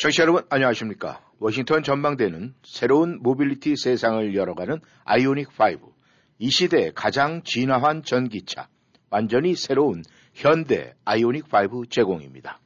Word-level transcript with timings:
청취자 0.00 0.22
여러분 0.22 0.42
안녕하십니까? 0.48 1.20
워싱턴 1.40 1.82
전망대는 1.82 2.54
새로운 2.62 3.20
모빌리티 3.20 3.76
세상을 3.76 4.34
열어가는 4.34 4.80
아이오닉 5.04 5.48
5 5.50 5.92
이 6.38 6.50
시대의 6.50 6.92
가장 6.94 7.42
진화한 7.42 8.02
전기차 8.02 8.68
완전히 9.10 9.54
새로운 9.54 10.02
현대 10.32 10.94
아이오닉 11.04 11.48
5 11.52 11.84
제공입니다. 11.90 12.60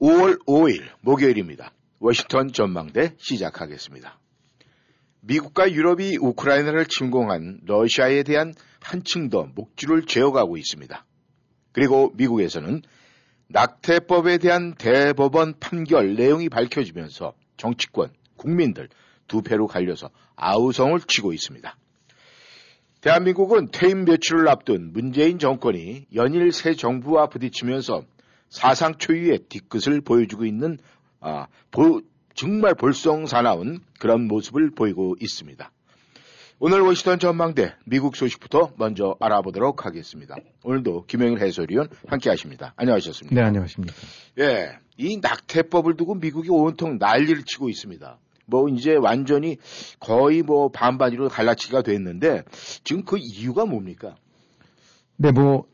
5월 0.00 0.38
5일 0.46 0.84
목요일입니다. 1.00 1.72
워싱턴 1.98 2.52
전망대 2.52 3.14
시작하겠습니다. 3.18 4.16
미국과 5.22 5.72
유럽이 5.72 6.18
우크라이나를 6.20 6.86
침공한 6.86 7.58
러시아에 7.66 8.22
대한 8.22 8.54
한층 8.80 9.28
더 9.28 9.48
목줄을 9.56 10.06
죄어가고 10.06 10.56
있습니다. 10.56 11.04
그리고 11.72 12.12
미국에서는 12.14 12.82
낙태법에 13.52 14.38
대한 14.38 14.74
대법원 14.74 15.54
판결 15.60 16.14
내용이 16.14 16.48
밝혀지면서 16.48 17.34
정치권, 17.58 18.10
국민들 18.36 18.88
두 19.28 19.42
패로 19.42 19.66
갈려서 19.66 20.10
아우성을 20.36 20.98
치고 21.06 21.32
있습니다. 21.32 21.76
대한민국은 23.02 23.68
퇴임 23.70 24.04
며칠을 24.04 24.48
앞둔 24.48 24.92
문재인 24.92 25.38
정권이 25.38 26.06
연일 26.14 26.52
새 26.52 26.74
정부와 26.74 27.26
부딪히면서 27.28 28.04
사상 28.48 28.96
초유의 28.96 29.40
뒤끝을 29.48 30.00
보여주고 30.00 30.46
있는 30.46 30.78
아, 31.20 31.46
보, 31.70 32.00
정말 32.34 32.74
볼썽사나운 32.74 33.80
그런 33.98 34.26
모습을 34.28 34.70
보이고 34.70 35.14
있습니다. 35.20 35.70
오늘 36.64 36.80
워싱턴 36.82 37.18
전망대 37.18 37.74
미국 37.86 38.14
소식부터 38.14 38.70
먼저 38.76 39.16
알아보도록 39.18 39.84
하겠습니다. 39.84 40.36
오늘도 40.62 41.06
김영일 41.06 41.40
해설위원 41.40 41.88
함께 42.06 42.30
하십니다. 42.30 42.72
안녕하셨습니까? 42.76 43.34
네, 43.34 43.44
안녕하십니까. 43.44 43.92
예, 44.38 44.78
이 44.96 45.18
낙태법을 45.20 45.96
두고 45.96 46.14
미국이 46.14 46.50
온통 46.50 46.98
난리를 47.00 47.42
치고 47.42 47.68
있습니다. 47.68 48.16
뭐 48.46 48.68
이제 48.68 48.94
완전히 48.94 49.56
거의 49.98 50.44
뭐 50.44 50.68
반반으로 50.68 51.30
갈라치기가 51.30 51.82
됐는데 51.82 52.44
지금 52.84 53.02
그 53.04 53.18
이유가 53.18 53.66
뭡니까? 53.66 54.14
네, 55.16 55.32
뭐 55.32 55.64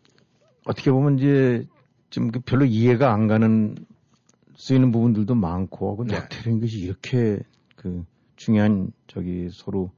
어떻게 0.64 0.91
보면 0.91 1.19
이제 1.19 1.66
좀그 2.09 2.41
별로 2.47 2.64
이해가 2.64 3.12
안 3.12 3.27
가는 3.27 3.77
쓰이는 4.56 4.91
부분들도 4.91 5.34
많고 5.34 5.98
그 5.98 6.05
네. 6.05 6.14
낙태라는 6.14 6.61
것이 6.61 6.78
이렇게 6.78 7.41
그 7.77 8.06
중요한 8.36 8.91
저기 9.06 9.50
서로 9.53 9.91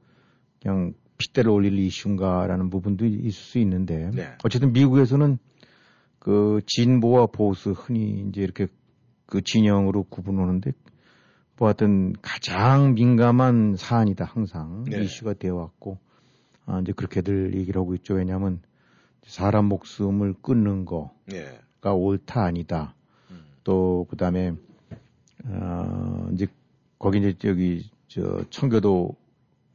그냥 0.61 0.93
핏대를 1.17 1.51
올릴 1.51 1.77
이슈인가라는 1.79 2.69
부분도 2.69 3.05
있을 3.05 3.31
수 3.31 3.59
있는데 3.59 4.11
네. 4.13 4.33
어쨌든 4.43 4.73
미국에서는 4.73 5.37
그 6.19 6.61
진보와 6.65 7.27
보수 7.27 7.71
흔히 7.71 8.25
이제 8.27 8.41
이렇게 8.41 8.67
그 9.25 9.41
진영으로 9.41 10.03
구분하는데 10.03 10.71
뭐 11.57 11.67
하여튼 11.67 12.13
가장 12.21 12.93
민감한 12.93 13.75
사안이다 13.77 14.25
항상 14.25 14.83
네. 14.85 15.03
이슈가 15.03 15.33
되어 15.33 15.55
왔고 15.55 15.97
아 16.65 16.79
이제 16.81 16.91
그렇게들 16.91 17.55
얘기를 17.55 17.79
하고 17.79 17.95
있죠 17.95 18.15
왜냐하면 18.15 18.61
사람 19.23 19.65
목숨을 19.65 20.35
끊는 20.41 20.85
거가 20.85 21.11
예. 21.33 21.59
옳다 21.83 22.43
아니다 22.43 22.95
음. 23.29 23.43
또 23.63 24.05
그다음에 24.09 24.53
어 25.45 26.29
이제 26.33 26.47
거기 26.99 27.19
이제 27.19 27.35
저기 27.37 27.89
저 28.07 28.43
청교도 28.49 29.15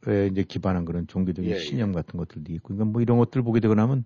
에 0.07 0.27
이제 0.27 0.43
기반한 0.43 0.85
그런 0.85 1.07
종교적인 1.07 1.49
예, 1.49 1.55
예. 1.55 1.59
신념 1.59 1.91
같은 1.91 2.17
것들도 2.17 2.53
있고 2.53 2.75
그러니까 2.75 2.85
뭐 2.85 3.01
이런 3.01 3.17
것들 3.17 3.41
보게 3.41 3.59
되고 3.59 3.73
나면 3.73 4.05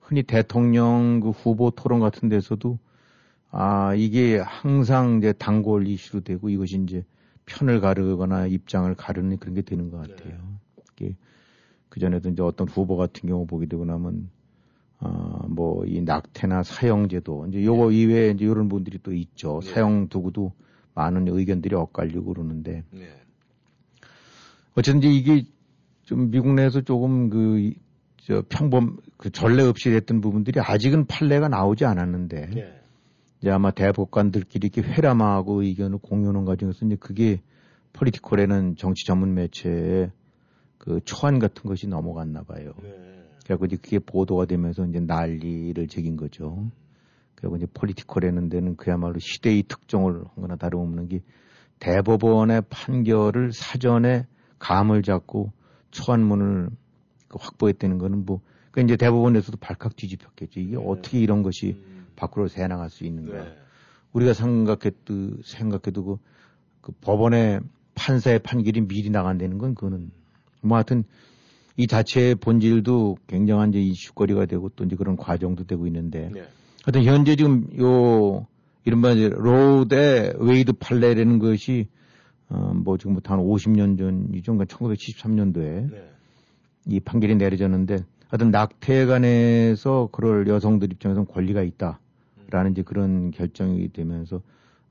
흔히 0.00 0.22
대통령 0.22 1.20
그 1.20 1.30
후보 1.30 1.70
토론 1.70 2.00
같은 2.00 2.28
데서도 2.28 2.78
아 3.50 3.94
이게 3.94 4.38
항상 4.38 5.18
이제 5.18 5.32
단골 5.32 5.86
이슈로 5.86 6.20
되고 6.22 6.50
이것이 6.50 6.78
이제 6.82 7.04
편을 7.46 7.80
가르거나 7.80 8.46
입장을 8.46 8.92
가르는 8.94 9.38
그런 9.38 9.54
게 9.54 9.62
되는 9.62 9.90
것 9.90 9.98
같아요. 9.98 10.38
이게 10.92 11.16
그 11.88 12.00
전에도 12.00 12.28
이제 12.28 12.42
어떤 12.42 12.68
후보 12.68 12.96
같은 12.96 13.28
경우 13.28 13.46
보게 13.46 13.66
되고 13.66 13.84
나면 13.84 14.28
아뭐 14.98 15.86
이 15.86 16.00
낙태나 16.02 16.62
사형제도 16.62 17.46
이제 17.48 17.64
요거 17.64 17.92
이외에 17.92 18.30
이제 18.30 18.44
이런 18.44 18.68
분들이 18.68 18.98
또 19.02 19.12
있죠. 19.12 19.60
예. 19.62 19.70
사형 19.70 20.08
두고도 20.08 20.52
많은 20.94 21.28
의견들이 21.28 21.74
엇갈리고 21.74 22.34
그러는데 22.34 22.84
예. 22.94 23.23
어쨌든 24.76 25.02
이제 25.02 25.08
이게 25.08 25.46
좀 26.02 26.30
미국 26.30 26.54
내에서 26.54 26.80
조금 26.80 27.30
그, 27.30 27.72
저 28.18 28.42
평범, 28.48 28.98
그 29.16 29.30
전례 29.30 29.62
없이 29.62 29.90
됐던 29.90 30.20
부분들이 30.20 30.60
아직은 30.60 31.06
판례가 31.06 31.48
나오지 31.48 31.84
않았는데, 31.84 32.50
예. 32.56 32.80
이제 33.40 33.50
아마 33.50 33.70
대법관들끼리 33.70 34.70
이렇게 34.72 34.82
회람하고 34.82 35.62
의견을 35.62 35.98
공유하는 35.98 36.44
과정에서 36.44 36.86
이제 36.86 36.96
그게 36.96 37.40
폴리티컬에는 37.92 38.76
정치 38.76 39.06
전문 39.06 39.34
매체에 39.34 40.10
그 40.78 41.00
초안 41.04 41.38
같은 41.38 41.68
것이 41.68 41.86
넘어갔나 41.86 42.42
봐요. 42.42 42.72
네. 42.82 42.90
그래갖고 43.44 43.66
이제 43.66 43.76
그게 43.76 43.98
보도가 43.98 44.46
되면서 44.46 44.86
이제 44.86 44.98
난리를 45.00 45.86
제긴 45.88 46.16
거죠. 46.16 46.70
그리고 47.34 47.56
이제 47.56 47.66
폴리티컬에는 47.72 48.48
데는 48.48 48.76
그야말로 48.76 49.18
시대의 49.18 49.64
특종을 49.64 50.14
한 50.14 50.24
거나 50.40 50.56
다름없는 50.56 51.08
게 51.08 51.20
대법원의 51.80 52.62
판결을 52.70 53.52
사전에 53.52 54.26
감을 54.58 55.02
잡고 55.02 55.52
초안문을 55.90 56.70
그 57.28 57.38
확보했다는 57.40 57.98
거는 57.98 58.24
뭐, 58.24 58.40
그 58.70 58.80
이제 58.80 58.96
대법원에서도 58.96 59.58
발칵 59.58 59.96
뒤집혔겠죠. 59.96 60.60
이게 60.60 60.76
어떻게 60.76 61.20
이런 61.20 61.42
것이 61.42 61.76
음. 61.86 62.06
밖으로 62.16 62.48
새나갈 62.48 62.90
수 62.90 63.04
있는가. 63.04 63.44
네. 63.44 63.56
우리가 64.12 64.32
생각해도, 64.32 65.42
생각해도 65.42 66.04
그, 66.04 66.16
그 66.80 66.92
법원의 67.00 67.60
판사의 67.94 68.40
판결이 68.40 68.82
미리 68.82 69.10
나간다는 69.10 69.58
건 69.58 69.74
그거는 69.74 70.10
뭐 70.62 70.76
하여튼 70.76 71.04
이 71.76 71.86
자체의 71.86 72.36
본질도 72.36 73.18
굉장한 73.26 73.70
이제 73.70 73.80
이슈거리가 73.80 74.46
되고 74.46 74.68
또 74.70 74.84
이제 74.84 74.96
그런 74.96 75.16
과정도 75.16 75.64
되고 75.64 75.86
있는데 75.86 76.30
네. 76.32 76.44
하여튼 76.84 77.04
현재 77.04 77.36
지금 77.36 77.68
요 77.80 78.46
이른바 78.84 79.12
이제 79.12 79.28
로 79.28 79.71
대 79.71 80.36
웨이드 80.38 80.74
판례라는 80.74 81.38
것이 81.38 81.88
어 82.50 82.72
뭐 82.74 82.98
지금부터 82.98 83.34
한 83.34 83.40
50년 83.40 83.98
전이죠. 83.98 84.52
그러니까 84.52 84.76
1973년도에 84.76 85.90
네. 85.90 86.10
이 86.86 87.00
판결이 87.00 87.36
내려졌는데 87.36 87.98
하여튼 88.28 88.50
낙태에 88.50 89.06
관해서 89.06 90.08
그럴 90.12 90.46
여성들 90.46 90.92
입장에서는 90.92 91.26
권리가 91.28 91.62
있다라는 91.62 92.72
이제 92.72 92.82
그런 92.82 93.30
결정이 93.30 93.88
되면서 93.92 94.42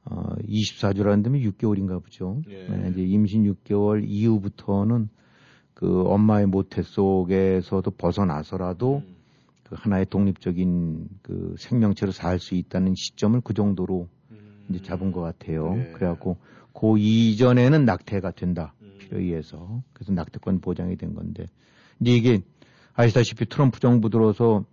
어 0.06 0.36
24주라는 0.48 1.24
데면 1.24 1.42
6개월인가 1.42 2.04
보죠. 2.04 2.42
예. 2.50 2.68
네, 2.68 2.90
이제 2.92 3.02
임신 3.04 3.44
6개월 3.54 4.04
이후부터는 4.06 5.10
그 5.74 6.04
엄마의 6.08 6.48
모태 6.48 6.82
속에서도 6.82 7.90
벗어나서라도 7.92 9.04
음. 9.06 9.16
그 9.64 9.76
하나의 9.78 10.06
독립적인 10.10 11.08
그 11.22 11.56
생명체로 11.58 12.12
살 12.12 12.40
수 12.40 12.56
있다는 12.56 12.96
시점을 12.96 13.40
그 13.42 13.54
정도로 13.54 14.08
음. 14.32 14.66
이제 14.70 14.82
잡은 14.82 15.12
것 15.12 15.22
같아요. 15.22 15.74
네. 15.76 15.92
그래갖고 15.94 16.38
그 16.74 16.98
이전에는 16.98 17.86
낙태가 17.86 18.32
된다 18.32 18.74
음. 18.82 18.96
필요에 19.00 19.22
의해서 19.22 19.82
그래서 19.94 20.12
낙태권 20.14 20.62
보장이 20.62 20.98
된 20.98 21.14
건데 21.14 21.48
이제 22.00 22.12
이게 22.12 22.42
아시다시피 22.94 23.46
트럼프 23.46 23.80
정부 23.80 24.10
들어서 24.10 24.66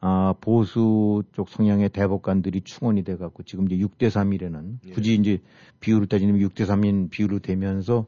아 0.00 0.34
보수 0.40 1.24
쪽 1.32 1.48
성향의 1.48 1.88
대법관들이 1.88 2.60
충원이 2.60 3.02
돼갖고 3.02 3.42
지금 3.42 3.66
이제 3.66 3.76
6대 3.84 4.08
3이라는 4.08 4.78
예. 4.86 4.90
굳이 4.90 5.14
이제 5.14 5.38
비율을 5.80 6.06
따지면 6.06 6.38
6대 6.38 6.66
3인 6.66 7.10
비율로 7.10 7.40
되면서 7.40 8.06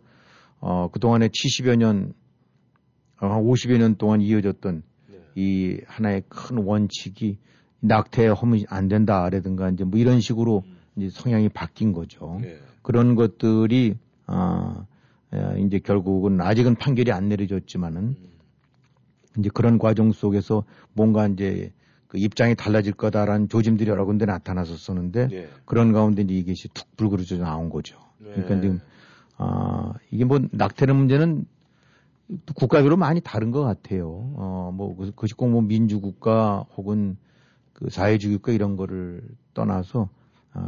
어 0.60 0.88
그동안에 0.92 1.28
70여 1.28 1.76
년 1.76 2.12
어, 3.20 3.26
한 3.26 3.42
50여 3.42 3.78
년 3.78 3.96
동안 3.96 4.20
이어졌던 4.20 4.82
네. 5.08 5.18
이 5.34 5.80
하나의 5.86 6.22
큰 6.28 6.58
원칙이 6.58 7.38
낙태 7.80 8.28
허물이 8.28 8.66
안 8.68 8.88
된다라든가 8.88 9.68
이제 9.70 9.84
뭐 9.84 9.98
이런 9.98 10.20
식으로 10.20 10.62
이제 10.96 11.08
성향이 11.10 11.48
바뀐 11.48 11.92
거죠. 11.92 12.38
네. 12.40 12.58
그런 12.82 13.14
것들이 13.14 13.96
아 14.26 14.84
에, 15.32 15.60
이제 15.62 15.78
결국은 15.78 16.40
아직은 16.40 16.76
판결이 16.76 17.12
안 17.12 17.28
내려졌지만은 17.28 18.02
음. 18.02 18.30
이제 19.38 19.50
그런 19.52 19.78
과정 19.78 20.12
속에서 20.12 20.64
뭔가 20.92 21.26
이제 21.28 21.72
그 22.08 22.18
입장이 22.18 22.56
달라질 22.56 22.92
거다라는 22.92 23.48
조짐들이 23.48 23.88
여러 23.88 24.04
군데 24.04 24.26
나타났었었는데 24.26 25.28
네. 25.28 25.48
그런 25.64 25.92
가운데 25.92 26.22
이제 26.22 26.34
이것이 26.34 26.68
툭 26.74 26.96
불그러져 26.96 27.38
나온 27.38 27.70
거죠. 27.70 27.98
네. 28.18 28.32
그러니까 28.32 28.60
지금 28.60 28.80
아 29.36 29.92
이게 30.10 30.24
뭐 30.24 30.40
낙태는 30.50 30.96
문제는 30.96 31.46
국가별로 32.54 32.96
많이 32.96 33.20
다른 33.20 33.50
것 33.50 33.62
같아요. 33.62 34.08
어, 34.36 34.72
뭐, 34.74 34.96
그것이 34.96 35.34
꼭 35.34 35.48
뭐 35.48 35.62
민주국가 35.62 36.64
혹은 36.76 37.16
그 37.72 37.90
사회주의 37.90 38.36
국가 38.36 38.52
이런 38.52 38.76
거를 38.76 39.22
떠나서 39.54 40.02
어, 40.02 40.08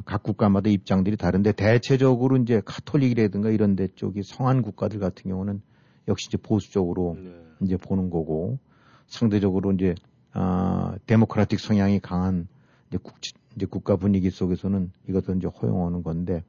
각 0.04 0.22
국가마다 0.22 0.70
입장들이 0.70 1.16
다른데 1.16 1.52
대체적으로 1.52 2.36
이제 2.36 2.62
카톨릭이라든가 2.64 3.50
이런 3.50 3.74
데 3.74 3.88
쪽이 3.94 4.22
성한 4.22 4.62
국가들 4.62 5.00
같은 5.00 5.30
경우는 5.30 5.60
역시 6.08 6.28
이제 6.28 6.36
보수적으로 6.36 7.16
네. 7.20 7.34
이제 7.62 7.76
보는 7.76 8.10
거고 8.10 8.58
상대적으로 9.06 9.72
이제 9.72 9.94
아, 10.32 10.96
데모크라틱 11.06 11.60
성향이 11.60 12.00
강한 12.00 12.48
이제 12.88 12.98
국, 13.02 13.16
이제 13.56 13.66
국가 13.66 13.96
분위기 13.96 14.30
속에서는 14.30 14.92
이것을 15.08 15.36
이제 15.36 15.48
허용하는 15.48 16.02
건데 16.02 16.44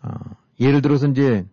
아, 0.00 0.36
예를 0.60 0.80
들어서 0.80 1.08
이제 1.08 1.44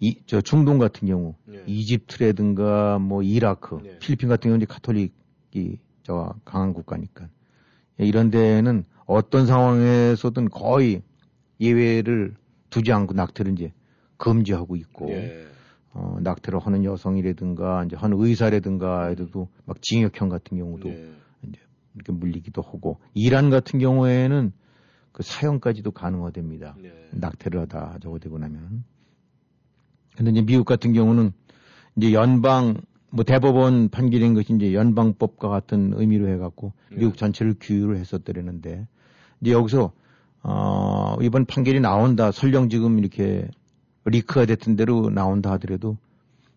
이, 0.00 0.18
저 0.26 0.40
중동 0.40 0.78
같은 0.78 1.06
경우 1.06 1.34
네. 1.44 1.62
이집트라든가 1.66 2.98
뭐 2.98 3.22
이라크, 3.22 3.78
네. 3.82 3.98
필리핀 3.98 4.28
같은 4.28 4.48
경우는 4.48 4.62
이제 4.62 4.66
카톨릭이 4.66 5.78
저 6.02 6.34
강한 6.44 6.72
국가니까 6.72 7.24
예, 7.24 7.28
이런 7.98 8.30
데는 8.30 8.84
어떤 9.06 9.46
상황에서든 9.46 10.48
거의 10.48 11.02
예외를 11.60 12.34
두지 12.70 12.92
않고 12.92 13.14
낙태를 13.14 13.52
이제 13.52 13.72
금지하고 14.16 14.76
있고 14.76 15.06
네. 15.06 15.46
어, 15.92 16.16
낙태를 16.20 16.58
하는 16.58 16.84
여성이라든가 16.84 17.84
이제 17.84 17.96
한 17.96 18.12
의사라든가 18.14 19.10
에도 19.10 19.48
막 19.66 19.82
징역형 19.82 20.28
같은 20.28 20.56
경우도 20.56 20.88
네. 20.88 21.10
이제 21.42 21.60
이렇게 21.94 22.12
물리기도 22.12 22.62
하고 22.62 22.98
이란 23.14 23.50
같은 23.50 23.78
경우에는 23.78 24.52
그 25.12 25.22
사형까지도 25.22 25.90
가능화됩니다. 25.90 26.76
네. 26.80 27.08
낙태를 27.12 27.60
하다 27.62 27.98
저거 28.02 28.18
되고 28.18 28.38
나면 28.38 28.84
근데 30.16 30.30
이제 30.30 30.42
미국 30.42 30.64
같은 30.64 30.92
경우는 30.92 31.32
이제 31.96 32.12
연방 32.12 32.80
뭐 33.12 33.24
대법원 33.24 33.90
판결인 33.90 34.32
것이 34.32 34.54
이제 34.54 34.72
연방법과 34.72 35.48
같은 35.48 35.92
의미로 35.94 36.28
해갖고 36.28 36.72
네. 36.90 36.96
미국 36.96 37.18
전체를 37.18 37.56
규율을 37.60 37.98
했었더랬는데 37.98 38.86
이제 39.42 39.52
여기서 39.52 39.92
어 40.42 41.16
이번 41.20 41.44
판결이 41.44 41.80
나온다 41.80 42.32
설령 42.32 42.70
지금 42.70 42.98
이렇게 42.98 43.48
리크가 44.06 44.46
됐던 44.46 44.76
대로 44.76 45.10
나온다 45.10 45.52
하더라도 45.52 45.98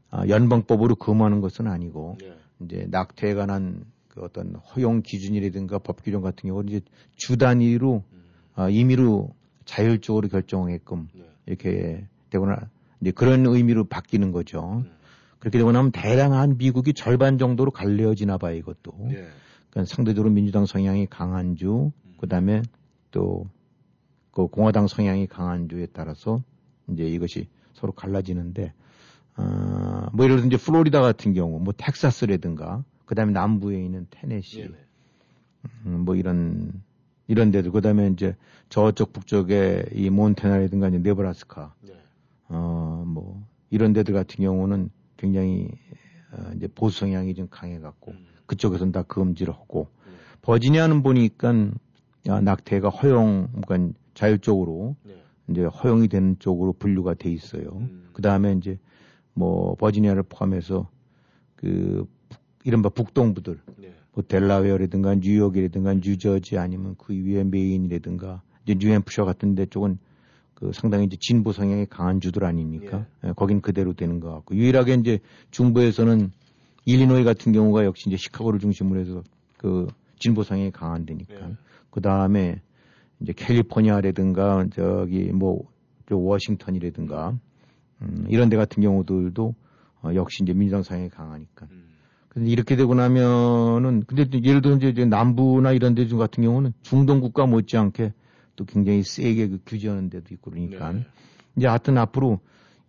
아, 0.10 0.26
연방법으로 0.28 0.96
금하는 0.96 1.42
것은 1.42 1.68
아니고 1.68 2.18
네. 2.22 2.34
이제 2.62 2.88
낙태에 2.90 3.34
관한 3.34 3.84
그 4.08 4.22
어떤 4.22 4.56
허용 4.56 5.02
기준이라든가 5.02 5.80
법 5.80 6.04
규정 6.04 6.22
같은 6.22 6.48
경우는 6.48 6.70
이제 6.70 6.82
주 7.18 7.38
단위로 7.38 8.02
음. 8.14 8.24
아, 8.56 8.70
임의로 8.70 9.34
자율적으로 9.66 10.30
결정하게끔 10.30 11.10
네. 11.14 11.26
이렇게 11.48 12.08
되거나 12.30 12.70
이제 13.02 13.12
그런 13.12 13.46
의미로 13.46 13.84
바뀌는 13.84 14.32
거죠. 14.32 14.84
음. 14.86 14.95
그렇게 15.46 15.60
되고 15.60 15.72
나면 15.72 15.92
대량한 15.92 16.58
미국이 16.58 16.94
절반 16.94 17.38
정도로 17.38 17.70
갈려지나 17.70 18.38
봐요, 18.38 18.56
이것도. 18.56 18.94
네. 19.10 19.28
그러니까 19.70 19.96
상대적으로 19.96 20.34
민주당 20.34 20.66
성향이 20.66 21.06
강한 21.08 21.56
주, 21.56 21.92
음. 22.06 22.14
그 22.18 22.28
다음에 22.28 22.64
또 23.12 23.46
그 24.36 24.48
공화당 24.48 24.88
성향이 24.88 25.28
강한 25.28 25.70
주에 25.70 25.88
따라서 25.94 26.44
이제 26.90 27.06
이것이 27.06 27.48
서로 27.74 27.94
갈라지는데, 27.94 28.74
어, 29.38 30.08
뭐 30.12 30.26
예를 30.26 30.36
들어 30.36 30.48
이제 30.48 30.58
플로리다 30.58 31.02
같은 31.02 31.34
경우, 31.34 31.58
뭐 31.62 31.74
텍사스라든가, 31.76 32.84
그 33.06 33.16
다음에 33.16 33.32
남부에 33.32 33.82
있는 33.82 34.08
테네시, 34.10 34.70
음, 35.86 36.02
뭐 36.02 36.16
이런, 36.16 36.84
이런 37.28 37.52
데도, 37.52 37.72
그 37.72 37.80
다음에 37.80 38.10
이제 38.10 38.36
저쪽 38.68 39.14
북쪽에 39.14 39.86
이 39.94 40.10
몬테나라든가 40.10 40.90
이제 40.90 41.00
네브라스카, 41.00 41.74
네. 41.84 41.94
어, 42.50 43.06
뭐, 43.08 43.42
이런 43.70 43.94
데들 43.94 44.14
같은 44.14 44.44
경우는 44.44 44.90
굉장히, 45.18 45.70
어, 46.32 46.52
이제 46.56 46.68
보수 46.68 47.00
성향이 47.02 47.34
좀 47.36 47.48
강해갖고, 47.50 48.12
음. 48.12 48.26
그쪽에서는 48.46 48.92
다 48.92 49.04
금지를 49.04 49.54
하고, 49.54 49.88
네. 50.06 50.12
버지니아는 50.42 51.04
보니까, 51.04 51.54
야, 52.28 52.42
낙태가 52.42 52.90
허용, 52.90 53.50
그러니까 53.66 53.98
자율적으로, 54.14 54.96
네. 55.04 55.22
이제 55.50 55.64
허용이 55.64 56.08
되는 56.08 56.38
쪽으로 56.40 56.74
분류가 56.74 57.16
돼 57.16 57.32
있어요. 57.32 57.70
음. 57.76 58.10
그 58.14 58.22
다음에 58.22 58.54
이제, 58.54 58.78
뭐, 59.34 59.76
버지니아를 59.76 60.24
포함해서, 60.24 60.90
그, 61.56 62.08
이른바 62.64 62.90
북동부들, 62.90 63.60
네. 63.78 63.94
뭐 64.16 64.24
델라웨어라든가 64.26 65.16
뉴욕이라든가 65.16 65.96
뉴저지 65.96 66.58
아니면 66.58 66.96
그 66.98 67.14
위에 67.14 67.44
메인이라든가 67.44 68.42
이제 68.66 68.76
뉴햄프셔 68.80 69.26
같은 69.26 69.56
데 69.56 69.66
쪽은 69.66 70.00
그 70.56 70.72
상당히 70.74 71.06
이제 71.06 71.18
진보 71.20 71.52
성향이 71.52 71.86
강한 71.86 72.20
주들 72.20 72.44
아닙니까? 72.44 73.06
예. 73.24 73.30
예, 73.30 73.34
거긴 73.34 73.62
그대로 73.62 73.94
되는 73.94 74.20
것 74.20 74.32
같고 74.32 74.56
유일하게 74.56 74.96
이제 74.96 75.20
중부에서는 75.52 76.32
일리노이 76.86 77.24
같은 77.24 77.52
경우가 77.52 77.86
역시 77.86 78.10
이제 78.10 78.18
시카고를 78.18 78.60
중심으로 78.60 79.00
해서 79.00 79.24
그 79.58 79.88
진보 80.18 80.44
성향이 80.44 80.72
강한 80.72 81.06
데니까 81.06 81.36
예. 81.36 81.56
그 81.92 82.02
다음에 82.02 82.62
이제 83.20 83.34
캘리포니아라든가 83.34 84.66
저기 84.74 85.32
뭐 85.32 85.76
저 86.08 86.16
워싱턴이라든가 86.16 87.38
음, 88.02 88.26
이런 88.30 88.50
데 88.50 88.58
같은 88.58 88.82
경우들도 88.82 89.56
어, 90.04 90.10
역시 90.14 90.44
이제 90.44 90.54
민주당 90.54 90.84
성향이 90.84 91.10
강하니까. 91.10 91.68
음. 91.72 91.86
근데 92.30 92.50
이렇게 92.50 92.76
되고 92.76 92.94
나면은 92.94 94.04
근데 94.06 94.26
예를 94.44 94.62
들어 94.62 94.76
이제 94.76 95.06
남부나 95.06 95.72
이런 95.72 95.96
데 95.96 96.06
같은 96.06 96.44
경우는 96.44 96.74
중동 96.82 97.22
국가 97.22 97.46
못지않게 97.46 98.14
또 98.56 98.66
굉장히 98.66 99.04
세게 99.04 99.48
그 99.50 99.60
규제하는 99.66 100.10
데도 100.10 100.34
있고 100.34 100.52
그러니까 100.52 100.92
네. 100.92 101.06
이제 101.58 101.68
하여튼 101.68 101.98
앞으로 101.98 102.40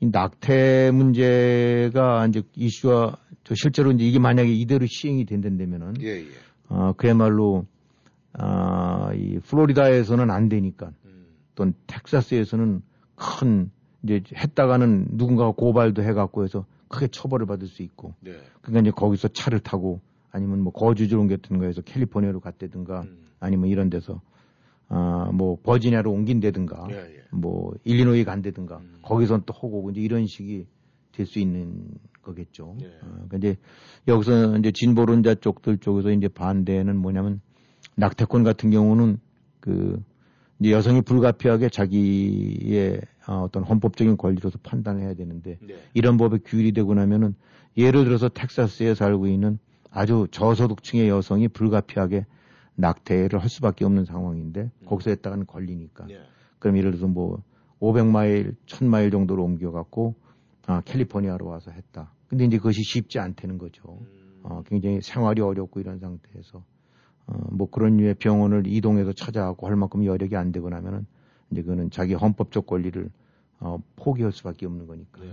이 0.01 0.07
낙태 0.07 0.91
문제가 0.93 2.27
이제 2.27 2.43
이슈가 2.55 3.17
저 3.45 3.55
실제로 3.55 3.93
이제 3.93 4.05
이게 4.05 4.19
만약에 4.19 4.51
이대로 4.53 4.87
시행이 4.87 5.25
된다면은 5.25 5.95
예, 6.03 6.21
예. 6.21 6.27
어 6.69 6.93
그야말로 6.97 7.67
아 8.33 8.87
이 9.15 9.39
플로리다에서는 9.41 10.31
안 10.31 10.49
되니까 10.49 10.93
음. 11.05 11.27
또 11.55 11.71
텍사스에서는 11.87 12.83
큰 13.15 13.71
이제 14.03 14.23
했다가는 14.35 15.09
누군가가 15.13 15.53
고발도 15.53 16.03
해갖고 16.03 16.45
해서 16.45 16.67
크게 16.89 17.09
처벌을 17.09 17.47
받을 17.47 17.67
수 17.67 17.83
있고 17.83 18.15
네. 18.21 18.33
그러니까 18.61 18.81
이제 18.81 18.91
거기서 18.91 19.29
차를 19.29 19.61
타고 19.61 20.01
아니면 20.31 20.61
뭐 20.61 20.73
거주지로 20.73 21.21
옮겼던 21.23 21.59
거에서 21.59 21.83
캘리포니아로 21.83 22.41
갔다든가 22.41 23.03
음. 23.03 23.27
아니면 23.41 23.69
이런 23.69 23.91
데서 23.91 24.21
아, 24.89 25.31
뭐 25.33 25.59
버지니아로 25.63 26.11
옮긴다든가, 26.13 26.89
예, 26.91 26.95
예. 26.97 27.23
뭐 27.31 27.75
일리노이 27.85 28.25
간다든가, 28.25 28.79
음. 28.79 28.99
거기선 29.03 29.43
또 29.47 29.53
호고 29.53 29.91
이제 29.91 30.01
이런 30.01 30.27
식이 30.27 30.67
될 31.13 31.27
수 31.27 31.39
있는 31.39 31.89
거겠죠. 32.23 32.77
예. 32.83 32.87
어, 33.03 33.27
근데 33.29 33.57
여기서 34.07 34.59
이제 34.59 34.71
진보론자 34.73 35.37
쪽들 35.37 35.79
쪽에서 35.79 36.11
이제 36.11 36.29
반대는 36.29 36.97
뭐냐면 36.97 37.41
낙태권 37.97 38.45
같은 38.45 38.71
경우는 38.71 39.19
그 39.61 40.03
이제 40.61 40.73
여성이 40.73 41.01
불가피하게 41.03 41.69
자기의 41.69 43.01
어, 43.29 43.43
어떤 43.45 43.63
헌법적인 43.63 44.17
권리로서 44.17 44.59
판단을 44.63 45.03
해야 45.03 45.15
되는데 45.15 45.59
네. 45.61 45.77
이런 45.95 46.17
법에 46.17 46.39
규율이 46.45 46.73
되고 46.73 46.95
나면은 46.95 47.35
예를 47.77 48.05
들어서 48.05 48.29
텍사스에 48.29 48.95
살고 48.95 49.27
있는 49.27 49.59
아주 49.91 50.27
저소득층의 50.31 51.09
여성이 51.09 51.49
불가피하게 51.49 52.27
낙태를 52.77 53.41
할 53.41 53.49
수밖에 53.49 53.85
없는 53.85 54.05
상황인데 54.05 54.61
음. 54.63 54.87
거기서 54.87 55.11
했다가는 55.11 55.47
걸리니까. 55.47 56.07
예. 56.11 56.21
그럼 56.59 56.77
예를 56.79 56.93
들어서 56.93 57.07
뭐 57.07 57.43
500마일, 57.81 58.55
1000마일 58.67 59.11
정도로 59.11 59.45
옮겨갖고 59.45 60.15
아, 60.67 60.81
캘리포니아로 60.83 61.47
와서 61.47 61.71
했다. 61.71 62.13
근데 62.29 62.45
이제 62.45 62.57
그것이 62.57 62.83
쉽지 62.83 63.19
않다는 63.19 63.59
거죠. 63.59 63.99
음. 64.01 64.41
어, 64.43 64.63
굉장히 64.67 65.01
생활이 65.01 65.41
어렵고 65.41 65.81
이런 65.81 65.99
상태에서 65.99 66.63
어, 67.27 67.39
뭐 67.51 67.69
그런 67.71 67.97
류의 67.97 68.15
병원을 68.15 68.67
이동해서 68.67 69.13
찾아가고 69.13 69.67
할 69.67 69.77
만큼 69.77 70.05
여력이 70.05 70.37
안 70.37 70.53
되고 70.53 70.69
나면은 70.69 71.07
이제 71.51 71.63
그거는 71.63 71.91
자기 71.91 72.15
헌법적 72.15 72.67
권리를 72.67 73.11
어, 73.61 73.79
포기할 73.97 74.33
수밖에 74.33 74.67
없는 74.67 74.87
거니까. 74.87 75.21
네. 75.21 75.31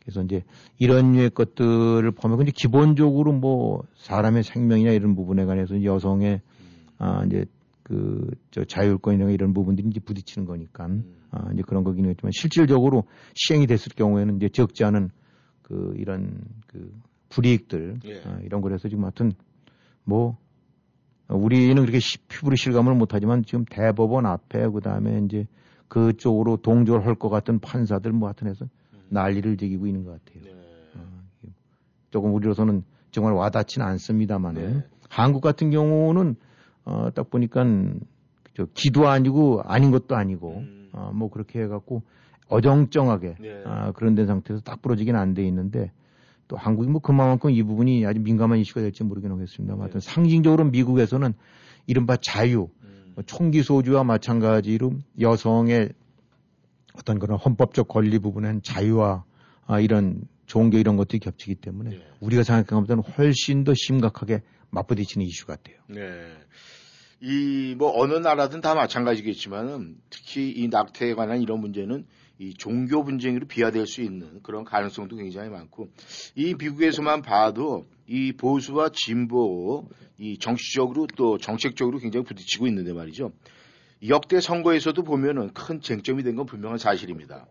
그래서 0.00 0.22
이제 0.22 0.42
이런 0.78 1.12
류의 1.12 1.30
것들을 1.30 2.10
보면 2.10 2.38
근데 2.38 2.52
기본적으로 2.52 3.32
뭐 3.32 3.84
사람의 3.96 4.42
생명이나 4.42 4.90
이런 4.90 5.14
부분에 5.14 5.44
관해서 5.44 5.84
여성의 5.84 6.40
아, 7.02 7.24
이제 7.24 7.44
그, 7.82 8.30
저 8.52 8.64
자율권이나 8.64 9.30
이런 9.30 9.52
부분들이 9.52 9.88
이제 9.88 9.98
부딪히는 9.98 10.46
거니까, 10.46 10.86
음. 10.86 11.16
아, 11.32 11.50
이제 11.52 11.62
그런 11.66 11.82
거긴 11.82 12.06
했지만 12.06 12.30
실질적으로 12.32 13.04
시행이 13.34 13.66
됐을 13.66 13.92
경우에는 13.96 14.36
이제 14.36 14.48
적지 14.48 14.84
않은 14.84 15.10
그 15.62 15.94
이런 15.96 16.38
그 16.68 16.94
불이익들, 17.28 17.98
예. 18.04 18.22
아, 18.24 18.38
이런 18.44 18.60
거라서 18.60 18.88
지금 18.88 19.02
하여튼 19.02 19.32
뭐 20.04 20.38
우리는 21.26 21.74
그렇게 21.74 21.98
피부로 22.28 22.54
실감을 22.54 22.94
못하지만 22.94 23.42
지금 23.44 23.64
대법원 23.64 24.26
앞에 24.26 24.68
그 24.68 24.80
다음에 24.80 25.20
이제 25.24 25.46
그쪽으로 25.88 26.58
동조할 26.58 27.16
것 27.16 27.30
같은 27.30 27.58
판사들 27.58 28.12
뭐 28.12 28.28
하여튼 28.28 28.46
해서 28.46 28.66
음. 28.92 29.00
난리를 29.08 29.56
제기고 29.56 29.88
있는 29.88 30.04
것 30.04 30.24
같아요. 30.24 30.44
네. 30.44 30.52
어, 30.94 31.48
조금 32.10 32.32
우리로서는 32.32 32.84
정말 33.10 33.32
와닿지는 33.32 33.84
않습니다만 33.88 34.54
네. 34.54 34.84
한국 35.10 35.40
같은 35.40 35.70
경우는 35.70 36.36
어, 36.84 37.10
딱 37.14 37.30
보니까 37.30 37.64
저 38.54 38.66
기도 38.74 39.08
아니고 39.08 39.62
아닌 39.64 39.90
것도 39.90 40.16
아니고 40.16 40.58
음. 40.58 40.88
어, 40.92 41.10
뭐 41.14 41.30
그렇게 41.30 41.62
해갖고 41.62 42.02
어정쩡하게 42.48 43.36
네. 43.40 43.62
아, 43.64 43.92
그런 43.92 44.14
된 44.14 44.26
상태에서 44.26 44.62
딱 44.62 44.82
부러지긴 44.82 45.16
안 45.16 45.34
돼 45.34 45.46
있는데 45.46 45.90
또 46.48 46.56
한국이 46.56 46.88
뭐 46.88 47.00
그만큼 47.00 47.50
이 47.50 47.62
부분이 47.62 48.04
아주 48.04 48.20
민감한 48.20 48.58
이슈가 48.58 48.82
될지 48.82 49.04
모르긴 49.04 49.32
하겠습니다만 49.32 49.78
네. 49.78 49.82
하여튼 49.84 50.00
상징적으로 50.00 50.64
미국에서는 50.64 51.32
이른바 51.86 52.16
자유, 52.20 52.68
음. 52.82 53.12
뭐 53.14 53.24
총기 53.24 53.62
소지와 53.62 54.04
마찬가지로 54.04 54.92
여성의 55.18 55.90
어떤 56.98 57.18
그런 57.18 57.38
헌법적 57.38 57.88
권리 57.88 58.18
부분엔 58.18 58.60
자유와 58.62 59.24
아, 59.66 59.80
이런 59.80 60.22
종교 60.44 60.76
이런 60.76 60.96
것들이 60.96 61.20
겹치기 61.20 61.54
때문에 61.54 61.90
네. 61.90 62.02
우리가 62.20 62.42
생각한 62.42 62.80
것보다는 62.80 63.02
훨씬 63.16 63.64
더 63.64 63.72
심각하게 63.74 64.42
맞부딪히는 64.72 65.26
이슈 65.26 65.46
같아요. 65.46 65.76
네. 65.88 66.00
이 67.20 67.74
뭐 67.78 67.92
어느 68.00 68.14
나라든 68.14 68.60
다 68.60 68.74
마찬가지겠지만은 68.74 69.96
특히 70.10 70.50
이 70.50 70.68
낙태에 70.68 71.14
관한 71.14 71.40
이런 71.40 71.60
문제는 71.60 72.04
이 72.38 72.54
종교 72.54 73.04
분쟁으로 73.04 73.46
비화될 73.46 73.86
수 73.86 74.02
있는 74.02 74.42
그런 74.42 74.64
가능성도 74.64 75.16
굉장히 75.16 75.48
많고 75.48 75.88
이 76.34 76.54
미국에서만 76.54 77.22
봐도 77.22 77.86
이 78.08 78.32
보수와 78.32 78.90
진보 78.92 79.88
이 80.18 80.36
정치적으로 80.38 81.06
또 81.16 81.38
정책적으로 81.38 81.98
굉장히 81.98 82.24
부딪히고 82.24 82.66
있는데 82.66 82.92
말이죠. 82.92 83.30
역대 84.08 84.40
선거에서도 84.40 85.00
보면은 85.04 85.52
큰 85.52 85.80
쟁점이 85.80 86.24
된 86.24 86.34
건 86.34 86.46
분명한 86.46 86.78
사실입니다. 86.78 87.46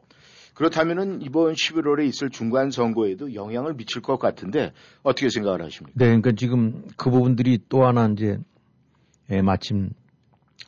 그렇다면은 0.53 1.22
이번 1.22 1.53
11월에 1.53 2.05
있을 2.08 2.29
중간 2.29 2.72
선거에도 2.72 3.34
영향을 3.34 3.75
미칠 3.75 4.01
것 4.01 4.20
같은데 4.20 4.74
어떻게 5.03 5.29
생각을 5.29 5.63
하십니까? 5.63 5.98
네, 5.98 6.05
그러니까 6.05 6.34
지금 6.34 6.84
그 6.98 7.10
부분들이 7.10 7.60
또 7.70 7.86
하나 7.86 8.08
이제 8.08 8.38
예, 9.29 9.41
마침 9.41 9.91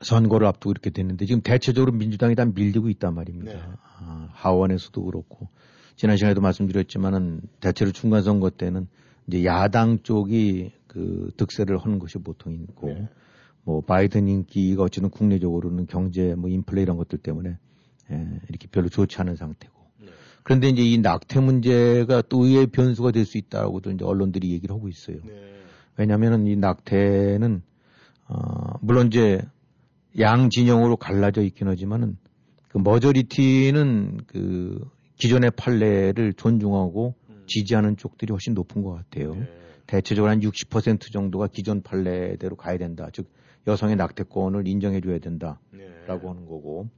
선거를 0.02 0.48
앞두고 0.48 0.72
이렇게 0.72 0.90
됐는데 0.90 1.26
지금 1.26 1.42
대체적으로 1.42 1.92
민주당이 1.92 2.36
다 2.36 2.46
밀리고 2.46 2.90
있단 2.90 3.14
말입니다. 3.14 3.54
네. 3.54 3.62
아, 4.00 4.30
하원에서도 4.32 5.04
그렇고 5.04 5.50
지난 5.96 6.18
시간에도 6.18 6.42
말씀드렸지만은 6.42 7.42
대체로 7.60 7.92
중간 7.92 8.24
선거 8.24 8.50
때는 8.50 8.88
이제 9.28 9.46
야당 9.46 10.00
쪽이 10.02 10.72
그 10.88 11.32
득세를 11.38 11.78
하는 11.78 12.00
것이 12.00 12.18
보통이고 12.18 12.88
네. 12.88 13.10
뭐 13.64 13.82
바이든 13.82 14.28
인기가 14.28 14.84
어쨌든 14.84 15.10
국내적으로는 15.10 15.88
경제 15.88 16.36
뭐 16.36 16.50
인플레 16.50 16.82
이런 16.82 16.98
것들 16.98 17.20
때문에 17.20 17.58
예, 18.12 18.28
이렇게 18.50 18.68
별로 18.68 18.90
좋지 18.90 19.18
않은 19.22 19.36
상태고 19.36 19.74
네. 20.02 20.08
그런데 20.44 20.70
이제 20.70 20.84
이 20.84 20.98
낙태 20.98 21.40
문제가 21.40 22.22
또 22.24 22.46
의외의 22.46 22.68
변수가 22.68 23.12
될 23.12 23.26
수 23.26 23.38
있다고도 23.38 23.92
이제 23.92 24.06
언론들이 24.06 24.52
얘기를 24.52 24.76
하고 24.76 24.90
있어요. 24.90 25.18
네. 25.26 25.34
왜냐하면은 25.98 26.48
이 26.48 26.56
낙태는 26.56 27.62
어 28.28 28.78
물론 28.82 29.08
이제 29.08 29.42
양 30.20 30.50
진영으로 30.50 30.98
갈라져 30.98 31.42
있긴 31.42 31.68
하지만은 31.68 32.18
그 32.68 32.78
머저리티는 32.80 34.22
그 34.28 34.80
기존의 35.18 35.52
판례를 35.52 36.34
존중하고 36.34 37.16
음. 37.30 37.44
지지하는 37.48 37.98
쪽들이 37.98 38.32
훨씬 38.32 38.54
높은 38.54 38.82
것 38.82 38.92
같아요. 38.94 39.36
네. 39.36 39.48
대체적으로 39.86 40.32
한 40.32 40.40
60% 40.40 41.12
정도가 41.12 41.48
기존 41.48 41.82
판례대로 41.82 42.56
가야 42.56 42.78
된다. 42.78 43.10
즉 43.14 43.30
여성의 43.68 43.96
낙태권을 43.98 44.68
인정해줘야 44.68 45.20
된다라고 45.20 45.60
네. 45.72 46.04
하는 46.08 46.46
거고, 46.46 46.90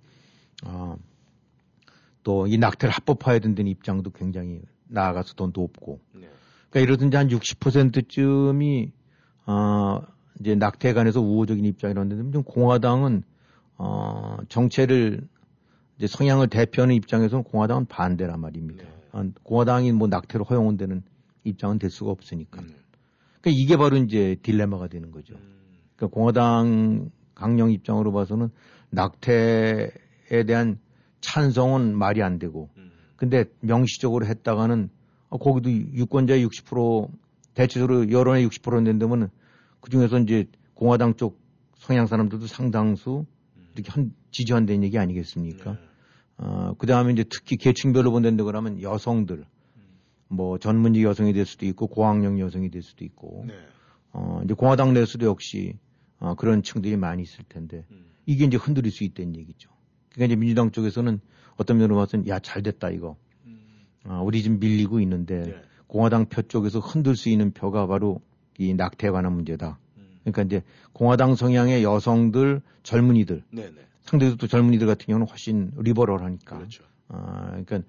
아, 0.63 0.95
또이 2.23 2.57
낙태를 2.57 2.91
합법화해야 2.93 3.39
된다는 3.39 3.69
입장도 3.71 4.11
굉장히 4.11 4.61
나아가서 4.87 5.33
더 5.35 5.51
높고, 5.53 5.99
네. 6.13 6.29
그러니까 6.69 6.79
이러든지 6.79 7.17
한 7.17 7.27
60%쯤이 7.27 8.91
어, 9.45 10.01
이제 10.39 10.55
낙태에 10.55 10.93
관해서 10.93 11.21
우호적인 11.21 11.63
입장이라는데 11.65 12.31
좀 12.31 12.43
공화당은 12.43 13.23
어, 13.77 14.37
정체를 14.49 15.21
이제 15.97 16.07
성향을 16.07 16.47
대표하는 16.47 16.95
입장에서는 16.95 17.43
공화당은 17.43 17.85
반대란 17.85 18.39
말입니다. 18.39 18.83
네. 18.83 18.89
아, 19.11 19.25
공화당이 19.43 19.91
뭐 19.93 20.07
낙태를 20.07 20.45
허용한다는 20.45 21.03
입장은 21.43 21.79
될 21.79 21.89
수가 21.89 22.11
없으니까. 22.11 22.61
음. 22.61 22.75
그러니까 23.41 23.61
이게 23.61 23.77
바로 23.77 23.97
이제 23.97 24.35
딜레마가 24.41 24.87
되는 24.87 25.11
거죠. 25.11 25.35
음. 25.35 25.55
그러니까 25.95 26.13
공화당 26.13 27.11
강령 27.33 27.71
입장으로 27.71 28.11
봐서는 28.11 28.49
낙태에 28.89 29.91
대한 30.29 30.79
찬성은 31.21 31.95
말이 31.95 32.21
안 32.21 32.39
되고 32.39 32.69
음. 32.77 32.91
근데 33.15 33.45
명시적으로 33.61 34.25
했다가는 34.25 34.89
어, 35.29 35.37
거기도 35.37 35.69
유권자의 35.71 36.45
60% 36.47 37.09
대체적으로 37.53 38.11
여론의 38.11 38.47
60% 38.47 38.85
된다면 38.85 39.29
그 39.79 39.89
중에서 39.89 40.19
이제 40.19 40.45
공화당 40.73 41.15
쪽 41.15 41.39
성향 41.77 42.07
사람들도 42.07 42.47
상당수 42.47 43.25
이렇게 43.75 43.91
한, 43.91 44.13
지지한다는 44.31 44.83
얘기 44.83 44.97
아니겠습니까? 44.97 45.71
네. 45.73 45.79
어, 46.37 46.73
그 46.77 46.87
다음에 46.87 47.13
이제 47.13 47.23
특히 47.29 47.55
계층별로 47.57 48.11
본다는데 48.11 48.43
그러면 48.43 48.81
여성들, 48.81 49.45
뭐 50.27 50.57
전문직 50.57 51.03
여성이 51.03 51.33
될 51.33 51.45
수도 51.45 51.65
있고 51.65 51.87
고학력 51.87 52.39
여성이 52.39 52.69
될 52.69 52.81
수도 52.81 53.05
있고, 53.05 53.45
네. 53.47 53.53
어, 54.11 54.41
이제 54.43 54.53
공화당 54.53 54.93
내에서도 54.93 55.25
역시 55.25 55.77
어, 56.19 56.35
그런 56.35 56.63
층들이 56.63 56.97
많이 56.97 57.23
있을 57.23 57.43
텐데 57.47 57.85
음. 57.91 58.05
이게 58.25 58.45
이제 58.45 58.57
흔들릴 58.57 58.91
수 58.91 59.03
있다는 59.03 59.35
얘기죠. 59.35 59.69
그러니까 60.15 60.33
이제 60.33 60.35
민주당 60.39 60.71
쪽에서는 60.71 61.19
어떤 61.57 61.77
면으로 61.77 61.95
봐서는 61.95 62.27
야, 62.27 62.39
잘 62.39 62.63
됐다 62.63 62.89
이거. 62.89 63.15
음. 63.45 63.59
아, 64.05 64.21
우리 64.21 64.41
지금 64.41 64.59
밀리고 64.59 64.99
있는데 65.01 65.41
네. 65.41 65.61
공화당 65.87 66.25
표 66.25 66.41
쪽에서 66.41 66.79
흔들 66.79 67.15
수 67.15 67.29
있는 67.29 67.51
표가 67.51 67.87
바로 67.87 68.21
이 68.57 68.73
낙태에 68.73 69.11
관한 69.11 69.33
문제다. 69.33 69.77
음. 69.97 70.19
그러니까 70.23 70.41
이제 70.43 70.63
공화당 70.93 71.35
성향의 71.35 71.83
여성들, 71.83 72.61
젊은이들, 72.83 73.43
네, 73.51 73.69
네. 73.69 73.81
상대적으로 74.01 74.37
또 74.37 74.47
젊은이들 74.47 74.87
같은 74.87 75.05
경우는 75.05 75.27
훨씬 75.27 75.71
리버럴하니까. 75.77 76.57
그렇죠. 76.57 76.83
아, 77.09 77.49
그러니까 77.51 77.81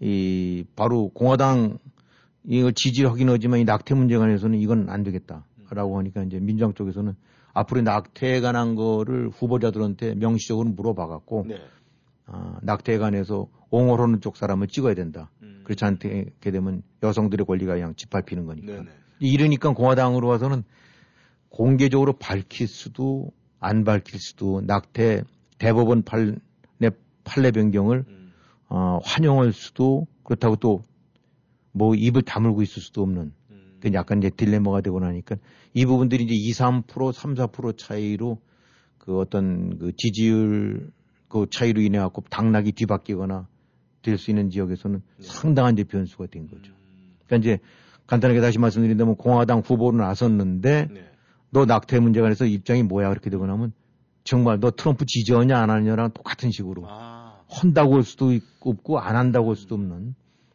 이 0.00 0.64
바로 0.76 1.08
공화당 1.08 1.78
이걸 2.44 2.72
지지하긴 2.72 3.28
하지만 3.28 3.60
이 3.60 3.64
낙태 3.64 3.94
문제에 3.94 4.18
관해서는 4.18 4.58
이건 4.58 4.88
안 4.88 5.02
되겠다라고 5.02 5.98
하니까 5.98 6.22
이제 6.22 6.38
민주당 6.40 6.74
쪽에서는 6.74 7.14
앞으로 7.60 7.82
낙태에 7.82 8.40
관한 8.40 8.74
거를 8.74 9.30
후보자들한테 9.30 10.14
명시적으로 10.14 10.68
물어봐갖고 10.70 11.46
네. 11.48 11.60
아, 12.26 12.58
낙태에 12.62 12.98
관해서 12.98 13.48
옹호를 13.70 14.04
하는 14.04 14.20
쪽 14.20 14.36
사람을 14.36 14.68
찍어야 14.68 14.94
된다. 14.94 15.30
음. 15.42 15.62
그렇지 15.64 15.84
않게 15.84 16.32
되면 16.40 16.82
여성들의 17.02 17.46
권리가 17.46 17.74
그냥 17.74 17.94
짓밟히는 17.94 18.46
거니까. 18.46 18.72
네, 18.72 18.78
네. 18.82 18.90
이러니까 19.18 19.74
공화당으로 19.74 20.28
와서는 20.28 20.62
공개적으로 21.48 22.12
밝힐 22.12 22.68
수도 22.68 23.30
안 23.58 23.84
밝힐 23.84 24.20
수도 24.20 24.60
낙태 24.60 25.24
대법원 25.58 26.02
판례, 26.02 26.90
판례 27.24 27.50
변경을 27.50 28.04
음. 28.06 28.32
어, 28.68 29.00
환영할 29.02 29.52
수도 29.52 30.06
그렇다고 30.22 30.56
또 30.56 30.88
뭐 31.78 31.94
입을 31.94 32.22
다물고 32.22 32.62
있을 32.62 32.82
수도 32.82 33.02
없는 33.02 33.22
음. 33.22 33.34
그 33.80 33.92
약간 33.92 34.18
이제 34.18 34.30
딜레마가 34.30 34.80
되고 34.80 34.98
나니까 35.00 35.36
이 35.74 35.86
부분들이 35.86 36.24
이제 36.24 36.34
2, 36.34 36.50
3%, 36.52 37.12
3, 37.12 37.34
4% 37.34 37.76
차이로 37.78 38.38
그 38.98 39.18
어떤 39.18 39.78
그 39.78 39.92
지지율 39.96 40.90
그 41.28 41.46
차이로 41.50 41.80
인해 41.80 41.98
갖고 41.98 42.22
당락이 42.30 42.72
뒤바뀌거나 42.72 43.46
될 44.02 44.18
수 44.18 44.30
있는 44.30 44.50
지역에서는 44.50 45.02
네. 45.18 45.26
상당한 45.26 45.74
이제 45.74 45.84
변수가 45.84 46.26
된 46.26 46.48
거죠. 46.48 46.72
음. 46.72 47.16
그러니까 47.26 47.36
이제 47.36 47.58
간단하게 48.06 48.40
다시 48.40 48.58
말씀드린다면 48.58 49.16
공화당 49.16 49.60
후보로 49.60 49.98
나섰는데 49.98 50.88
네. 50.90 51.10
너 51.50 51.64
낙태 51.64 52.00
문제 52.00 52.20
관해서 52.20 52.46
입장이 52.46 52.82
뭐야 52.82 53.08
그렇게 53.10 53.30
되고 53.30 53.46
나면 53.46 53.72
정말 54.24 54.60
너 54.60 54.70
트럼프 54.70 55.04
지지하냐 55.06 55.58
안 55.58 55.70
하냐랑 55.70 56.12
똑같은 56.12 56.50
식으로 56.50 56.84
아. 56.86 57.40
한다고 57.48 57.96
할 57.96 58.02
수도 58.02 58.32
있고 58.32 58.70
없고 58.70 58.98
안 58.98 59.16
한다고 59.16 59.50
할 59.50 59.56
수도 59.56 59.74
없는 59.74 60.14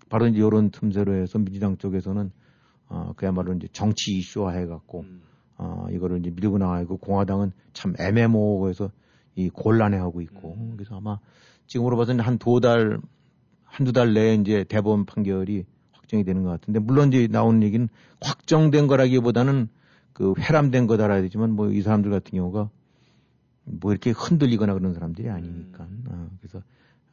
바로 0.10 0.28
이제 0.28 0.38
이런 0.38 0.70
틈새로 0.70 1.16
해서 1.16 1.40
민주당 1.40 1.78
쪽에서는 1.78 2.32
어 2.94 3.14
그야말로 3.16 3.54
이제 3.54 3.68
정치 3.74 4.18
이슈화 4.18 4.52
해갖고 4.52 5.02
음. 5.02 5.22
어 5.58 5.88
이거를 5.92 6.20
이제 6.20 6.30
밀고 6.30 6.58
나가고 6.60 6.98
공화당은 6.98 7.52
참 7.74 7.94
애매모호해서 8.00 8.92
이 9.36 9.50
곤란해하고 9.50 10.22
있고 10.22 10.54
음. 10.60 10.74
그래서 10.76 10.98
아마 10.98 11.20
지금으로 11.68 11.98
봐서는 11.98 12.24
한 12.24 12.38
두 12.38 12.60
달 12.60 13.00
한두 13.64 13.92
달 13.92 14.14
내에 14.14 14.36
이제 14.36 14.64
대법원 14.66 15.06
판결이 15.06 15.66
확정이 15.94 16.24
되는 16.24 16.44
것 16.44 16.50
같은데 16.52 16.80
물론 16.80 17.08
이제 17.12 17.28
나오는 17.28 17.64
얘기는 17.64 17.90
확정된 18.22 18.86
거라기보다는 18.88 19.68
그 20.14 20.34
회람된 20.38 20.86
거다라 20.86 21.16
해야 21.16 21.24
되지만 21.24 21.52
뭐 21.56 21.72
이 21.72 21.82
사람들 21.82 22.12
같은 22.12 22.38
경우가 22.38 22.70
뭐 23.66 23.92
이렇게 23.92 24.12
흔들리거나 24.12 24.74
그런 24.76 24.94
사람들이 24.94 25.30
아니니까 25.30 25.86
음. 25.86 26.04
어, 26.10 26.30
그래서 26.40 26.62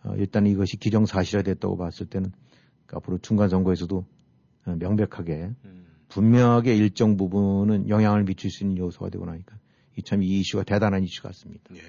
어, 0.05 0.15
일단 0.17 0.47
이것이 0.47 0.77
기정사실화 0.77 1.43
됐다고 1.43 1.77
봤을 1.79 2.07
때는 2.07 2.33
그 2.87 2.97
앞으로 2.97 3.19
중간 3.19 3.49
선거에서도 3.49 3.97
어, 3.97 4.05
명백하게 4.65 5.51
음. 5.65 5.87
분명하게 6.09 6.75
일정 6.77 7.17
부분은 7.17 7.89
영향을 7.89 8.25
미칠 8.25 8.51
수 8.51 8.65
있는 8.65 8.79
요소가 8.79 9.11
되고 9.11 9.25
나니까 9.27 9.57
이 9.97 10.03
참 10.03 10.23
이 10.23 10.41
이슈가 10.41 10.65
대단한 10.65 11.03
이슈 11.05 11.23
같습니다. 11.23 11.75
예. 11.75 11.81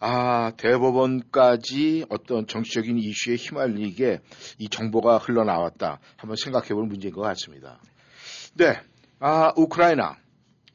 아, 0.00 0.52
대법원까지 0.56 2.06
어떤 2.08 2.46
정치적인 2.46 2.98
이슈에 2.98 3.36
휘말리게 3.36 4.20
이 4.58 4.68
정보가 4.68 5.18
흘러나왔다. 5.18 6.00
한번 6.16 6.36
생각해 6.36 6.68
볼 6.70 6.86
문제인 6.86 7.14
것 7.14 7.20
같습니다. 7.22 7.78
네. 8.54 8.80
아, 9.20 9.52
우크라이나. 9.56 10.16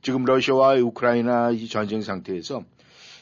지금 0.01 0.23
러시아와 0.23 0.75
우크라이나 0.75 1.51
이 1.51 1.67
전쟁 1.67 2.01
상태에서 2.01 2.63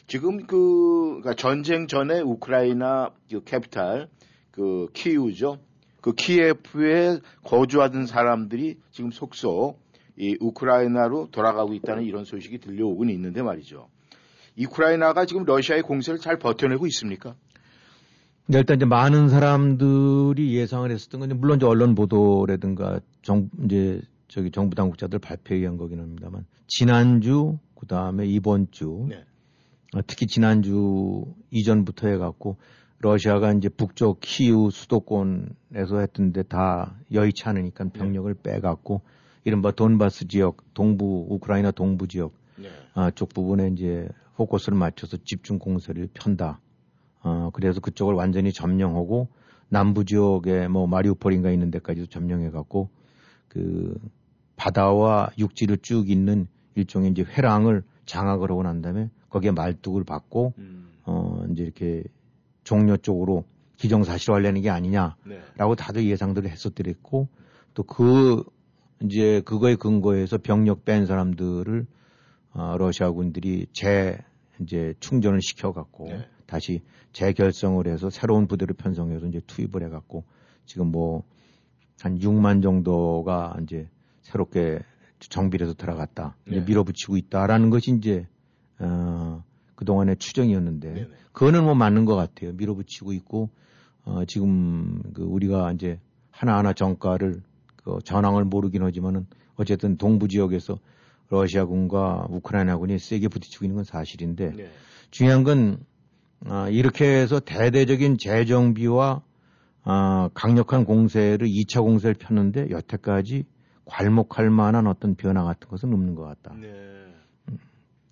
지금 0.08 0.46
그, 0.46 1.20
그러니까 1.22 1.34
전쟁 1.34 1.88
전에 1.88 2.20
우크라이나 2.22 3.10
그 3.32 3.44
캐피탈 3.44 4.08
그 4.52 4.88
키우죠. 4.94 5.58
그 6.06 6.14
키예프에 6.14 7.20
거주하던 7.44 8.06
사람들이 8.06 8.78
지금 8.92 9.10
속속 9.10 9.80
이 10.16 10.38
우크라이나로 10.40 11.30
돌아가고 11.32 11.74
있다는 11.74 12.04
이런 12.04 12.26
소식이 12.26 12.60
들려오곤 12.60 13.10
있는데 13.10 13.42
말이죠. 13.42 13.88
우크라이나가 14.56 15.26
지금 15.26 15.46
러시아의 15.46 15.82
공세를 15.82 16.20
잘 16.20 16.38
버텨내고 16.38 16.86
있습니까? 16.86 17.34
네, 18.46 18.60
일단 18.60 18.76
이제 18.76 18.86
많은 18.86 19.30
사람들이 19.30 20.56
예상을 20.56 20.92
했었던 20.92 21.22
건 21.22 21.40
물론 21.40 21.58
이제 21.58 21.66
언론 21.66 21.96
보도라든가 21.96 23.00
정 23.24 23.50
이제 23.64 24.00
저기 24.28 24.52
정부 24.52 24.76
당국자들 24.76 25.18
발표에 25.18 25.58
의한 25.58 25.76
거긴 25.78 26.02
합니다만 26.02 26.46
지난주 26.68 27.58
그 27.74 27.88
다음에 27.88 28.28
이번 28.28 28.68
주 28.70 29.08
네. 29.10 29.26
어, 29.96 30.02
특히 30.06 30.28
지난주 30.28 31.26
이전부터 31.50 32.10
해갖고 32.10 32.58
러시아가 33.06 33.54
이제 33.54 33.70
북쪽 33.70 34.20
키우 34.20 34.72
수도권에서 34.72 36.00
했던데 36.00 36.42
다 36.42 36.96
여의치 37.12 37.44
않으니까 37.48 37.90
병력을 37.90 38.34
빼갖고 38.34 39.02
이른바 39.44 39.70
돈바스 39.70 40.28
지역 40.28 40.74
동부 40.74 41.28
우크라이나 41.30 41.70
동부 41.70 42.08
지역 42.08 42.34
네. 42.58 42.68
아, 42.96 43.12
쪽 43.12 43.30
부분에 43.30 43.68
이제 43.68 44.10
포커스를 44.38 44.76
맞춰서 44.76 45.18
집중 45.24 45.60
공세를 45.60 46.10
편다. 46.16 46.60
어, 47.22 47.52
그래서 47.54 47.80
그쪽을 47.80 48.16
완전히 48.16 48.52
점령하고 48.52 49.28
남부 49.70 50.04
지역에 50.04 50.68
뭐 50.68 50.88
마리우폴인가 50.88 51.52
있는 51.52 51.70
데까지도 51.70 52.08
점령해 52.08 52.50
갖고 52.50 52.90
그 53.48 54.00
바다와 54.56 55.30
육지를 55.38 55.78
쭉 55.78 56.10
있는 56.10 56.48
일종의 56.74 57.12
이제 57.12 57.24
회랑을 57.24 57.84
장악을 58.08 58.50
하고 58.50 58.64
난 58.64 58.82
다음에 58.82 59.12
거기에 59.30 59.52
말뚝을 59.52 60.04
받고 60.06 60.54
음. 60.58 60.90
어 61.04 61.46
이제 61.52 61.64
이렇게 61.64 62.04
종료 62.66 62.98
쪽으로 62.98 63.46
기정사실화하려는 63.78 64.62
게 64.62 64.70
아니냐라고 64.70 65.16
네. 65.26 65.76
다들 65.78 66.06
예상들을 66.06 66.50
했었더랬고 66.50 67.30
또 67.74 67.84
그 67.84 68.44
이제 69.02 69.42
그거에 69.46 69.76
근거해서 69.76 70.38
병력 70.38 70.84
뺀 70.84 71.06
사람들을 71.06 71.86
어, 72.52 72.76
러시아군들이 72.78 73.68
재 73.74 74.18
이제 74.62 74.94
충전을 75.00 75.42
시켜갖고 75.42 76.08
네. 76.10 76.28
다시 76.46 76.82
재결성을 77.14 77.86
해서 77.88 78.10
새로운 78.10 78.48
부대를 78.48 78.76
편성해서 78.76 79.28
이제 79.28 79.42
투입을 79.48 79.84
해갖고 79.84 80.26
지금 80.66 80.92
뭐 80.92 81.24
한 82.02 82.20
6만 82.20 82.62
정도가 82.62 83.58
이제 83.64 83.90
새롭게 84.22 84.80
정비를 85.20 85.66
해서 85.66 85.76
들어갔다. 85.76 86.36
이제 86.48 86.60
네. 86.60 86.66
밀어붙이고 86.66 87.18
있다라는 87.18 87.70
것이 87.70 87.92
이제 87.92 88.28
어, 88.80 89.44
그동안의 89.76 90.18
추정이었는데 90.18 90.94
네네. 90.94 91.08
그거는 91.32 91.64
뭐 91.64 91.76
맞는 91.76 92.06
것 92.06 92.16
같아요. 92.16 92.54
밀어붙이고 92.54 93.14
있고 93.14 93.50
어, 94.04 94.24
지금 94.26 95.02
그 95.14 95.24
우리가 95.24 95.72
이제 95.74 96.00
하나하나 96.32 96.74
정가를 96.74 97.42
그 97.76 98.00
전황을 98.04 98.46
모르긴 98.46 98.84
하지만은 98.84 99.28
어쨌든 99.56 99.98
동부 99.98 100.28
지역에서 100.28 100.78
러시아군과 101.30 102.28
우크라이나군이 102.30 103.00
세게 103.00 103.30
부딪히고 103.30 103.66
있는 103.66 103.76
건 103.76 103.84
사실인데 103.84 104.52
네. 104.56 104.72
중요한 105.12 105.44
건 105.44 105.80
아, 106.46 106.70
이렇게 106.70 107.06
해서 107.06 107.40
대대적인 107.40 108.18
재정비와 108.18 109.22
아, 109.84 110.30
강력한 110.34 110.84
공세를 110.86 111.48
2차 111.48 111.82
공세를 111.82 112.16
폈는데 112.16 112.70
여태까지 112.70 113.46
괄목할 113.86 114.50
만한 114.50 114.88
어떤 114.88 115.16
변화 115.16 115.44
같은 115.44 115.70
것은 115.70 115.94
없는 115.94 116.16
것 116.16 116.24
같다. 116.24 116.56
네. 116.56 117.15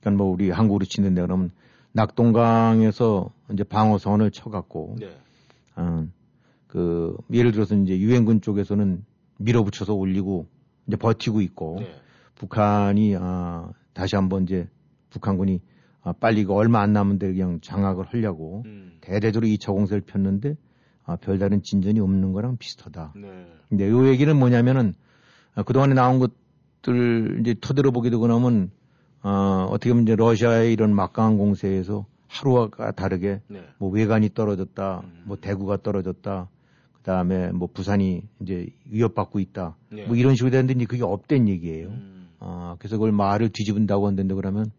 그러니까 0.03 0.23
뭐 0.23 0.31
우리 0.31 0.49
한국으로 0.51 0.85
치는데 0.85 1.21
그러면 1.21 1.49
낙동강에서 1.93 3.31
이제 3.53 3.63
방어선을 3.63 4.31
쳐갖고 4.31 4.97
네. 4.99 5.17
어, 5.75 6.07
그 6.67 7.15
예를 7.31 7.51
들어서 7.51 7.75
이제 7.75 7.97
유엔군 7.97 8.41
쪽에서는 8.41 9.05
밀어붙여서 9.37 9.93
올리고 9.93 10.47
이제 10.87 10.97
버티고 10.97 11.41
있고 11.41 11.77
네. 11.79 11.95
북한이 12.35 13.15
아, 13.17 13.71
다시 13.93 14.15
한번 14.15 14.43
이제 14.43 14.67
북한군이 15.11 15.61
아, 16.01 16.11
빨리 16.11 16.41
이거 16.41 16.55
얼마 16.55 16.81
안 16.81 16.91
남은데 16.91 17.31
그냥 17.31 17.59
장악을 17.61 18.05
하려고 18.05 18.63
음. 18.65 18.97
대대적으로 19.01 19.47
2차 19.47 19.67
공세를 19.67 20.01
폈는데 20.01 20.57
아, 21.05 21.15
별다른 21.15 21.61
진전이 21.61 21.99
없는 21.99 22.33
거랑 22.33 22.57
비슷하다. 22.57 23.13
네. 23.15 23.47
근데 23.69 23.89
요 23.89 24.07
얘기는 24.07 24.35
뭐냐면은 24.35 24.93
아, 25.55 25.63
그동안에 25.63 25.93
나온 25.93 26.19
것들 26.19 27.39
이제 27.41 27.55
터들어 27.61 27.91
보게 27.91 28.09
되고 28.09 28.27
나면 28.27 28.71
어, 29.23 29.67
어떻게 29.71 29.89
보면 29.89 30.03
이제 30.03 30.15
러시아의 30.15 30.73
이런 30.73 30.93
막강한 30.93 31.37
공세에서 31.37 32.05
하루와 32.27 32.69
다르게 32.95 33.41
네. 33.47 33.63
뭐 33.77 33.89
외관이 33.89 34.33
떨어졌다, 34.33 35.01
음. 35.03 35.23
뭐 35.25 35.37
대구가 35.37 35.77
떨어졌다, 35.77 36.49
그 36.93 37.01
다음에 37.03 37.51
뭐 37.51 37.69
부산이 37.73 38.23
이제 38.41 38.67
위협받고 38.85 39.39
있다, 39.39 39.77
네. 39.91 40.05
뭐 40.05 40.15
이런 40.15 40.35
식으로 40.35 40.51
되는데 40.51 40.73
이제 40.73 40.85
그게 40.85 41.03
없댄 41.03 41.47
얘기예요. 41.47 41.87
음. 41.87 42.29
어, 42.39 42.75
그래서 42.77 42.97
그걸 42.97 43.13
말을 43.13 43.49
뒤집은다고 43.49 44.07
한다는데 44.07 44.35
그러면 44.35 44.71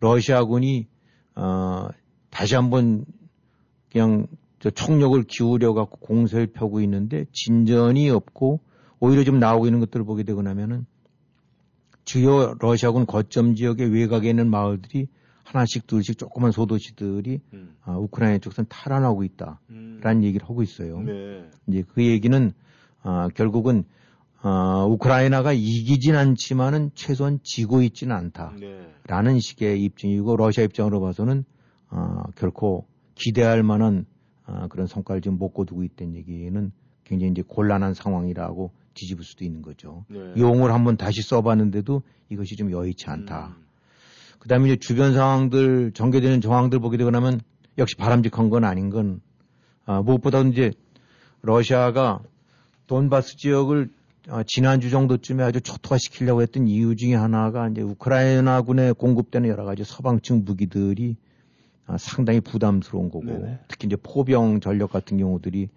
러시아군이 0.00 0.86
어, 1.34 1.88
다시 2.30 2.54
한번 2.54 3.04
그냥 3.90 4.26
저 4.60 4.70
총력을 4.70 5.20
기울여 5.24 5.74
갖고 5.74 5.96
공세를 5.98 6.48
펴고 6.48 6.80
있는데 6.82 7.24
진전이 7.32 8.10
없고 8.10 8.60
오히려 9.00 9.24
좀 9.24 9.40
나오고 9.40 9.66
있는 9.66 9.80
것들을 9.80 10.06
보게 10.06 10.22
되고 10.22 10.40
나면은 10.42 10.86
주요 12.04 12.54
러시아군 12.58 13.06
거점 13.06 13.54
지역의 13.54 13.92
외곽에 13.92 14.30
있는 14.30 14.50
마을들이 14.50 15.08
하나씩 15.44 15.86
둘씩 15.86 16.18
조그만 16.18 16.50
소도시들이 16.50 17.40
음. 17.52 17.76
아, 17.82 17.96
우크라이나 17.96 18.38
쪽에서는 18.38 18.68
탈환하고 18.68 19.24
있다라는 19.24 19.58
음. 19.70 20.22
얘기를 20.24 20.48
하고 20.48 20.62
있어요. 20.62 21.00
네. 21.00 21.48
이제 21.66 21.84
그 21.94 22.04
얘기는 22.04 22.52
아, 23.02 23.28
결국은 23.34 23.84
아, 24.40 24.84
우크라이나가 24.88 25.52
이기진 25.52 26.16
않지만은 26.16 26.90
최소한 26.94 27.38
지고 27.42 27.82
있지는 27.82 28.16
않다라는 28.16 29.34
네. 29.34 29.40
식의 29.40 29.82
입증이고 29.84 30.36
러시아 30.36 30.64
입장으로 30.64 31.00
봐서는 31.00 31.44
아, 31.88 32.24
결코 32.36 32.86
기대할 33.14 33.62
만한 33.62 34.06
아, 34.44 34.66
그런 34.68 34.86
성과를 34.86 35.22
지금 35.22 35.38
못 35.38 35.52
거두고 35.52 35.84
있다는 35.84 36.14
얘기는 36.14 36.72
굉장히 37.04 37.30
이제 37.30 37.42
곤란한 37.46 37.94
상황이라고 37.94 38.72
뒤집을 38.94 39.24
수도 39.24 39.44
있는 39.44 39.62
거죠. 39.62 40.04
네. 40.08 40.18
용어를 40.36 40.74
한번 40.74 40.96
다시 40.96 41.22
써봤는데도 41.22 42.02
이것이 42.28 42.56
좀 42.56 42.70
여의치 42.70 43.08
않다. 43.08 43.56
음. 43.58 43.62
그 44.38 44.48
다음에 44.48 44.66
이제 44.66 44.76
주변 44.76 45.14
상황들, 45.14 45.92
전개되는 45.92 46.40
정황들 46.40 46.80
보게 46.80 46.96
되고 46.96 47.10
나면 47.10 47.40
역시 47.78 47.96
바람직한 47.96 48.50
건 48.50 48.64
아닌 48.64 48.90
건, 48.90 49.20
아, 49.84 50.02
무엇보다 50.02 50.40
이제 50.42 50.72
러시아가 51.42 52.20
돈바스 52.86 53.36
지역을 53.36 53.90
아, 54.28 54.44
지난주 54.46 54.90
정도쯤에 54.90 55.42
아주 55.42 55.60
초토화시키려고 55.60 56.42
했던 56.42 56.68
이유 56.68 56.94
중에 56.94 57.14
하나가 57.14 57.68
이제 57.68 57.82
우크라이나군에 57.82 58.92
공급되는 58.92 59.48
여러 59.48 59.64
가지 59.64 59.82
서방층 59.84 60.44
무기들이 60.44 61.16
아, 61.86 61.96
상당히 61.98 62.40
부담스러운 62.40 63.10
거고 63.10 63.24
네네. 63.24 63.60
특히 63.66 63.86
이제 63.86 63.96
포병 63.96 64.60
전력 64.60 64.92
같은 64.92 65.18
경우들이 65.18 65.68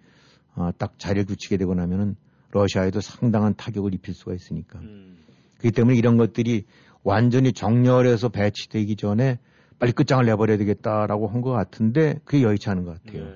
아, 0.54 0.72
딱 0.78 0.98
자리를 0.98 1.26
굳히게 1.26 1.56
되고 1.56 1.74
나면은 1.74 2.16
러시아에도 2.52 3.00
상당한 3.00 3.54
타격을 3.56 3.94
입힐 3.94 4.14
수가 4.14 4.34
있으니까. 4.34 4.78
음. 4.80 5.16
그렇기 5.58 5.74
때문에 5.74 5.96
이런 5.96 6.16
것들이 6.16 6.64
완전히 7.02 7.52
정렬해서 7.52 8.28
배치되기 8.28 8.96
전에 8.96 9.38
빨리 9.78 9.92
끝장을 9.92 10.24
내버려야 10.24 10.56
되겠다라고 10.58 11.28
한 11.28 11.42
것 11.42 11.50
같은데 11.50 12.18
그게 12.24 12.42
여의치 12.42 12.68
않은 12.70 12.84
것 12.84 13.02
같아요. 13.02 13.24
네. 13.24 13.32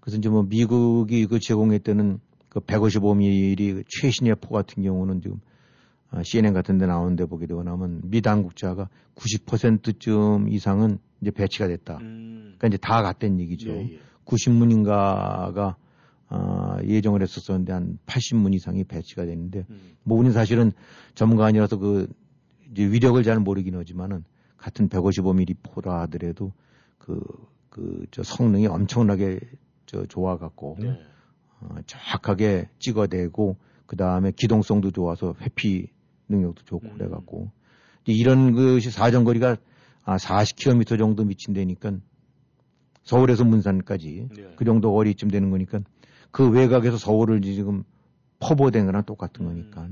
그래서 0.00 0.18
이제 0.18 0.28
뭐 0.28 0.42
미국이 0.42 1.26
그 1.26 1.38
제공했다는 1.38 2.18
그 2.48 2.60
155mm 2.60 3.74
그 3.74 3.82
최신의 3.88 4.36
포 4.40 4.54
같은 4.54 4.82
경우는 4.82 5.20
지금 5.20 5.40
아, 6.10 6.22
CNN 6.24 6.52
같은 6.54 6.78
데 6.78 6.86
나오는데 6.86 7.26
보게 7.26 7.46
되고 7.46 7.62
나면 7.62 8.00
미 8.04 8.22
당국자가 8.22 8.88
90%쯤 9.16 10.48
이상은 10.48 10.98
이제 11.20 11.30
배치가 11.30 11.66
됐다. 11.66 11.98
음. 12.00 12.54
그러니까 12.58 12.68
이제 12.68 12.76
다 12.78 13.02
갔다는 13.02 13.40
얘기죠. 13.40 13.70
예, 13.70 13.80
예. 13.94 13.98
90문인가가 14.24 15.74
아, 16.28 16.78
예정을 16.82 17.22
했었었는데 17.22 17.72
한 17.72 17.98
80문 18.06 18.54
이상이 18.54 18.84
배치가 18.84 19.24
됐는데 19.24 19.64
음. 19.70 19.96
뭐 20.02 20.18
우리는 20.18 20.32
사실은 20.32 20.72
전문가 21.14 21.46
아니라서 21.46 21.78
그 21.78 22.08
이제 22.72 22.84
위력을 22.84 23.22
잘 23.22 23.38
모르긴 23.38 23.76
하지만은 23.76 24.24
같은 24.56 24.88
155mm 24.88 25.56
포라 25.62 26.00
하더라도 26.02 26.52
그 26.98 27.20
그 27.76 28.06
저 28.10 28.22
성능이 28.22 28.66
엄청나게 28.68 29.38
저 29.84 30.06
좋아 30.06 30.38
갖고 30.38 30.76
네. 30.80 30.98
어, 31.60 31.76
정확하게 31.86 32.70
찍어대고 32.78 33.58
그 33.84 33.96
다음에 33.96 34.32
기동성도 34.34 34.90
좋아서 34.90 35.34
회피 35.42 35.90
능력도 36.28 36.64
좋고 36.64 36.88
음. 36.88 36.94
그래 36.96 37.08
갖고 37.08 37.50
이런 38.06 38.52
것이 38.52 38.90
사정거리가 38.90 39.58
아 40.04 40.16
40km 40.16 40.98
정도 40.98 41.24
미친다니까 41.24 41.98
서울에서 43.02 43.44
문산까지 43.44 44.28
네. 44.34 44.54
그 44.56 44.64
정도 44.64 44.92
거리쯤 44.94 45.30
되는 45.30 45.50
거니까 45.50 45.80
그 46.30 46.48
외곽에서 46.48 46.96
서울을 46.96 47.42
지금 47.42 47.84
퍼보된 48.40 48.86
거랑 48.86 49.04
똑같은 49.04 49.46
음. 49.46 49.48
거니까 49.48 49.88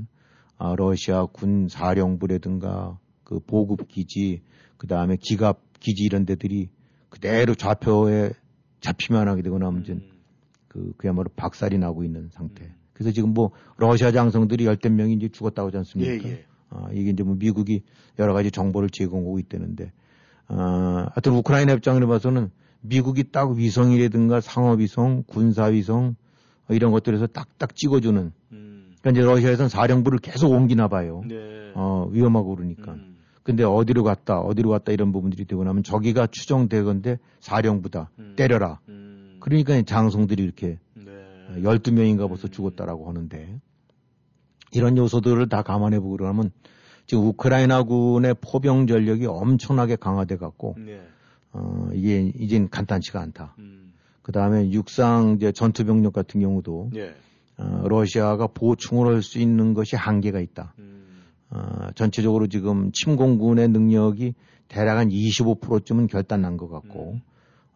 아, 0.58 0.74
러시아 0.76 1.26
군 1.26 1.68
사령부라든가 1.68 2.98
그 3.24 3.40
보급 3.40 3.88
기지 3.88 4.42
그 4.76 4.86
다음에 4.86 5.16
기갑 5.20 5.60
기지 5.80 6.04
이런 6.04 6.24
데들이 6.26 6.68
그대로 7.08 7.54
좌표에 7.54 8.32
잡히만 8.80 9.28
하게 9.28 9.42
되거나 9.42 9.66
하면 9.66 9.84
음. 9.88 10.00
그 10.68 10.92
그야말로 10.96 11.28
박살이 11.36 11.78
나고 11.78 12.04
있는 12.04 12.28
상태. 12.30 12.64
음. 12.64 12.74
그래서 12.92 13.12
지금 13.12 13.34
뭐 13.34 13.50
러시아 13.76 14.12
장성들이 14.12 14.66
열댓 14.66 14.90
명이 14.90 15.14
이제 15.14 15.28
죽었다고 15.28 15.68
하지 15.68 15.78
않습니까? 15.78 16.28
예, 16.28 16.32
예. 16.32 16.44
아, 16.70 16.88
이게 16.92 17.10
이제 17.10 17.22
뭐 17.22 17.36
미국이 17.36 17.82
여러 18.18 18.32
가지 18.32 18.50
정보를 18.50 18.90
제공하고 18.90 19.38
있다는데, 19.38 19.92
아, 20.48 21.08
하여튼 21.12 21.32
우크라이나 21.32 21.72
입장으로 21.74 22.08
봐서는 22.08 22.50
미국이 22.80 23.30
딱 23.30 23.52
위성이라든가 23.52 24.40
상업위성, 24.40 25.24
군사위성 25.26 26.16
이런 26.70 26.92
것들에서 26.92 27.26
딱딱 27.26 27.76
찍어주는. 27.76 28.32
음. 28.52 28.94
그러니까 29.00 29.10
이제 29.10 29.20
러시아에서는 29.20 29.68
사령부를 29.68 30.18
계속 30.18 30.50
옮기나 30.50 30.88
봐요. 30.88 31.22
네. 31.28 31.72
어, 31.74 32.08
위험하고 32.10 32.54
그러니까. 32.56 32.92
음. 32.92 33.16
근데 33.42 33.62
어디로 33.62 34.04
갔다, 34.04 34.40
어디로 34.40 34.70
갔다 34.70 34.92
이런 34.92 35.12
부분들이 35.12 35.44
되고 35.44 35.62
나면 35.64 35.82
저기가 35.82 36.26
추정되건데 36.26 37.18
사령부다. 37.40 38.10
음. 38.18 38.34
때려라. 38.36 38.80
음. 38.88 39.36
그러니까 39.40 39.80
장성들이 39.82 40.42
이렇게 40.42 40.78
네. 40.94 41.12
12명인가 41.60 42.26
벌써 42.28 42.48
죽었다라고 42.48 43.06
하는데 43.06 43.60
이런 44.72 44.96
요소들을 44.96 45.48
다 45.50 45.62
감안해 45.62 46.00
보고 46.00 46.16
그러면 46.16 46.50
지금 47.06 47.26
우크라이나군의 47.26 48.36
포병 48.40 48.86
전력이 48.86 49.26
엄청나게 49.26 49.96
강화돼 49.96 50.38
갖고 50.38 50.74
네. 50.78 51.02
어, 51.52 51.88
이게 51.92 52.32
이젠 52.36 52.70
간단치가 52.70 53.20
않다. 53.20 53.54
음. 53.58 53.83
그 54.24 54.32
다음에 54.32 54.70
육상 54.70 55.36
이제 55.36 55.52
전투 55.52 55.84
병력 55.84 56.14
같은 56.14 56.40
경우도 56.40 56.90
네. 56.94 57.14
어, 57.58 57.84
러시아가 57.86 58.46
보충을 58.46 59.14
할 59.14 59.22
수 59.22 59.38
있는 59.38 59.74
것이 59.74 59.96
한계가 59.96 60.40
있다. 60.40 60.72
음. 60.78 61.24
어, 61.50 61.90
전체적으로 61.94 62.46
지금 62.46 62.90
침공군의 62.90 63.68
능력이 63.68 64.34
대략 64.68 64.96
한 64.96 65.10
25%쯤은 65.10 66.06
결단난 66.06 66.56
것 66.56 66.68
같고 66.70 67.12
음. 67.12 67.20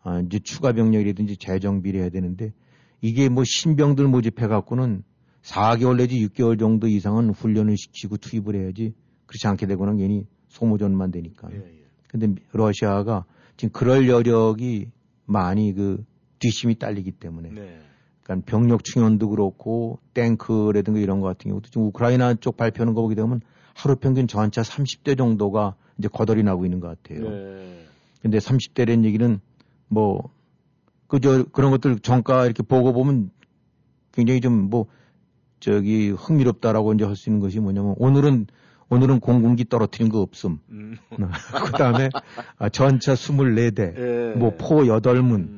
어, 0.04 0.20
이제 0.20 0.38
추가 0.38 0.72
병력이라든지 0.72 1.36
재정비를 1.36 2.00
해야 2.00 2.08
되는데 2.08 2.54
이게 3.02 3.28
뭐 3.28 3.44
신병들 3.44 4.08
모집해 4.08 4.46
갖고는 4.46 5.04
4개월 5.42 5.98
내지 5.98 6.26
6개월 6.28 6.58
정도 6.58 6.88
이상은 6.88 7.28
훈련을 7.28 7.76
시키고 7.76 8.16
투입을 8.16 8.56
해야지 8.56 8.94
그렇지 9.26 9.46
않게 9.46 9.66
되고는 9.66 9.98
괜히 9.98 10.26
소모전만 10.48 11.10
되니까. 11.10 11.50
예, 11.52 11.56
예. 11.56 11.84
근데 12.08 12.34
러시아가 12.52 13.26
지금 13.58 13.70
그럴 13.72 14.08
여력이 14.08 14.88
많이 15.26 15.74
그 15.74 16.02
뒷심이 16.38 16.78
딸리기 16.78 17.12
때문에. 17.12 17.50
네. 17.50 17.78
그러니까 18.22 18.44
병력 18.50 18.84
충원도 18.84 19.30
그렇고 19.30 19.98
탱크라든가 20.14 21.00
이런 21.00 21.20
거 21.20 21.26
같은 21.28 21.50
경우도 21.50 21.68
지금 21.68 21.86
우크라이나 21.86 22.34
쪽 22.34 22.56
발표하는 22.56 22.94
거 22.94 23.02
보게 23.02 23.14
되면 23.14 23.40
하루 23.74 23.96
평균 23.96 24.26
전차 24.26 24.62
30대 24.62 25.16
정도가 25.16 25.74
이제 25.98 26.08
거덜이 26.08 26.42
나고 26.42 26.64
있는 26.64 26.80
것 26.80 26.88
같아요. 26.88 27.28
네. 27.30 27.84
근데 28.20 28.38
30대라는 28.38 29.04
얘기는 29.04 29.40
뭐 29.88 30.30
그저 31.06 31.44
그런 31.52 31.70
것들 31.70 32.00
정가 32.00 32.44
이렇게 32.44 32.62
보고 32.62 32.92
보면 32.92 33.30
굉장히 34.12 34.40
좀 34.40 34.68
뭐 34.68 34.86
저기 35.60 36.10
흥미롭다라고 36.10 36.94
이제 36.94 37.04
할 37.04 37.16
수 37.16 37.28
있는 37.30 37.40
것이 37.40 37.60
뭐냐면 37.60 37.94
오늘은 37.98 38.46
오늘은 38.90 39.20
공군기 39.20 39.66
떨어뜨린 39.66 40.08
거 40.08 40.20
없음. 40.20 40.58
음. 40.70 40.96
그 41.66 41.72
다음에 41.72 42.08
아, 42.58 42.68
전차 42.70 43.12
24대, 43.14 43.98
예. 43.98 44.38
뭐포 44.38 44.84
8문, 44.84 45.57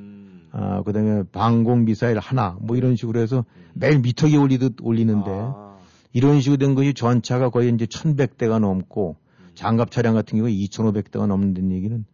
음. 0.54 0.60
아, 0.60 0.82
그 0.82 0.92
다음에 0.92 1.22
방공 1.32 1.84
미사일 1.84 2.18
하나, 2.18 2.56
뭐 2.60 2.76
이런 2.76 2.96
식으로 2.96 3.20
해서 3.20 3.44
음. 3.56 3.70
매일 3.74 4.00
미터기 4.00 4.36
올리듯 4.36 4.76
올리는데 4.82 5.30
아. 5.30 5.78
이런 6.12 6.40
식으로 6.40 6.58
된 6.58 6.74
것이 6.74 6.94
전차가 6.94 7.50
거의 7.50 7.72
이제 7.72 7.86
1100대가 7.86 8.58
넘고 8.58 9.16
음. 9.40 9.50
장갑 9.54 9.90
차량 9.90 10.14
같은 10.14 10.38
경우에 10.38 10.52
2500대가 10.52 11.26
넘는 11.26 11.70
얘기는 11.72 12.04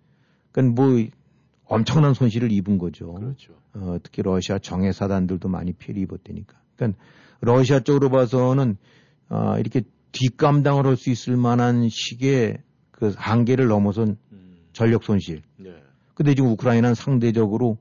그러니까 0.53 0.83
뭐 0.83 1.05
엄청난 1.65 2.15
손실을 2.15 2.53
입은 2.53 2.79
거죠. 2.79 3.13
그렇죠. 3.15 3.55
어, 3.75 3.99
특히 4.03 4.23
러시아 4.23 4.59
정예 4.59 4.93
사단들도 4.93 5.49
많이 5.49 5.73
피해를 5.73 6.03
입었다니까. 6.03 6.57
그러니까 6.77 6.99
러시아 7.41 7.81
쪽으로 7.81 8.09
봐서는 8.11 8.77
어, 9.29 9.57
이렇게 9.59 9.83
뒷감당을 10.13 10.87
할 10.87 10.97
수 10.97 11.11
있을 11.11 11.37
만한 11.37 11.89
식의 11.91 12.59
그 12.91 13.13
한계를 13.17 13.67
넘어선 13.67 14.17
음. 14.33 14.57
전력 14.73 15.05
손실. 15.05 15.43
네. 15.57 15.75
근데 16.15 16.35
지금 16.35 16.51
우크라이나는 16.51 16.95
상대적으로 16.95 17.77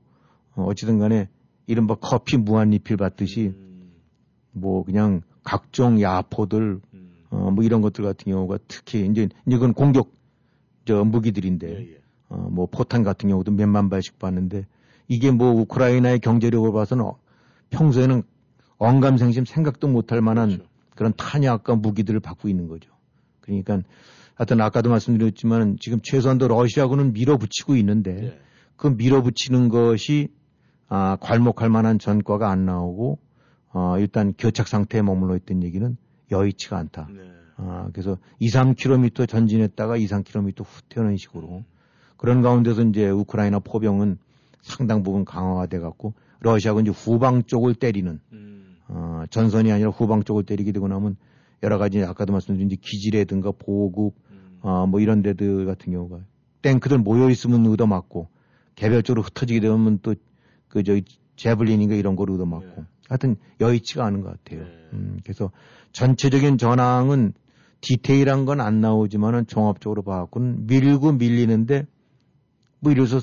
어, 0.56 0.64
어찌든 0.64 0.98
간에 0.98 1.28
이른바 1.66 1.94
커피 1.94 2.36
무한리필 2.36 2.96
받듯이 2.96 3.54
음. 3.56 3.92
뭐 4.52 4.84
그냥 4.84 5.22
각종 5.44 6.00
야포들 6.00 6.80
음. 6.94 7.10
어, 7.30 7.50
뭐 7.50 7.62
이런 7.62 7.80
것들 7.82 8.04
같은 8.04 8.32
경우가 8.32 8.58
특히 8.66 9.06
이제 9.06 9.28
그건 9.44 9.72
공격 9.74 10.12
저 10.84 11.04
무기들인데 11.04 11.68
예, 11.68 11.92
예. 11.92 12.00
어, 12.28 12.48
뭐 12.50 12.66
포탄 12.66 13.02
같은 13.02 13.28
경우도 13.28 13.52
몇만 13.52 13.88
발씩 13.88 14.18
받는데 14.18 14.66
이게 15.08 15.30
뭐 15.30 15.52
우크라이나의 15.52 16.20
경제력을 16.20 16.72
봐서는 16.72 17.04
어, 17.04 17.18
평소에는 17.70 18.22
언감생심 18.78 19.44
생각도 19.44 19.88
못할 19.88 20.20
만한 20.20 20.48
그렇죠. 20.48 20.70
그런 20.94 21.12
탄약과 21.16 21.76
무기들을 21.76 22.20
받고 22.20 22.48
있는 22.48 22.68
거죠. 22.68 22.90
그러니까 23.40 23.82
하여튼 24.34 24.60
아까도 24.60 24.90
말씀드렸지만 24.90 25.78
지금 25.80 26.00
최소한도 26.02 26.48
러시아군은 26.48 27.12
밀어붙이고 27.12 27.76
있는데 27.76 28.14
네. 28.14 28.40
그 28.76 28.88
밀어붙이는 28.88 29.68
것이 29.68 30.28
아, 30.88 31.16
괄목할 31.20 31.68
만한 31.68 31.98
전과가 31.98 32.50
안 32.50 32.64
나오고 32.64 33.18
어, 33.72 33.98
일단 33.98 34.32
교착 34.38 34.68
상태에 34.68 35.02
머물러 35.02 35.36
있던 35.36 35.62
얘기는 35.62 35.96
여의치가 36.30 36.78
않다. 36.78 37.08
네. 37.12 37.20
아, 37.56 37.88
그래서 37.92 38.18
2, 38.38 38.48
3km 38.48 39.28
전진했다가 39.28 39.96
2, 39.96 40.06
3km 40.06 40.60
후 40.60 40.82
튀어나온 40.88 41.16
식으로 41.16 41.48
음. 41.48 41.64
그런 42.16 42.42
가운데서 42.42 42.82
이제 42.82 43.08
우크라이나 43.08 43.58
포병은 43.58 44.18
상당 44.62 45.02
부분 45.02 45.24
강화가 45.24 45.66
돼 45.66 45.78
갖고 45.78 46.14
러시아가 46.40 46.80
이제 46.80 46.90
후방 46.90 47.44
쪽을 47.44 47.74
때리는 47.74 48.20
음. 48.32 48.76
어, 48.88 49.24
전선이 49.30 49.72
아니라 49.72 49.90
후방 49.90 50.22
쪽을 50.22 50.44
때리게 50.44 50.72
되고 50.72 50.88
나면 50.88 51.16
여러 51.62 51.78
가지 51.78 52.02
아까도 52.02 52.32
말씀드린 52.32 52.68
기지라든가 52.68 53.52
보급 53.52 54.14
음. 54.30 54.58
어, 54.62 54.86
뭐 54.86 55.00
이런 55.00 55.22
데들 55.22 55.66
같은 55.66 55.92
경우가 55.92 56.20
탱크들 56.62 56.98
모여 56.98 57.30
있으면 57.30 57.66
얻어 57.66 57.86
맞고 57.86 58.28
개별적으로 58.74 59.22
흩어지게 59.22 59.60
되면 59.60 59.98
또 60.02 60.14
그 60.68 60.82
저기 60.82 61.04
제블린인가 61.36 61.94
이런 61.94 62.16
거를 62.16 62.34
얻어맞고 62.34 62.66
네. 62.66 62.84
하여튼 63.08 63.36
여의치가 63.60 64.04
않은 64.06 64.22
것 64.22 64.30
같아요. 64.42 64.64
네. 64.64 64.88
음, 64.92 65.20
그래서 65.22 65.50
전체적인 65.92 66.58
전황은 66.58 67.32
디테일한 67.80 68.46
건 68.46 68.60
안 68.60 68.80
나오지만은 68.80 69.46
종합적으로 69.46 70.02
봐갖고는 70.02 70.66
밀고 70.66 71.12
밀리는데 71.12 71.86
뭐 72.80 72.92
이래서 72.92 73.20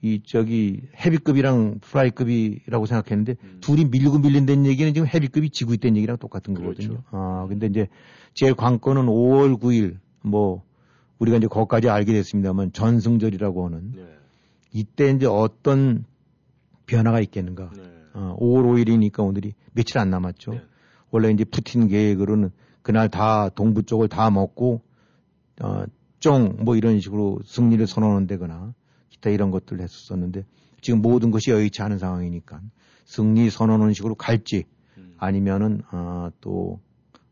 이 0.00 0.20
저기 0.24 0.82
헤비급이랑 0.96 1.78
프라이급이라고 1.80 2.86
생각했는데 2.86 3.36
음. 3.42 3.58
둘이 3.60 3.86
밀고 3.86 4.18
밀린다는 4.18 4.66
얘기는 4.66 4.92
지금 4.92 5.08
헤비급이 5.08 5.50
지고 5.50 5.72
있다는 5.74 5.96
얘기랑 5.96 6.18
똑같은 6.18 6.54
거거든요. 6.54 6.88
그렇죠. 6.88 7.04
아 7.10 7.46
근데 7.48 7.66
이제 7.66 7.88
제일 8.34 8.54
관건은 8.54 9.06
5월 9.06 9.58
9일 9.58 9.96
뭐 10.22 10.62
우리가 11.18 11.38
이제 11.38 11.46
거기까지 11.46 11.88
알게 11.88 12.12
됐습니다만 12.12 12.72
전승절이라고 12.72 13.66
하는 13.66 13.92
네. 13.96 14.06
이때 14.72 15.10
이제 15.10 15.26
어떤 15.26 16.04
변화가 16.86 17.20
있겠는가. 17.20 17.70
네. 17.76 17.82
어, 18.14 18.36
5월 18.38 18.84
5일이니까 18.84 19.26
오늘이 19.26 19.54
며칠 19.72 19.98
안 19.98 20.10
남았죠. 20.10 20.52
네. 20.52 20.62
원래 21.10 21.30
이제 21.30 21.44
푸틴 21.44 21.88
계획으로는 21.88 22.50
그날 22.82 23.08
다 23.08 23.48
동부 23.48 23.84
쪽을 23.84 24.08
다 24.08 24.30
먹고 24.30 24.82
어, 25.60 25.84
쫑뭐 26.20 26.76
이런 26.76 27.00
식으로 27.00 27.40
승리를 27.44 27.86
선언한다거나 27.86 28.74
기타 29.10 29.30
이런 29.30 29.50
것들을 29.50 29.82
했었었는데 29.82 30.44
지금 30.80 31.00
모든 31.02 31.30
것이 31.30 31.50
여의치 31.50 31.82
않은 31.82 31.98
상황이니까 31.98 32.60
승리 33.04 33.50
선언하는 33.50 33.94
식으로 33.94 34.14
갈지 34.14 34.64
음. 34.96 35.14
아니면은 35.18 35.82
어, 35.92 36.30
또 36.40 36.80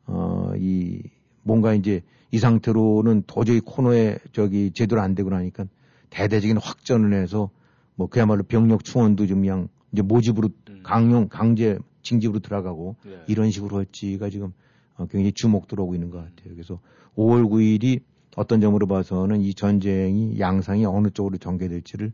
어 0.06 0.54
이 0.58 1.02
뭔가 1.42 1.74
이제 1.74 2.02
이 2.30 2.38
상태로는 2.38 3.24
도저히 3.26 3.60
코너에 3.60 4.18
저기 4.32 4.72
제대로 4.72 5.00
안 5.00 5.14
되고 5.14 5.30
나니까 5.30 5.66
대대적인 6.10 6.58
확전을 6.58 7.14
해서 7.14 7.50
뭐 7.94 8.07
그야말로 8.09 8.42
병력 8.42 8.85
충원도 8.85 9.26
좀 9.26 9.40
그냥 9.40 9.68
이제 9.92 10.02
모집으로 10.02 10.48
음. 10.68 10.81
강용 10.83 11.28
강제 11.28 11.78
징집으로 12.02 12.40
들어가고 12.40 12.96
네. 13.05 13.22
이런 13.28 13.50
식으로 13.50 13.76
할지가 13.78 14.31
지금 14.31 14.52
어, 14.96 15.07
굉장히 15.07 15.33
주목 15.33 15.68
들 15.68 15.81
어오고 15.81 15.94
있는 15.94 16.11
것 16.11 16.18
같아요. 16.18 16.55
그래서 16.55 16.81
5월 17.16 17.48
9일이 17.48 18.00
어떤 18.37 18.61
점으로 18.61 18.87
봐서는 18.87 19.42
이 19.42 19.55
전쟁이 19.55 20.38
양상이 20.38 20.85
어느 20.87 21.09
쪽으로 21.11 21.37
전개될지를 21.38 22.12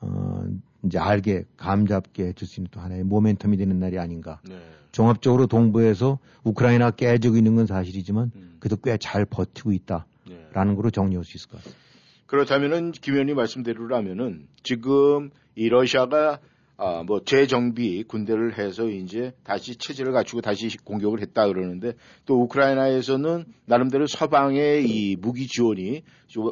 어, 0.00 0.44
이제 0.84 0.98
알게 0.98 1.44
감잡게 1.56 2.26
해줄 2.28 2.46
수 2.46 2.60
있는 2.60 2.68
또 2.70 2.80
하나의 2.80 3.04
모멘텀이 3.04 3.58
되는 3.58 3.78
날이 3.78 3.98
아닌가. 3.98 4.40
네. 4.48 4.56
종합적으로 4.92 5.46
동부에서 5.46 6.18
우크라이나 6.44 6.90
깨지고 6.92 7.36
있는 7.36 7.56
건 7.56 7.66
사실이지만 7.66 8.30
음. 8.34 8.56
그래도 8.60 8.76
꽤 8.76 8.96
잘 8.98 9.24
버티고 9.26 9.72
있다라는 9.72 10.04
네. 10.26 10.74
거로 10.76 10.90
정리할 10.90 11.24
수 11.24 11.36
있을 11.36 11.48
것 11.50 11.56
같습니다. 11.58 11.85
그렇다면은 12.26 12.92
김 12.92 13.14
의원님 13.14 13.36
말씀대로라면은 13.36 14.48
지금 14.62 15.30
이 15.54 15.68
러시아가 15.68 16.40
아, 16.78 17.02
뭐 17.06 17.20
재정비 17.24 18.04
군대를 18.04 18.58
해서 18.58 18.86
이제 18.88 19.32
다시 19.44 19.76
체제를 19.76 20.12
갖추고 20.12 20.42
다시 20.42 20.76
공격을 20.76 21.22
했다 21.22 21.46
그러는데 21.46 21.94
또 22.26 22.42
우크라이나에서는 22.42 23.46
나름대로 23.64 24.06
서방의 24.06 24.86
이 24.86 25.16
무기 25.16 25.46
지원이 25.46 26.02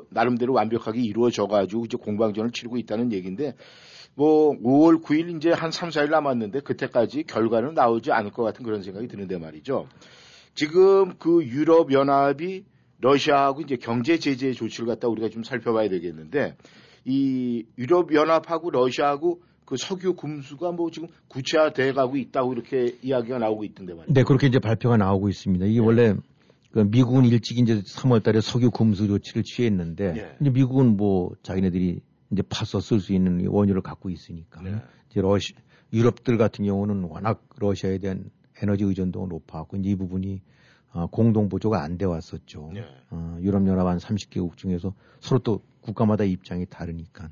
나름대로 0.08 0.54
완벽하게 0.54 1.02
이루어져 1.02 1.46
가지고 1.46 1.84
이제 1.84 1.98
공방전을 1.98 2.52
치르고 2.52 2.78
있다는 2.78 3.12
얘기인데 3.12 3.54
뭐 4.14 4.52
5월 4.52 5.02
9일 5.02 5.36
이제 5.36 5.50
한 5.50 5.70
3, 5.70 5.90
4일 5.90 6.08
남았는데 6.08 6.60
그때까지 6.60 7.24
결과는 7.24 7.74
나오지 7.74 8.12
않을 8.12 8.30
것 8.30 8.44
같은 8.44 8.64
그런 8.64 8.80
생각이 8.80 9.08
드는데 9.08 9.36
말이죠. 9.36 9.88
지금 10.54 11.16
그 11.18 11.44
유럽 11.44 11.92
연합이 11.92 12.64
러시아하고 13.00 13.62
이제 13.62 13.76
경제 13.76 14.18
제재 14.18 14.52
조치를 14.52 14.86
갖다 14.86 15.08
우리가 15.08 15.28
좀 15.28 15.42
살펴봐야 15.42 15.88
되겠는데 15.88 16.56
이 17.04 17.64
유럽 17.78 18.14
연합하고 18.14 18.70
러시아하고 18.70 19.42
그 19.64 19.76
석유 19.76 20.14
금수가 20.14 20.72
뭐 20.72 20.90
지금 20.90 21.08
구체화돼 21.28 21.92
가고 21.92 22.16
있다고 22.16 22.52
이렇게 22.52 22.96
이야기가 23.02 23.38
나오고 23.38 23.64
있던데 23.64 23.94
말이죠. 23.94 24.12
네, 24.12 24.22
그렇게 24.22 24.46
이제 24.46 24.58
발표가 24.58 24.96
나오고 24.96 25.28
있습니다. 25.28 25.64
이게 25.66 25.80
네. 25.80 25.86
원래 25.86 26.14
그 26.72 26.80
미국은 26.80 27.24
일찍 27.24 27.58
이제 27.58 27.80
3월 27.80 28.22
달에 28.22 28.40
석유 28.40 28.70
금수 28.70 29.06
조치를 29.06 29.42
취했는데 29.42 30.12
네. 30.12 30.36
이제 30.40 30.50
미국은 30.50 30.96
뭐 30.96 31.30
자기네들이 31.42 32.00
이제 32.32 32.42
파서 32.48 32.80
쓸 32.80 33.00
수 33.00 33.12
있는 33.14 33.46
원유를 33.46 33.82
갖고 33.82 34.10
있으니까 34.10 34.60
네. 34.62 34.76
이제 35.10 35.20
러시 35.20 35.54
유럽들 35.92 36.36
같은 36.36 36.64
경우는 36.64 37.04
워낙 37.04 37.42
러시아에 37.58 37.98
대한 37.98 38.30
에너지 38.60 38.84
의존도가 38.84 39.26
높아갖고 39.28 39.76
이제 39.76 39.90
이 39.90 39.94
부분이 39.94 40.40
어, 40.94 41.06
공동 41.08 41.48
보조가 41.48 41.82
안 41.82 41.98
돼 41.98 42.06
왔었죠. 42.06 42.70
네. 42.72 42.84
어, 43.10 43.36
유럽연합 43.40 43.86
한 43.86 43.98
30개국 43.98 44.56
중에서 44.56 44.94
서로 45.20 45.40
또 45.40 45.60
국가마다 45.82 46.24
입장이 46.24 46.66
다르니까. 46.66 47.30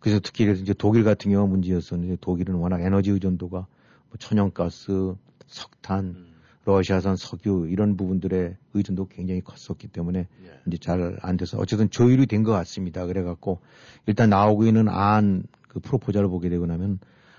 그래서 0.00 0.20
특히 0.22 0.44
그래서 0.44 0.62
이제 0.62 0.74
독일 0.76 1.04
같은 1.04 1.30
경우 1.32 1.48
문제였었는데 1.48 2.18
독일은 2.20 2.54
워낙 2.56 2.80
에너지 2.82 3.10
의존도가 3.10 3.58
뭐 3.58 4.16
천연가스, 4.18 5.14
석탄, 5.46 6.04
음. 6.04 6.26
러시아산 6.64 7.16
석유 7.16 7.66
이런 7.70 7.96
부분들의 7.96 8.56
의존도 8.74 9.08
굉장히 9.08 9.40
컸었기 9.40 9.88
때문에 9.88 10.28
예. 10.44 10.60
이제 10.66 10.76
잘 10.76 11.16
안 11.22 11.36
돼서 11.38 11.56
어쨌든 11.58 11.88
조율이 11.88 12.26
된 12.26 12.42
것 12.44 12.52
같습니다. 12.52 13.06
그래갖고 13.06 13.60
일단 14.06 14.28
나오고 14.30 14.66
있는 14.66 14.88
안 14.88 15.44
그 15.68 15.80
프로포자를 15.80 16.28
보게 16.28 16.48
되고 16.48 16.64
나면 16.66 16.98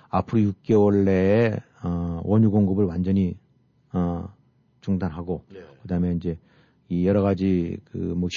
앞으로 0.09 0.41
6개월 0.41 1.03
내에 1.03 1.57
어, 1.83 2.21
원유 2.23 2.51
공급을 2.51 2.85
완전히 2.85 3.35
어, 3.91 4.31
중단하고 4.89 5.43
예. 5.53 5.63
그다음에 5.81 6.13
이제 6.13 6.37
이 6.89 7.05
여러 7.05 7.21
가지 7.21 7.77
그뭐 7.85 8.27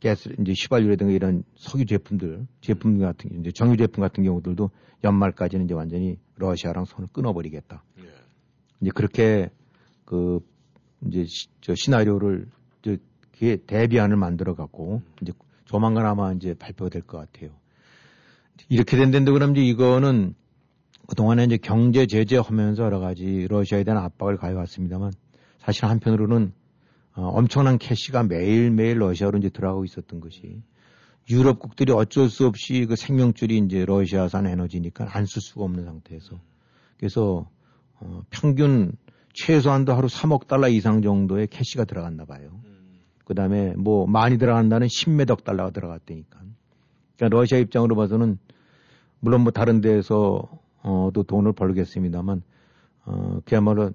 가스 0.00 0.28
이제 0.40 0.52
휘발유라든가 0.52 1.12
이런 1.12 1.42
석유 1.56 1.84
제품들 1.86 2.46
제품 2.60 2.98
같은 2.98 3.40
이제 3.40 3.50
정유 3.50 3.76
제품 3.76 4.02
같은 4.02 4.22
경우들도 4.24 4.70
연말까지는 5.02 5.64
이제 5.64 5.74
완전히 5.74 6.18
러시아랑 6.36 6.84
손을 6.84 7.08
끊어버리겠다. 7.12 7.82
예. 7.98 8.02
이제 8.80 8.90
그렇게 8.94 9.50
그 10.04 10.40
이제 11.06 11.24
시, 11.24 11.48
저 11.60 11.74
시나리오를 11.74 12.46
저 12.82 12.96
그게 13.32 13.56
대비안을 13.56 14.16
만들어 14.16 14.54
갖고 14.54 15.02
음. 15.04 15.12
이제 15.22 15.32
조만간 15.64 16.06
아마 16.06 16.32
이제 16.32 16.54
발표될 16.54 17.02
것 17.02 17.18
같아요. 17.18 17.50
이렇게 18.68 18.96
된다는데 18.96 19.32
그럼 19.32 19.52
이제 19.52 19.62
이거는 19.62 20.34
그동안에 21.08 21.44
이제 21.44 21.56
경제 21.56 22.06
제재하면서 22.06 22.82
여러 22.82 22.98
가지 22.98 23.46
러시아에 23.48 23.84
대한 23.84 24.02
압박을 24.02 24.36
가해왔습니다만 24.36 25.12
사실 25.66 25.86
한편으로는 25.86 26.52
어, 27.16 27.22
엄청난 27.22 27.76
캐시가 27.76 28.22
매일매일 28.22 29.00
러시아로 29.00 29.38
이제 29.38 29.48
들어가고 29.48 29.84
있었던 29.84 30.20
것이 30.20 30.62
유럽국들이 31.28 31.92
어쩔 31.92 32.28
수 32.28 32.46
없이 32.46 32.86
그 32.86 32.94
생명줄이 32.94 33.58
이제 33.58 33.84
러시아산 33.84 34.46
에너지니까 34.46 35.08
안 35.10 35.26
쓸 35.26 35.42
수가 35.42 35.64
없는 35.64 35.84
상태에서 35.84 36.38
그래서 36.98 37.50
어, 37.98 38.22
평균 38.30 38.92
최소한도 39.34 39.92
하루 39.92 40.06
3억 40.06 40.46
달러 40.46 40.68
이상 40.68 41.02
정도의 41.02 41.48
캐시가 41.48 41.84
들어갔나 41.84 42.26
봐요. 42.26 42.60
음. 42.64 43.00
그 43.24 43.34
다음에 43.34 43.74
뭐 43.74 44.06
많이 44.06 44.38
들어간다는 44.38 44.86
10매덕 44.86 45.42
달러가 45.42 45.70
들어갔다니까. 45.70 46.40
그러니까 47.16 47.36
러시아 47.36 47.58
입장으로 47.58 47.96
봐서는 47.96 48.38
물론 49.18 49.40
뭐 49.40 49.50
다른 49.50 49.80
데에서 49.80 50.48
어, 50.82 51.10
또 51.12 51.24
돈을 51.24 51.54
벌겠습니다만 51.54 52.42
어, 53.06 53.40
그야말로 53.44 53.90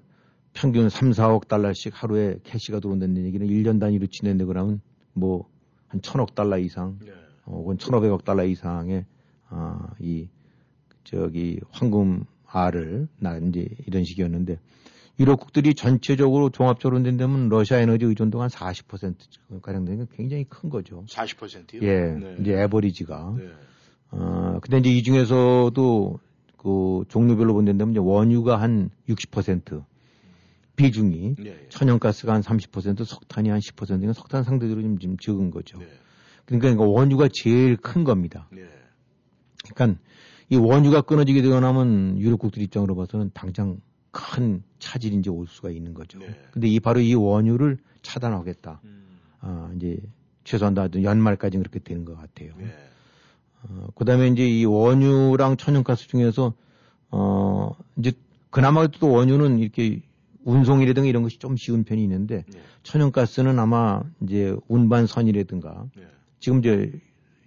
평균 0.52 0.88
3, 0.88 1.10
4억 1.10 1.48
달러씩 1.48 1.92
하루에 1.94 2.36
캐시가 2.44 2.80
들어온다는 2.80 3.24
얘기는 3.24 3.46
1년 3.46 3.80
단위로 3.80 4.06
지낸다 4.06 4.44
그러면 4.44 4.80
뭐 5.12 5.52
한 5.92 6.00
천억 6.00 6.34
달러 6.34 6.58
이상 6.58 6.98
네. 7.04 7.12
어, 7.44 7.56
혹은 7.58 7.76
천오백억 7.76 8.24
달러 8.24 8.44
이상의 8.44 9.04
아, 9.50 9.90
이 10.00 10.26
저기 11.04 11.60
황금 11.70 12.24
알을 12.46 13.08
나 13.18 13.36
이제 13.36 13.68
이런 13.86 14.02
식이었는데 14.02 14.58
유럽국들이 15.20 15.74
전체적으로 15.74 16.48
종합적으로 16.48 17.02
된다면 17.02 17.50
러시아 17.50 17.78
에너지 17.78 18.06
의존도가 18.06 18.44
한 18.44 18.50
40% 18.50 19.60
가량 19.60 19.84
되는 19.84 20.06
게 20.06 20.16
굉장히 20.16 20.44
큰 20.44 20.70
거죠. 20.70 21.04
40%요? 21.06 21.80
예. 21.82 22.18
네. 22.18 22.36
이제 22.40 22.54
에버리지가. 22.62 23.34
네. 23.36 23.48
어, 24.12 24.58
근데 24.62 24.78
이제 24.78 24.90
이 24.90 25.02
중에서도 25.02 26.18
그 26.56 27.04
종류별로 27.08 27.52
본다면 27.52 27.90
이제 27.90 28.00
원유가 28.00 28.58
한 28.58 28.88
60%, 29.10 29.84
비중이 30.76 31.34
네, 31.38 31.44
네. 31.44 31.66
천연가스가 31.68 32.32
한 32.32 32.40
30%, 32.40 33.04
석탄이 33.04 33.50
한 33.50 33.60
10%는 33.60 34.12
석탄 34.12 34.42
상대적으로 34.42 34.82
좀, 34.82 34.98
좀 34.98 35.16
적은 35.16 35.50
거죠. 35.50 35.78
네. 35.78 35.86
그러니까 36.46 36.84
원유가 36.84 37.28
제일 37.32 37.76
큰 37.76 38.04
겁니다. 38.04 38.48
네. 38.50 38.62
그러니까 39.74 40.00
이 40.48 40.56
원유가 40.56 41.02
끊어지게 41.02 41.42
되고 41.42 41.60
나면 41.60 42.18
유럽국들 42.18 42.62
입장으로 42.62 42.96
봐서는 42.96 43.30
당장 43.32 43.80
큰 44.10 44.62
차질이 44.78 45.16
이제 45.16 45.30
올 45.30 45.46
수가 45.46 45.70
있는 45.70 45.94
거죠. 45.94 46.18
네. 46.18 46.38
근데 46.50 46.68
이 46.68 46.80
바로 46.80 47.00
이 47.00 47.14
원유를 47.14 47.78
차단하겠다. 48.02 48.80
음. 48.84 49.18
아, 49.40 49.72
이제 49.76 49.98
최소한 50.44 50.74
다 50.74 50.88
연말까지 51.02 51.58
그렇게 51.58 51.78
되는 51.78 52.04
것 52.04 52.16
같아요. 52.16 52.52
네. 52.58 52.74
어, 53.62 53.86
그 53.94 54.04
다음에 54.04 54.28
이제 54.28 54.46
이 54.46 54.64
원유랑 54.64 55.56
천연가스 55.56 56.08
중에서, 56.08 56.52
어, 57.10 57.74
이제 57.96 58.12
그나마 58.50 58.86
또 58.88 59.10
원유는 59.10 59.60
이렇게 59.60 60.02
운송이라든가 60.44 61.08
이런 61.08 61.22
것이 61.22 61.38
좀 61.38 61.56
쉬운 61.56 61.84
편이 61.84 62.02
있는데 62.02 62.44
네. 62.52 62.60
천연가스는 62.82 63.58
아마 63.58 64.02
이제 64.22 64.54
운반선이라든가 64.68 65.86
네. 65.96 66.02
지금 66.40 66.58
이제 66.58 66.92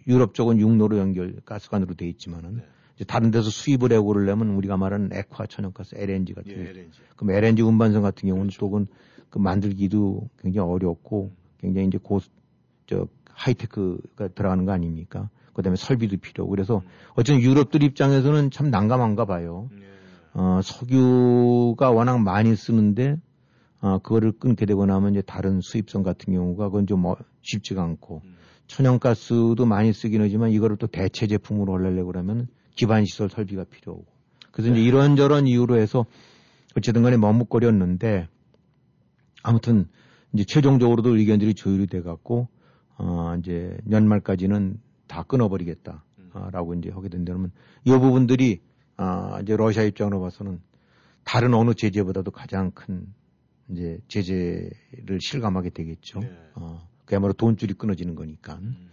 유럽 0.07 0.33
쪽은 0.33 0.59
육로로 0.59 0.97
연결 0.97 1.35
가스관으로 1.45 1.95
돼 1.95 2.07
있지만은 2.07 2.57
네. 2.57 2.63
이제 2.95 3.03
다른 3.05 3.31
데서 3.31 3.49
수입을 3.49 3.91
해고 3.91 4.05
그러려면 4.05 4.49
우리가 4.49 4.77
말하는 4.77 5.09
액화 5.11 5.47
천연가스 5.47 5.95
LNG 5.97 6.33
같은 6.33 6.51
예, 6.51 6.69
LNG. 6.69 6.99
그럼 7.15 7.35
LNG 7.35 7.61
운반선 7.61 8.01
같은 8.01 8.27
경우는 8.29 8.47
그렇죠. 8.47 8.59
또그 8.59 8.85
그 9.29 9.39
만들기도 9.39 10.29
굉장히 10.39 10.69
어렵고 10.69 11.33
굉장히 11.59 11.87
이제 11.87 11.97
고 12.01 12.19
저 12.87 13.07
하이테크가 13.29 14.29
들어가는 14.29 14.65
거 14.65 14.71
아닙니까? 14.71 15.29
그다음에 15.53 15.75
설비도 15.77 16.17
필요하고 16.17 16.49
그래서 16.49 16.77
음. 16.77 16.87
어쨌든 17.15 17.41
유럽들 17.41 17.83
입장에서는 17.83 18.51
참 18.51 18.69
난감한가 18.69 19.25
봐요. 19.25 19.69
예. 19.79 19.85
어, 20.35 20.59
석유가 20.61 21.91
워낙 21.91 22.19
많이 22.19 22.55
쓰는데 22.55 23.17
어, 23.79 23.99
그거를 23.99 24.33
끊게 24.33 24.65
되고 24.65 24.85
나면 24.85 25.13
이제 25.13 25.21
다른 25.21 25.61
수입선 25.61 26.03
같은 26.03 26.33
경우가 26.33 26.69
그건 26.69 26.87
좀 26.87 27.01
뭐, 27.01 27.15
쉽지가 27.41 27.81
않고 27.81 28.21
음. 28.25 28.35
천연가스도 28.67 29.65
많이 29.65 29.93
쓰긴 29.93 30.21
하지만 30.21 30.51
이거를 30.51 30.75
또 30.75 30.87
대체 30.87 31.27
제품으로 31.27 31.73
하려고 31.73 32.07
그러면 32.07 32.47
기반 32.75 33.05
시설 33.05 33.29
설비가 33.29 33.63
필요하고 33.63 34.05
그래서 34.51 34.71
네. 34.71 34.79
이제 34.79 34.87
이런저런 34.87 35.47
이유로 35.47 35.77
해서 35.77 36.05
어쨌든 36.75 37.03
간에 37.03 37.15
머뭇거렸는데 37.15 38.27
아무튼 39.41 39.87
이제 40.33 40.43
최종적으로도 40.43 41.15
의견들이 41.15 41.53
조율이 41.53 41.87
돼 41.87 42.01
갖고 42.01 42.49
어 42.97 43.35
이제 43.39 43.77
연말까지는 43.89 44.79
다 45.07 45.23
끊어버리겠다라고 45.23 46.73
음. 46.73 46.79
이제 46.79 46.89
하게 46.89 47.07
된다면 47.07 47.51
이 47.85 47.91
부분들이 47.91 48.59
아, 48.97 49.39
이제 49.41 49.55
러시아 49.55 49.83
입장으로 49.83 50.21
봐서는 50.21 50.59
다른 51.23 51.53
어느 51.53 51.73
제재보다도 51.73 52.31
가장 52.31 52.71
큰 52.71 53.07
이제 53.69 53.99
제재를 54.07 55.19
실감하게 55.19 55.71
되겠죠. 55.71 56.19
네. 56.19 56.31
어, 56.53 56.87
그야말로 57.05 57.33
돈줄이 57.33 57.73
끊어지는 57.73 58.15
거니까. 58.15 58.55
음. 58.55 58.89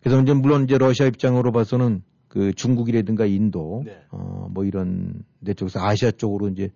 그래서 0.00 0.20
이제 0.20 0.34
물론 0.34 0.64
이제 0.64 0.76
러시아 0.76 1.06
입장으로 1.06 1.52
봐서는 1.52 2.02
그 2.28 2.52
중국이라든가 2.52 3.26
인도, 3.26 3.82
네. 3.86 4.02
어, 4.10 4.48
뭐 4.50 4.64
이런 4.64 5.24
내 5.38 5.54
쪽에서 5.54 5.80
아시아 5.80 6.10
쪽으로 6.10 6.48
이제 6.48 6.70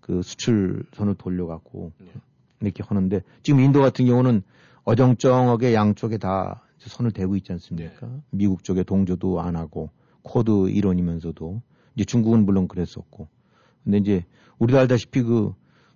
그 0.00 0.22
수출선을 0.22 1.14
돌려갖고 1.16 1.92
네. 1.98 2.10
이렇게 2.60 2.82
하는데 2.82 3.20
지금 3.42 3.60
인도 3.60 3.80
같은 3.80 4.06
경우는 4.06 4.42
어정쩡하게 4.84 5.74
양쪽에 5.74 6.16
다 6.18 6.62
선을 6.78 7.12
대고 7.12 7.36
있지 7.36 7.52
않습니까? 7.52 8.06
네. 8.06 8.20
미국 8.30 8.64
쪽에 8.64 8.82
동조도 8.82 9.40
안 9.40 9.54
하고 9.56 9.90
쿼드 10.22 10.68
일원이면서도 10.70 11.60
이제 11.94 12.04
중국은 12.04 12.44
물론 12.44 12.68
그랬었고. 12.68 13.28
근데 13.84 13.98
이제 13.98 14.24
우리도 14.58 14.78
알다시피 14.78 15.22
그, 15.22 15.54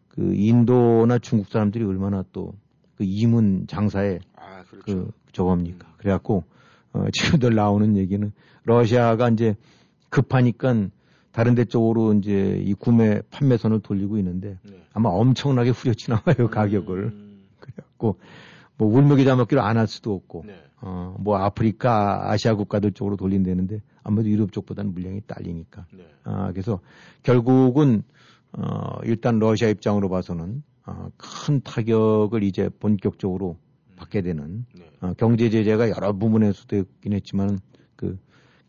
그 0.09 0.35
인도나 0.35 1.19
중국 1.19 1.49
사람들이 1.49 1.85
얼마나 1.85 2.25
또 2.33 2.55
그 2.97 3.05
이문 3.05 3.67
장사에 3.67 4.19
아, 4.37 4.65
그렇죠. 4.71 4.85
그 4.87 5.11
저겁니까. 5.33 5.87
음. 5.87 5.93
그래갖고 5.99 6.45
어, 6.93 7.05
지금들 7.13 7.55
나오는 7.55 7.97
얘기는 7.97 8.33
러시아가 8.65 9.29
이제 9.29 9.55
급하니까 10.09 10.89
다른 11.31 11.55
데 11.55 11.65
쪽으로 11.67 12.15
이제 12.15 12.63
이 12.65 12.73
구매 12.73 13.21
판매선을 13.31 13.81
돌리고 13.81 14.17
있는데 14.19 14.59
네. 14.63 14.83
아마 14.95 15.11
엄청나게 15.11 15.71
후려치 15.71 16.11
나와요 16.11 16.49
가격을. 16.51 17.05
음, 17.05 17.47
그래갖고 17.61 18.19
뭐 18.79 18.89
울먹이 18.89 19.25
잡먹기로 19.25 19.61
안 19.61 19.77
할 19.77 19.87
수도 19.87 20.15
없고 20.15 20.45
네. 20.47 20.55
어 20.83 21.17
뭐 21.19 21.37
아프리카 21.39 22.31
아시아 22.31 22.55
국가들 22.55 22.93
쪽으로 22.93 23.17
돌린다는데 23.17 23.81
아무래도 24.03 24.31
유럽 24.31 24.53
쪽보다는 24.53 24.93
물량이 24.93 25.23
딸리니까 25.27 25.87
네. 25.93 26.07
아 26.25 26.53
그래서 26.53 26.81
결국은 27.23 28.03
어 28.53 28.99
일단 29.05 29.39
러시아 29.39 29.69
입장으로 29.69 30.09
봐서는 30.09 30.62
어, 30.87 31.09
큰 31.17 31.61
타격을 31.62 32.43
이제 32.45 32.69
본격적으로 32.69 33.59
받게 33.97 34.23
되는 34.23 34.65
네. 34.75 34.89
어, 35.01 35.15
경제 35.17 35.51
제재가 35.51 35.89
여러 35.91 36.12
부분에서도 36.12 36.77
있긴 36.77 37.12
했지만 37.15 37.59
그 37.97 38.19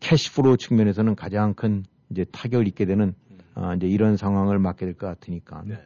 캐시프로 0.00 0.56
측면에서는 0.56 1.14
가장 1.14 1.54
큰 1.54 1.84
이제 2.10 2.24
타격을 2.24 2.66
입게 2.66 2.86
되는 2.86 3.14
어, 3.54 3.74
이제 3.76 3.86
이런 3.86 4.16
상황을 4.16 4.58
맞게 4.58 4.86
될 4.86 4.94
것 4.94 5.06
같으니까 5.06 5.62
네. 5.66 5.78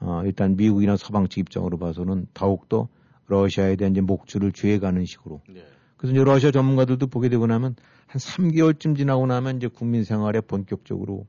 어, 0.00 0.22
일단 0.24 0.56
미국이나 0.56 0.96
서방 0.96 1.28
측 1.28 1.38
입장으로 1.40 1.78
봐서는 1.78 2.26
더욱더 2.34 2.88
러시아에 3.30 3.76
대한 3.76 3.92
이제 3.92 4.00
목줄을 4.00 4.52
쥐어가는 4.52 5.04
식으로. 5.06 5.40
네. 5.48 5.64
그래서 5.96 6.14
이제 6.14 6.24
러시아 6.24 6.50
전문가들도 6.50 7.06
보게 7.06 7.28
되고 7.28 7.46
나면 7.46 7.76
한 8.06 8.18
3개월쯤 8.18 8.96
지나고 8.96 9.26
나면 9.26 9.56
이제 9.56 9.68
국민 9.68 10.02
생활에 10.04 10.40
본격적으로 10.40 11.26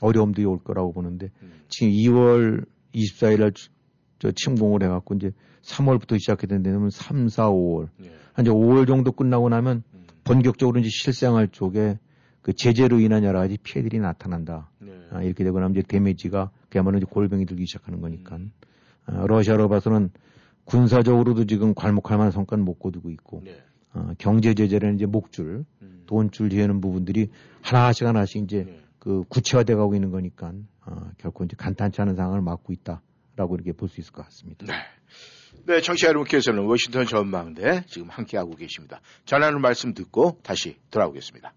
어려움들이 0.00 0.46
올 0.46 0.58
거라고 0.58 0.92
보는데 0.92 1.30
음. 1.42 1.52
지금 1.68 1.92
2월 1.92 2.66
24일 2.94 3.40
날저 3.40 4.32
침공을 4.34 4.82
해갖고 4.84 5.14
이제 5.16 5.32
3월부터 5.62 6.18
시작해야 6.18 6.60
되면 6.62 6.90
3, 6.90 7.28
4, 7.28 7.48
5월. 7.50 7.88
네. 7.98 8.10
한 8.32 8.44
이제 8.44 8.52
5월 8.52 8.86
정도 8.86 9.12
끝나고 9.12 9.48
나면 9.48 9.82
음. 9.94 10.04
본격적으로 10.24 10.78
이제 10.80 10.88
실생활 10.90 11.48
쪽에 11.48 11.98
그 12.42 12.52
제재로 12.52 13.00
인한 13.00 13.24
여러 13.24 13.40
가지 13.40 13.56
피해들이 13.56 13.98
나타난다. 13.98 14.70
네. 14.78 14.92
아, 15.10 15.22
이렇게 15.22 15.44
되고 15.44 15.58
나면 15.58 15.72
이제 15.72 15.82
데미지가 15.82 16.50
그야말로 16.68 16.98
이제 16.98 17.06
골병이 17.08 17.46
들기 17.46 17.66
시작하는 17.66 18.00
거니까. 18.00 18.38
아, 19.06 19.24
러시아로 19.26 19.68
봐서는 19.68 20.10
군사적으로도 20.64 21.46
지금 21.46 21.74
괄목할 21.74 22.16
만한 22.18 22.30
성과는 22.32 22.64
못 22.64 22.78
거두고 22.78 23.10
있고, 23.10 23.42
네. 23.44 23.62
어, 23.92 24.12
경제 24.18 24.54
제재라는 24.54 24.96
이제 24.96 25.06
목줄, 25.06 25.64
음. 25.82 26.02
돈줄 26.06 26.50
지어는 26.50 26.80
부분들이 26.80 27.28
하나씩 27.62 28.06
하나씩 28.06 28.42
이제 28.44 28.64
네. 28.64 28.80
그 28.98 29.24
구체화돼 29.28 29.74
가고 29.74 29.94
있는 29.94 30.10
거니까, 30.10 30.52
어, 30.86 31.10
결코 31.18 31.44
이제 31.44 31.54
간단치 31.56 32.00
않은 32.00 32.16
상황을 32.16 32.40
맞고 32.42 32.72
있다라고 32.72 33.54
이렇게 33.54 33.72
볼 33.72 33.88
수 33.88 34.00
있을 34.00 34.12
것 34.12 34.24
같습니다. 34.24 34.66
네. 34.66 34.72
네, 35.66 35.80
청취자 35.80 36.08
여러분께서는 36.08 36.64
워싱턴 36.64 37.06
전망대 37.06 37.84
지금 37.86 38.08
함께하고 38.08 38.56
계십니다. 38.56 39.00
전하는 39.24 39.60
말씀 39.60 39.94
듣고 39.94 40.38
다시 40.42 40.76
돌아오겠습니다. 40.90 41.54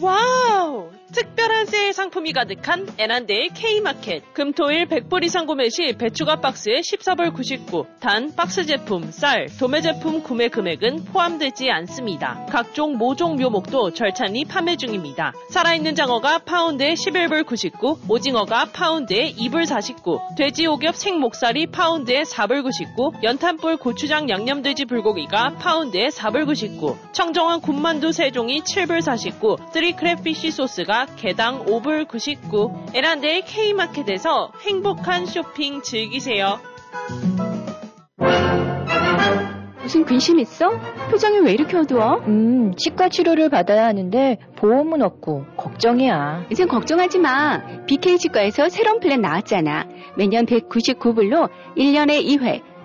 와우! 0.00 0.90
특별한 1.12 1.66
세일 1.66 1.92
상품이 1.94 2.32
가득한 2.32 2.86
애난데일 2.98 3.48
K마켓. 3.54 4.34
금토일 4.34 4.86
100불 4.86 5.24
이상 5.24 5.46
구매 5.46 5.70
시 5.70 5.94
배추가 5.94 6.36
박스에 6.36 6.80
14불 6.80 7.32
99. 7.34 7.86
단 7.98 8.30
박스 8.36 8.66
제품, 8.66 9.10
쌀, 9.10 9.46
도매 9.58 9.80
제품 9.80 10.22
구매 10.22 10.48
금액은 10.48 11.04
포함되지 11.06 11.70
않습니다. 11.70 12.46
각종 12.50 12.98
모종 12.98 13.36
묘목도 13.36 13.92
절찬리 13.94 14.44
판매 14.44 14.76
중입니다. 14.76 15.32
살아있는 15.50 15.94
장어가 15.94 16.40
파운드에 16.40 16.92
11불 16.92 17.46
99, 17.46 18.00
오징어가 18.08 18.66
파운드에 18.66 19.32
2불 19.32 19.64
49, 19.64 20.20
돼지 20.36 20.66
오겹 20.66 20.94
생목살이 20.94 21.68
파운드에 21.68 22.22
4불 22.22 22.62
99, 22.62 23.12
연탄불 23.22 23.78
고추장 23.78 24.28
양념돼지 24.28 24.84
불고기가 24.84 25.54
파운드에 25.58 26.08
4불 26.08 26.44
99, 26.44 26.98
청정원 27.12 27.62
군만두 27.62 28.10
3종이 28.10 28.62
7불 28.62 29.00
49, 29.00 29.56
Three 29.72 29.87
Crab 29.96 30.23
fish 30.23 30.50
소스가 30.50 31.06
개당 31.16 31.64
5불 31.64 32.08
99. 32.08 32.86
에란데의 32.94 33.42
K마켓에서 33.44 34.52
행복한 34.66 35.26
쇼핑 35.26 35.82
즐기세요. 35.82 36.58
무슨 39.88 40.04
근심 40.04 40.38
있어? 40.38 40.68
표정이 41.10 41.38
왜 41.38 41.52
이렇게 41.52 41.76
어두워? 41.78 42.18
음, 42.26 42.74
치과 42.76 43.08
치료를 43.08 43.48
받아야 43.48 43.86
하는데 43.86 44.36
보험은 44.56 45.00
없고 45.00 45.46
걱정이야. 45.56 46.44
이젠 46.50 46.68
걱정하지 46.68 47.18
마. 47.20 47.62
BK 47.86 48.18
치과에서 48.18 48.68
새로운 48.68 49.00
플랜 49.00 49.22
나왔잖아. 49.22 49.86
매년 50.18 50.44
199불로 50.44 51.48
1년에 51.78 52.22
2회 52.22 52.60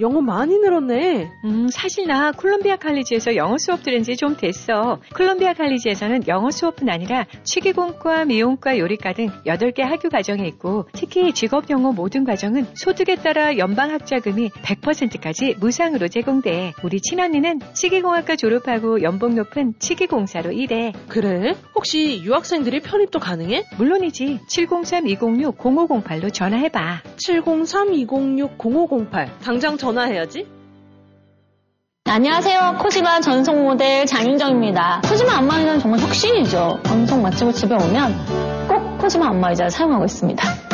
영어 0.00 0.20
많이 0.20 0.58
늘었네. 0.58 1.30
음, 1.44 1.68
사실 1.68 2.06
나 2.06 2.32
콜롬비아 2.32 2.76
칼리지에서 2.76 3.36
영어 3.36 3.56
수업 3.58 3.82
들은 3.82 4.02
지 4.02 4.14
좀 4.16 4.36
됐어. 4.36 5.00
콜롬비아 5.14 5.52
칼리지에서는 5.54 6.28
영어 6.28 6.50
수업뿐 6.50 6.88
아니라 6.88 7.26
취기공과, 7.42 8.24
미용과, 8.26 8.78
요리과 8.78 9.12
등 9.12 9.28
8개 9.44 9.82
학교 9.82 10.08
과정이 10.08 10.46
있고 10.48 10.88
특히 10.92 11.32
직업 11.32 11.68
영어 11.68 11.90
모든 11.92 12.24
과정은 12.24 12.66
소득에 12.74 13.16
따라 13.16 13.58
연방 13.58 13.90
학자금이 13.90 14.50
100%까지 14.50 15.56
무상으로 15.58 16.06
제공돼. 16.08 16.72
우리 16.84 17.00
친언니는 17.00 17.58
치기공학과 17.74 18.36
졸업하고 18.36 19.02
연봉 19.02 19.34
높은 19.34 19.74
치기공사로 19.80 20.52
일해. 20.52 20.92
그래? 21.08 21.54
혹시 21.74 22.22
유학생들이 22.22 22.80
편입도 22.80 23.18
가능해? 23.18 23.64
물론이지. 23.76 24.40
703-206-0508로 24.48 26.32
전화해봐. 26.32 27.02
703-206-0508. 27.16 29.28
당장 29.42 29.76
전화해야지. 29.84 30.46
안녕하세요. 32.06 32.78
코지마 32.80 33.20
전속 33.20 33.62
모델 33.62 34.06
장윤정입니다. 34.06 35.02
코지마 35.06 35.34
안마의자는 35.36 35.80
정말 35.80 36.00
혁신이죠. 36.00 36.80
방송 36.82 37.20
마치고 37.22 37.52
집에 37.52 37.74
오면 37.74 38.66
꼭 38.66 38.98
코지마 38.98 39.28
안마의자를 39.28 39.70
사용하고 39.70 40.06
있습니다. 40.06 40.73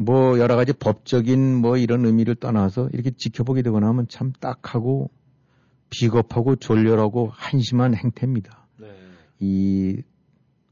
뭐 0.01 0.39
여러 0.39 0.57
가지 0.57 0.73
법적인 0.73 1.57
뭐 1.57 1.77
이런 1.77 2.07
의미를 2.07 2.35
떠나서 2.35 2.89
이렇게 2.95 3.11
지켜보게 3.11 3.61
되고 3.61 3.81
나면 3.81 4.09
참 4.09 4.33
딱하고 4.41 5.11
비겁하고 5.91 6.57
졸렬하고 6.57 7.31
한심한 7.35 7.95
행태입니다. 7.95 8.67
이 9.41 10.01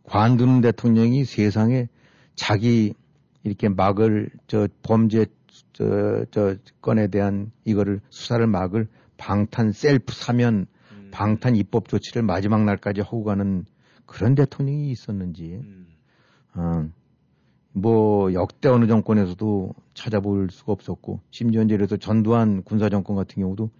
관두는 0.05 0.63
대통령이 0.63 1.27
세상에 1.27 1.89
자기 2.37 2.95
이렇게 3.43 3.69
막을 3.69 4.31
저 4.47 4.67
범죄 4.83 5.27
저, 5.75 6.25
저 6.31 6.57
건에 6.81 7.09
대한 7.09 7.53
이거를 7.67 8.01
수사를 8.09 8.47
막을 8.47 8.89
방탄 9.19 9.73
셀프 9.73 10.15
사면 10.15 10.67
방탄 11.19 11.57
입법 11.57 11.89
조치를 11.89 12.23
마지막 12.23 12.65
날까지 12.65 13.01
하고 13.01 13.25
가는 13.25 13.65
그런 14.07 14.37
대통령이 14.37 14.93
있었는지 14.93 15.61
어, 16.55 16.89
뭐 17.73 18.33
역대 18.35 18.69
어느 18.69 18.87
정권에서도 18.87 19.75
찾아볼 19.95 20.49
수가 20.53 20.71
없었고 20.71 21.19
심지어 21.33 21.63
이제 21.63 21.77
그래서 21.77 21.97
전두환 21.97 22.63
군사 22.63 22.89
정권 22.89 23.17
같은 23.17 23.43
경우도 23.43 23.71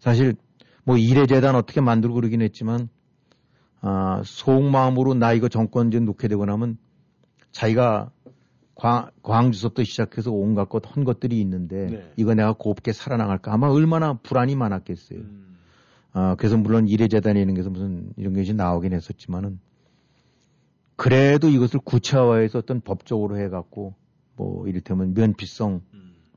사실 0.00 0.34
뭐 0.82 0.96
이례재단 0.96 1.54
어떻게 1.54 1.80
만들고 1.80 2.16
그러긴 2.16 2.42
했지만 2.42 2.88
아, 3.82 4.20
속마음으로 4.24 5.14
나 5.14 5.32
이거 5.32 5.48
정권 5.48 5.92
좀 5.92 6.04
놓게 6.06 6.26
되고 6.26 6.44
나면 6.44 6.76
자기가 7.52 8.10
광, 8.74 9.10
광주서부터 9.22 9.84
시작해서 9.84 10.32
온갖 10.32 10.68
것한 10.68 11.04
것들이 11.04 11.40
있는데 11.40 11.86
네. 11.86 12.12
이거 12.16 12.34
내가 12.34 12.52
곱게 12.52 12.92
살아나갈까 12.92 13.52
아마 13.52 13.68
얼마나 13.68 14.14
불안이 14.14 14.56
많았겠어요. 14.56 15.20
아, 16.12 16.34
그래서 16.36 16.56
물론 16.56 16.88
이례재단이 16.88 17.40
이런 17.40 17.54
게서 17.54 17.70
무슨 17.70 18.12
이런 18.16 18.34
것이 18.34 18.52
나오긴 18.54 18.92
했었지만은 18.92 19.60
그래도 20.96 21.48
이것을 21.48 21.80
구체화해서 21.80 22.58
어떤 22.58 22.80
법적으로 22.80 23.38
해갖고 23.38 23.94
뭐 24.36 24.66
이를테면 24.68 25.14
면피성, 25.14 25.82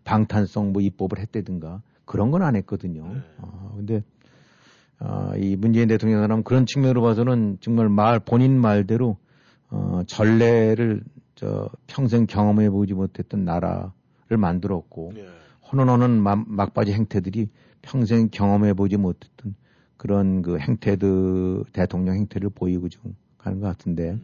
방탄성 0.03 0.71
뭐 0.73 0.81
입법을 0.81 1.19
했다든가 1.19 1.81
그런 2.05 2.31
건 2.31 2.41
안 2.43 2.55
했거든요. 2.55 3.03
아, 3.37 3.71
근데 3.75 4.03
아, 4.99 5.33
이 5.37 5.55
문재인 5.55 5.87
대통령 5.87 6.21
사람 6.21 6.43
그런 6.43 6.65
측면으로 6.65 7.01
봐서는 7.01 7.57
정말 7.61 7.89
말 7.89 8.19
본인 8.19 8.59
말대로 8.59 9.17
어, 9.69 10.01
전례를 10.07 11.03
저 11.35 11.69
평생 11.87 12.25
경험해 12.27 12.69
보지 12.69 12.93
못했던 12.93 13.43
나라를 13.43 14.37
만들었고 14.37 15.11
호논호는 15.71 16.21
마- 16.21 16.35
막바지 16.47 16.93
행태들이 16.93 17.49
평생 17.81 18.29
경험해 18.31 18.73
보지 18.75 18.97
못했던 18.97 19.55
그런 20.03 20.41
그 20.41 20.59
행태들 20.59 21.63
대통령 21.71 22.15
행태를 22.15 22.49
보이고 22.49 22.89
좀 22.89 23.15
가는 23.37 23.61
것 23.61 23.67
같은데. 23.67 24.17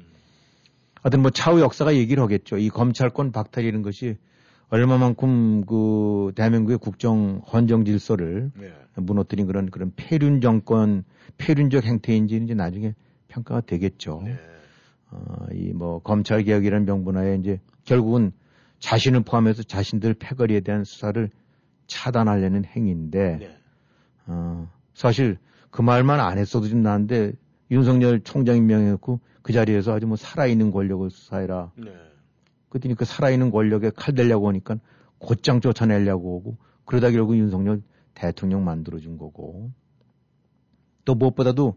하여튼 1.02 1.22
뭐 1.22 1.32
차후 1.32 1.62
역사가 1.62 1.96
얘기를 1.96 2.22
하겠죠. 2.22 2.58
이 2.58 2.68
검찰권 2.68 3.32
박탈이라는 3.32 3.82
것이 3.82 4.18
얼마만큼 4.68 5.64
그 5.66 6.34
대한민국의 6.36 6.80
국정 6.80 7.42
헌정 7.52 7.86
질서를 7.86 8.52
무너뜨린 8.96 9.48
그런 9.48 9.70
그런 9.72 9.94
폐륜 9.96 10.42
정권 10.42 11.06
폐륜적 11.38 11.86
행태인지는 11.86 12.44
이제 12.44 12.54
나중에 12.56 12.94
평가가 13.30 13.62
되겠죠. 13.62 14.22
어, 15.12 15.46
이 15.54 15.72
뭐 15.72 16.00
검찰 16.00 16.44
개혁이라는 16.44 16.86
명분하에 16.86 17.38
이제 17.38 17.62
결국은 17.86 18.34
자신을 18.80 19.22
포함해서 19.22 19.64
자신들 19.64 20.16
패거리에 20.16 20.60
대한 20.60 20.84
수사를 20.84 21.30
차단하려는 21.88 22.66
행위인데 22.66 23.58
어, 24.28 24.70
사실 24.94 25.38
그 25.72 25.82
말만 25.82 26.20
안 26.20 26.38
했어도 26.38 26.68
좀 26.68 26.82
나는데 26.82 27.34
윤석열 27.72 28.22
총장 28.22 28.58
임명해놓고 28.58 29.20
그 29.42 29.54
자리에서 29.54 29.94
아주 29.94 30.08
뭐 30.08 30.16
살아있는 30.18 30.72
권력을 30.72 31.10
수사해라. 31.10 31.72
그랬더니 32.70 32.96
그 32.96 33.06
살아있는 33.06 33.52
권력에 33.52 33.92
칼 33.96 34.14
대려고 34.16 34.48
하니까 34.48 34.78
곧장 35.18 35.60
쫓아내려고 35.62 36.36
오고 36.38 36.58
그러다 36.86 37.12
결국 37.12 37.38
윤석열 37.38 37.82
대통령 38.14 38.64
만들어준 38.66 39.18
거고 39.18 39.72
또 41.06 41.16
무엇보다도 41.16 41.76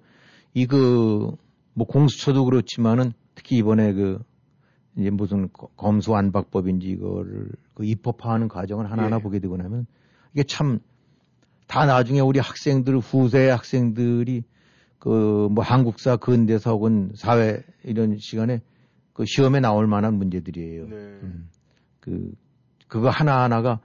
이 0.54 0.66
그 0.66 1.36
뭐 1.74 1.86
공수처도 1.86 2.44
그렇지만은 2.44 3.12
특히 3.34 3.56
이번에 3.56 3.94
그 3.94 4.18
이제 4.98 5.08
무슨 5.08 5.50
거- 5.50 5.68
검수 5.74 6.14
안박법인지 6.14 6.86
이거를 6.86 7.48
그 7.72 7.86
입법화하는 7.86 8.48
과정을 8.48 8.90
하나하나 8.90 9.16
예. 9.16 9.22
보게 9.22 9.38
되고 9.38 9.56
나면 9.56 9.86
이게 10.34 10.42
참 10.42 10.80
다 11.72 11.86
나중에 11.86 12.20
우리 12.20 12.38
학생들 12.38 12.98
후세 12.98 13.48
학생들이 13.48 14.44
그 14.98 15.48
뭐 15.50 15.64
한국사 15.64 16.16
근대사 16.16 16.70
혹은 16.70 17.12
사회 17.14 17.62
이런 17.82 18.18
시간에 18.18 18.60
그 19.14 19.24
시험에 19.24 19.58
나올 19.60 19.86
만한 19.86 20.14
문제들이에요. 20.18 20.82
음. 20.84 21.48
그 21.98 22.30
그거 22.88 23.08
하나 23.08 23.42
하나가 23.42 23.80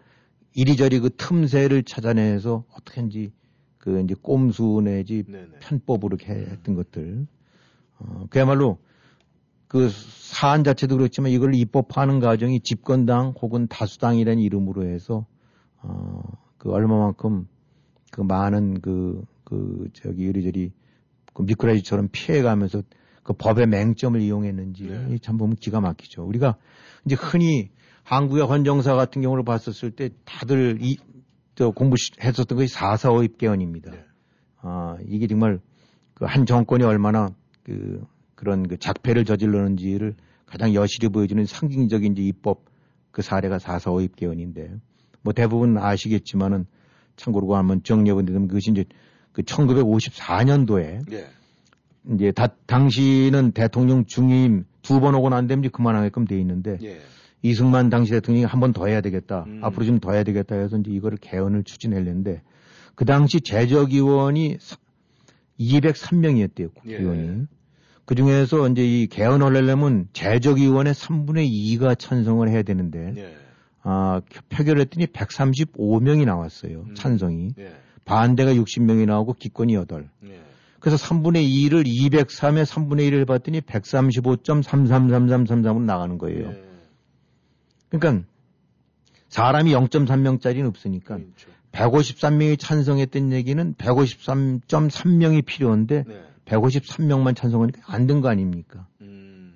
이리저리 0.53 0.99
그 0.99 1.11
틈새를 1.15 1.83
찾아내서 1.83 2.65
어떻게인지 2.73 3.31
그 3.77 4.01
이제 4.01 4.15
꼼수 4.21 4.81
내지 4.83 5.23
편법으로 5.61 6.17
이렇게 6.17 6.33
했던 6.33 6.75
것들. 6.75 7.25
어, 7.99 8.25
그야말로 8.29 8.79
그 9.69 9.89
사안 9.89 10.65
자체도 10.65 10.97
그렇지만 10.97 11.31
이걸 11.31 11.55
입법하는 11.55 12.19
과정이 12.19 12.59
집권당 12.59 13.33
혹은 13.41 13.67
다수당이라는 13.67 14.43
이름으로 14.43 14.85
해서 14.85 15.25
어, 15.77 16.21
그 16.57 16.69
얼마만큼 16.69 17.47
그 18.11 18.21
많은 18.21 18.81
그, 18.81 19.23
그 19.43 19.89
저기 19.93 20.23
이리저리 20.23 20.71
그 21.33 21.43
미꾸라지처럼 21.43 22.09
피해가면서 22.11 22.83
그 23.23 23.33
법의 23.33 23.67
맹점을 23.67 24.19
이용했는지 24.21 25.19
참 25.21 25.37
보면 25.37 25.55
기가 25.55 25.81
막히죠. 25.81 26.23
우리가 26.23 26.55
이제 27.05 27.15
흔히 27.15 27.69
한국의 28.03 28.45
헌정사 28.45 28.95
같은 28.95 29.21
경우를 29.21 29.43
봤었을 29.43 29.91
때 29.91 30.09
다들 30.23 30.77
이, 30.81 30.97
저 31.55 31.71
공부했었던 31.71 32.57
것이 32.57 32.73
445입 32.73 33.37
개헌입니다. 33.37 33.91
아, 34.61 34.97
이게 35.07 35.27
정말 35.27 35.59
그 36.17 36.25
한 36.25 36.47
정권이 36.47 36.83
얼마나 36.83 37.29
그 37.61 38.03
그런 38.33 38.67
그 38.67 38.77
작패를 38.77 39.23
저질렀는지를 39.25 40.15
가장 40.47 40.73
여실히 40.73 41.09
보여주는 41.09 41.45
상징적인 41.45 42.13
이제 42.13 42.23
입법 42.23 42.65
그 43.11 43.21
사례가 43.21 43.59
445입 43.59 44.15
개헌인데 44.15 44.73
뭐 45.21 45.33
대부분 45.33 45.77
아시겠지만은 45.77 46.65
참고로 47.17 47.53
하면 47.55 47.81
데는 47.83 48.47
그것이 48.47 48.71
이제 48.71 48.85
그 49.33 49.41
1954년도에 49.43 51.11
예. 51.11 51.27
이제 52.13 52.31
다, 52.31 52.47
당시는 52.65 53.51
대통령 53.51 54.05
중임 54.05 54.63
두 54.81 54.99
번 55.01 55.15
오고 55.15 55.29
난 55.29 55.47
다음에 55.47 55.59
이제 55.61 55.69
그만하게끔 55.69 56.25
돼 56.25 56.39
있는데 56.39 56.77
예. 56.81 56.99
이승만 57.43 57.89
당시 57.89 58.11
대통령이 58.11 58.45
한 58.45 58.59
번 58.61 58.71
더 58.73 58.87
해야 58.87 59.01
되겠다. 59.01 59.43
음. 59.47 59.59
앞으로 59.63 59.85
좀 59.85 59.99
더 59.99 60.11
해야 60.13 60.23
되겠다 60.23 60.55
해서 60.55 60.77
이제 60.77 60.89
이거를 60.91 61.17
개헌을 61.19 61.63
추진했는데 61.63 62.41
그 62.95 63.05
당시 63.05 63.41
재적위원이 63.41 64.57
203명이었대요. 65.59 66.73
국회의원이. 66.73 67.27
그 68.05 68.15
중에서 68.15 68.67
이제 68.69 68.85
이 68.85 69.07
개헌을 69.07 69.55
하려면 69.55 70.07
재적위원의 70.13 70.93
3분의 70.93 71.49
2가 71.51 71.97
찬성을 71.99 72.47
해야 72.49 72.61
되는데 72.63 73.13
아, 73.89 74.19
표결했더니 74.49 75.05
135명이 75.07 76.25
나왔어요. 76.25 76.85
찬성이. 76.93 77.51
반대가 78.03 78.53
60명이 78.53 79.05
나오고 79.05 79.31
기권이 79.33 79.75
8. 79.77 80.09
그래서 80.79 80.97
3분의 81.07 81.47
2를 81.49 81.85
203에 81.87 82.65
3분의 82.65 83.09
1을 83.11 83.25
봤더니 83.27 83.61
135.333333으로 83.61 85.81
나가는 85.83 86.17
거예요. 86.17 86.49
그러니까 87.89 88.25
사람이 89.29 89.71
0.3명짜리는 89.73 90.65
없으니까 90.67 91.17
153명이 91.71 92.59
찬성했던 92.59 93.31
얘기는 93.33 93.73
153.3명이 93.75 95.45
필요한데 95.45 96.03
153명만 96.45 97.35
찬성하니까 97.35 97.81
안 97.87 98.07
된 98.07 98.21
거 98.21 98.29
아닙니까? 98.29 98.87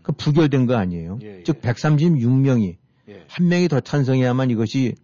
그 0.04 0.12
부결된 0.14 0.66
거 0.66 0.76
아니에요. 0.76 1.20
즉 1.46 1.62
136명이 1.62 2.76
예. 3.12 3.24
한 3.28 3.48
명이 3.48 3.68
더 3.68 3.80
찬성해야만 3.80 4.50
이것이 4.50 4.96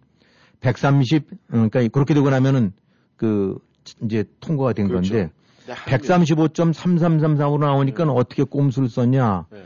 130 0.60 1.24
음, 1.54 1.68
그러니까 1.70 1.86
그렇게 1.88 2.14
되고 2.14 2.28
나면은 2.30 2.72
그 3.16 3.58
이제 4.02 4.24
통과가 4.40 4.72
된 4.72 4.88
그렇죠. 4.88 5.12
건데 5.12 5.30
근데 5.64 5.72
한 5.72 6.00
135.3333으로 6.00 7.60
나오니까 7.60 8.04
네. 8.04 8.10
어떻게 8.10 8.42
꼼수를 8.42 8.88
썼냐? 8.88 9.46
네. 9.50 9.62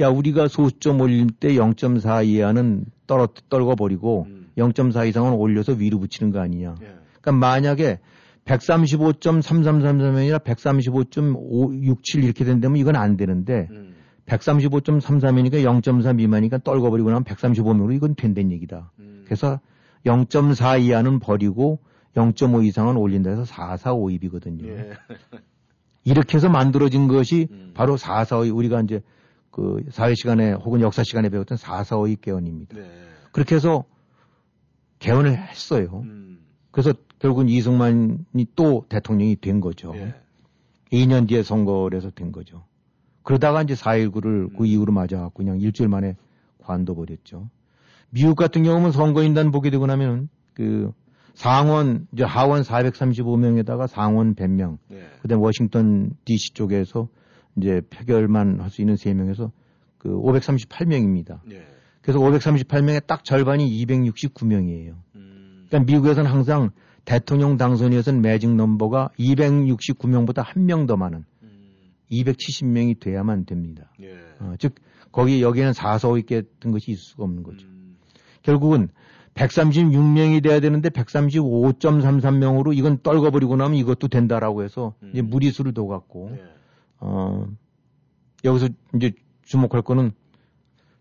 야 0.00 0.08
우리가 0.08 0.48
소수점 0.48 1.00
올릴 1.00 1.26
때 1.28 1.48
0.4 1.48 2.26
이하는 2.26 2.86
떨어 3.06 3.28
떨궈 3.48 3.74
버리고 3.74 4.26
음. 4.28 4.48
0.4 4.56 5.08
이상은 5.08 5.32
올려서 5.32 5.72
위로 5.72 5.98
붙이는 5.98 6.32
거 6.32 6.40
아니냐? 6.40 6.76
예. 6.82 6.94
그러니까 7.20 7.32
만약에 7.32 7.98
135.3333이나 8.46 10.42
135.567 10.42 12.24
이렇게 12.24 12.44
된다면 12.44 12.78
이건 12.78 12.96
안 12.96 13.16
되는데 13.16 13.68
음. 13.70 13.94
135.33이니까 14.30 15.54
0.4 15.64 16.14
미만이니까 16.14 16.58
떨궈버리고 16.58 17.10
나면 17.10 17.24
135명으로 17.24 17.94
이건 17.94 18.14
된다는 18.14 18.52
얘기다. 18.52 18.92
음. 18.98 19.22
그래서 19.24 19.60
0.4 20.06 20.80
이하는 20.82 21.18
버리고 21.18 21.80
0.5 22.14 22.64
이상은 22.64 22.96
올린다 22.96 23.30
해서 23.30 23.42
4452이거든요. 23.44 24.66
예. 24.68 24.92
이렇게 26.04 26.36
해서 26.38 26.48
만들어진 26.48 27.08
것이 27.08 27.48
음. 27.50 27.72
바로 27.74 27.96
4452 27.96 28.50
우리가 28.50 28.80
이제 28.80 29.02
그 29.50 29.82
사회 29.90 30.14
시간에 30.14 30.52
혹은 30.52 30.80
역사 30.80 31.02
시간에 31.02 31.28
배웠던 31.28 31.58
4452 31.58 32.16
개헌입니다. 32.20 32.76
네. 32.76 32.90
그렇게 33.32 33.54
해서 33.56 33.84
개헌을 35.00 35.36
했어요. 35.36 36.02
음. 36.04 36.40
그래서 36.70 36.92
결국은 37.18 37.48
이승만이 37.48 38.46
또 38.54 38.84
대통령이 38.88 39.36
된 39.36 39.60
거죠. 39.60 39.92
예. 39.96 40.14
2년 40.92 41.28
뒤에 41.28 41.42
선거를 41.42 41.96
해서 41.96 42.10
된 42.10 42.32
거죠. 42.32 42.64
그러다가 43.22 43.62
이제 43.62 43.74
4.19를 43.74 44.56
그 44.56 44.66
이후로 44.66 44.92
맞아갖고 44.92 45.32
그냥 45.32 45.60
일주일 45.60 45.88
만에 45.88 46.16
관둬버렸죠. 46.62 47.48
미국 48.10 48.34
같은 48.36 48.62
경우는 48.62 48.92
선거인단 48.92 49.50
보게 49.50 49.70
되고 49.70 49.86
나면 49.86 50.28
그 50.54 50.92
상원, 51.34 52.06
이제 52.12 52.24
하원 52.24 52.62
435명에다가 52.62 53.86
상원 53.86 54.34
100명, 54.34 54.78
네. 54.88 55.06
그 55.22 55.28
다음에 55.28 55.42
워싱턴 55.42 56.12
DC 56.24 56.54
쪽에서 56.54 57.08
이제 57.56 57.80
표결만 57.90 58.60
할 58.60 58.70
수 58.70 58.82
있는 58.82 58.94
3명에서 58.96 59.50
그 59.98 60.08
538명입니다. 60.08 61.40
네. 61.44 61.62
그래서 62.02 62.18
538명의 62.18 63.06
딱 63.06 63.24
절반이 63.24 63.68
269명이에요. 63.84 64.94
음. 65.14 65.66
그러니까 65.68 65.92
미국에서는 65.92 66.30
항상 66.30 66.70
대통령 67.04 67.56
당선이 67.56 67.92
위해서는 67.92 68.22
매직 68.22 68.54
넘버가 68.54 69.10
269명보다 69.18 70.42
한 70.44 70.64
명 70.64 70.86
더 70.86 70.96
많은 70.96 71.18
음. 71.18 71.24
270명이 72.10 73.00
돼야만 73.00 73.46
됩니다. 73.46 73.90
예. 74.00 74.16
어, 74.40 74.54
즉 74.58 74.74
거기 75.12 75.42
여기에는 75.42 75.72
4, 75.72 75.98
4, 75.98 76.08
5 76.08 76.18
있게 76.18 76.42
된 76.60 76.72
것이 76.72 76.92
있을 76.92 77.02
수가 77.02 77.24
없는 77.24 77.42
거죠. 77.42 77.66
음. 77.66 77.96
결국은 78.42 78.88
136명이 79.34 80.42
돼야 80.42 80.60
되는데 80.60 80.88
135.33명으로 80.90 82.76
이건 82.76 82.98
떨궈버리고 83.02 83.56
나면 83.56 83.76
이것도 83.76 84.08
된다라고 84.08 84.62
해서 84.62 84.94
음. 85.02 85.10
이제 85.12 85.22
무리수를 85.22 85.72
둬갖고 85.72 86.30
예. 86.32 86.42
어, 86.98 87.46
여기서 88.44 88.68
이제 88.96 89.12
주목할 89.42 89.82
거는 89.82 90.12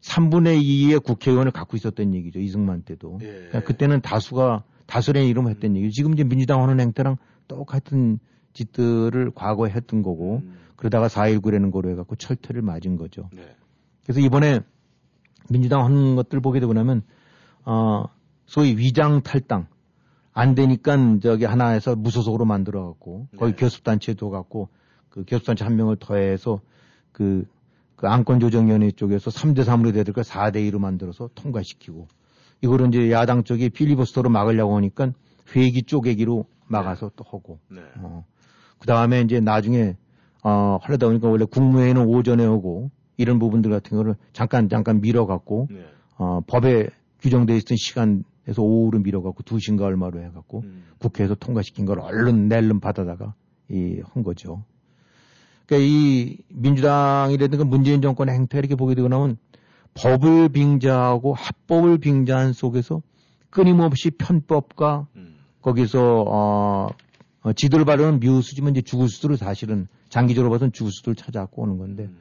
3분의 0.02 0.62
2의 0.62 1.04
국회의원을 1.04 1.52
갖고 1.52 1.76
있었던 1.76 2.14
얘기죠. 2.14 2.40
이승만 2.40 2.84
때도. 2.84 3.20
예. 3.22 3.26
그러니까 3.26 3.64
그때는 3.64 4.02
다수가 4.02 4.64
다수의 4.86 5.28
이름을 5.30 5.52
했던 5.52 5.76
얘기죠. 5.76 5.92
지금 5.92 6.14
이제 6.14 6.24
민주당 6.24 6.64
하는 6.64 6.80
행태랑 6.80 7.18
똑같은 7.48 8.20
짓들을 8.54 9.32
과거에 9.36 9.72
했던 9.72 10.02
거고 10.04 10.42
음. 10.44 10.58
그러다가 10.76 11.08
4.19라는 11.08 11.72
거로 11.72 11.90
해갖고 11.90 12.16
철퇴를 12.16 12.62
맞은 12.62 12.96
거죠. 12.98 13.30
네. 13.34 13.56
그래서 14.04 14.22
이번에 14.22 14.62
민주당 15.50 15.84
하는 15.84 16.16
것들 16.16 16.40
보게 16.40 16.60
되고 16.60 16.74
나면 16.74 17.04
어 17.66 18.06
소위 18.46 18.78
위장 18.78 19.22
탈당 19.22 19.68
안 20.34 20.56
되니까 20.56 20.96
저기 21.22 21.46
하나에서 21.46 21.96
무소속으로 21.96 22.46
만들어 22.46 22.86
갖고 22.88 23.28
거기 23.38 23.52
네. 23.52 23.58
교섭단체도 23.58 24.30
갖고 24.30 24.70
그 25.10 25.26
교섭단체 25.28 25.66
한 25.66 25.76
명을 25.76 25.98
더해서 25.98 26.62
그, 27.12 27.46
그 27.96 28.08
안건조정위원회 28.08 28.92
쪽에서 28.92 29.32
3대 29.32 29.66
3으로 29.66 29.92
돼야 29.92 30.04
될까 30.04 30.22
4대 30.22 30.56
2로 30.70 30.80
만들어서 30.80 31.30
통과시키고 31.36 32.08
이거를 32.62 32.88
이제 32.88 33.12
야당 33.12 33.44
쪽이 33.44 33.70
필리버스터로 33.70 34.30
막으려고 34.30 34.76
하니까 34.78 35.12
회기 35.56 35.84
쪼개기로 35.84 36.46
막아서 36.68 37.12
또 37.16 37.26
하고 37.26 37.60
네. 37.70 37.82
어. 37.98 38.26
그 38.80 38.88
다음에 38.88 39.22
이제 39.22 39.40
나중에, 39.40 39.96
어, 40.44 40.80
하려다 40.82 41.08
보니까 41.08 41.28
원래 41.28 41.46
국무회의는 41.46 42.06
오전에 42.06 42.46
오고 42.46 42.92
이런 43.18 43.40
부분들 43.40 43.70
같은 43.72 43.98
거를 43.98 44.16
잠깐, 44.34 44.70
잠깐 44.70 45.02
밀어갖고, 45.02 45.68
네. 45.70 45.86
어, 46.18 46.42
법에 46.48 46.90
규정되어 47.22 47.56
있던 47.58 47.78
시간에서 47.78 48.62
오후로 48.62 49.00
밀어갖고 49.00 49.44
두 49.44 49.60
시인가 49.60 49.86
얼마로 49.86 50.22
해갖고 50.22 50.62
음. 50.66 50.84
국회에서 51.00 51.36
통과시킨 51.36 51.86
걸 51.86 52.00
얼른 52.00 52.48
낼름 52.48 52.80
받아다가 52.80 53.34
이, 53.70 54.02
한 54.14 54.24
거죠. 54.24 54.64
그러니까 55.66 55.88
이 55.88 56.38
민주당이라든가 56.50 57.64
문재인 57.64 58.02
정권의 58.02 58.36
행태 58.36 58.58
이렇게 58.58 58.76
보게 58.76 58.96
되고 58.96 59.08
나면 59.08 59.38
법을 59.94 60.50
빙자하고 60.50 61.34
합법을 61.34 62.00
빙자한 62.00 62.54
속에서 62.54 63.02
끊임없이 63.50 64.12
편법과 64.12 65.08
음. 65.16 65.38
거기서 65.62 66.26
어, 66.28 66.90
어, 67.50 67.54
지도를 67.54 67.86
바르는 67.86 68.20
묘수지만 68.20 68.72
이제 68.72 68.82
죽을 68.82 69.10
수를 69.10 69.38
사실은 69.38 69.88
장기적으로 70.10 70.52
봐서는 70.52 70.72
죽을 70.72 70.92
수를 70.92 71.16
찾아갖고 71.16 71.64
오는 71.64 71.78
건데 71.78 72.04
음. 72.04 72.18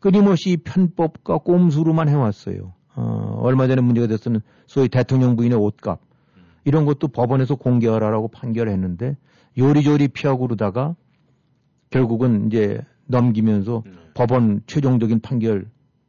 끊임없이 0.00 0.56
편법과 0.56 1.38
꼼수로만 1.38 2.08
해왔어요. 2.08 2.72
어, 2.96 3.38
얼마 3.40 3.66
전에 3.66 3.80
문제가 3.80 4.06
됐었는 4.06 4.40
소위 4.66 4.88
대통령 4.88 5.36
부인의 5.36 5.58
옷값 5.58 6.00
이런 6.64 6.86
것도 6.86 7.08
법원에서 7.08 7.56
공개하라라고 7.56 8.28
판결했는데 8.28 9.16
요리조리 9.58 10.08
피하고 10.08 10.46
그러다가 10.46 10.94
결국은 11.90 12.46
이제 12.46 12.80
넘기면서 13.06 13.82
네. 13.84 13.92
법원 14.14 14.62
최종적인 14.66 15.20
판결 15.20 15.68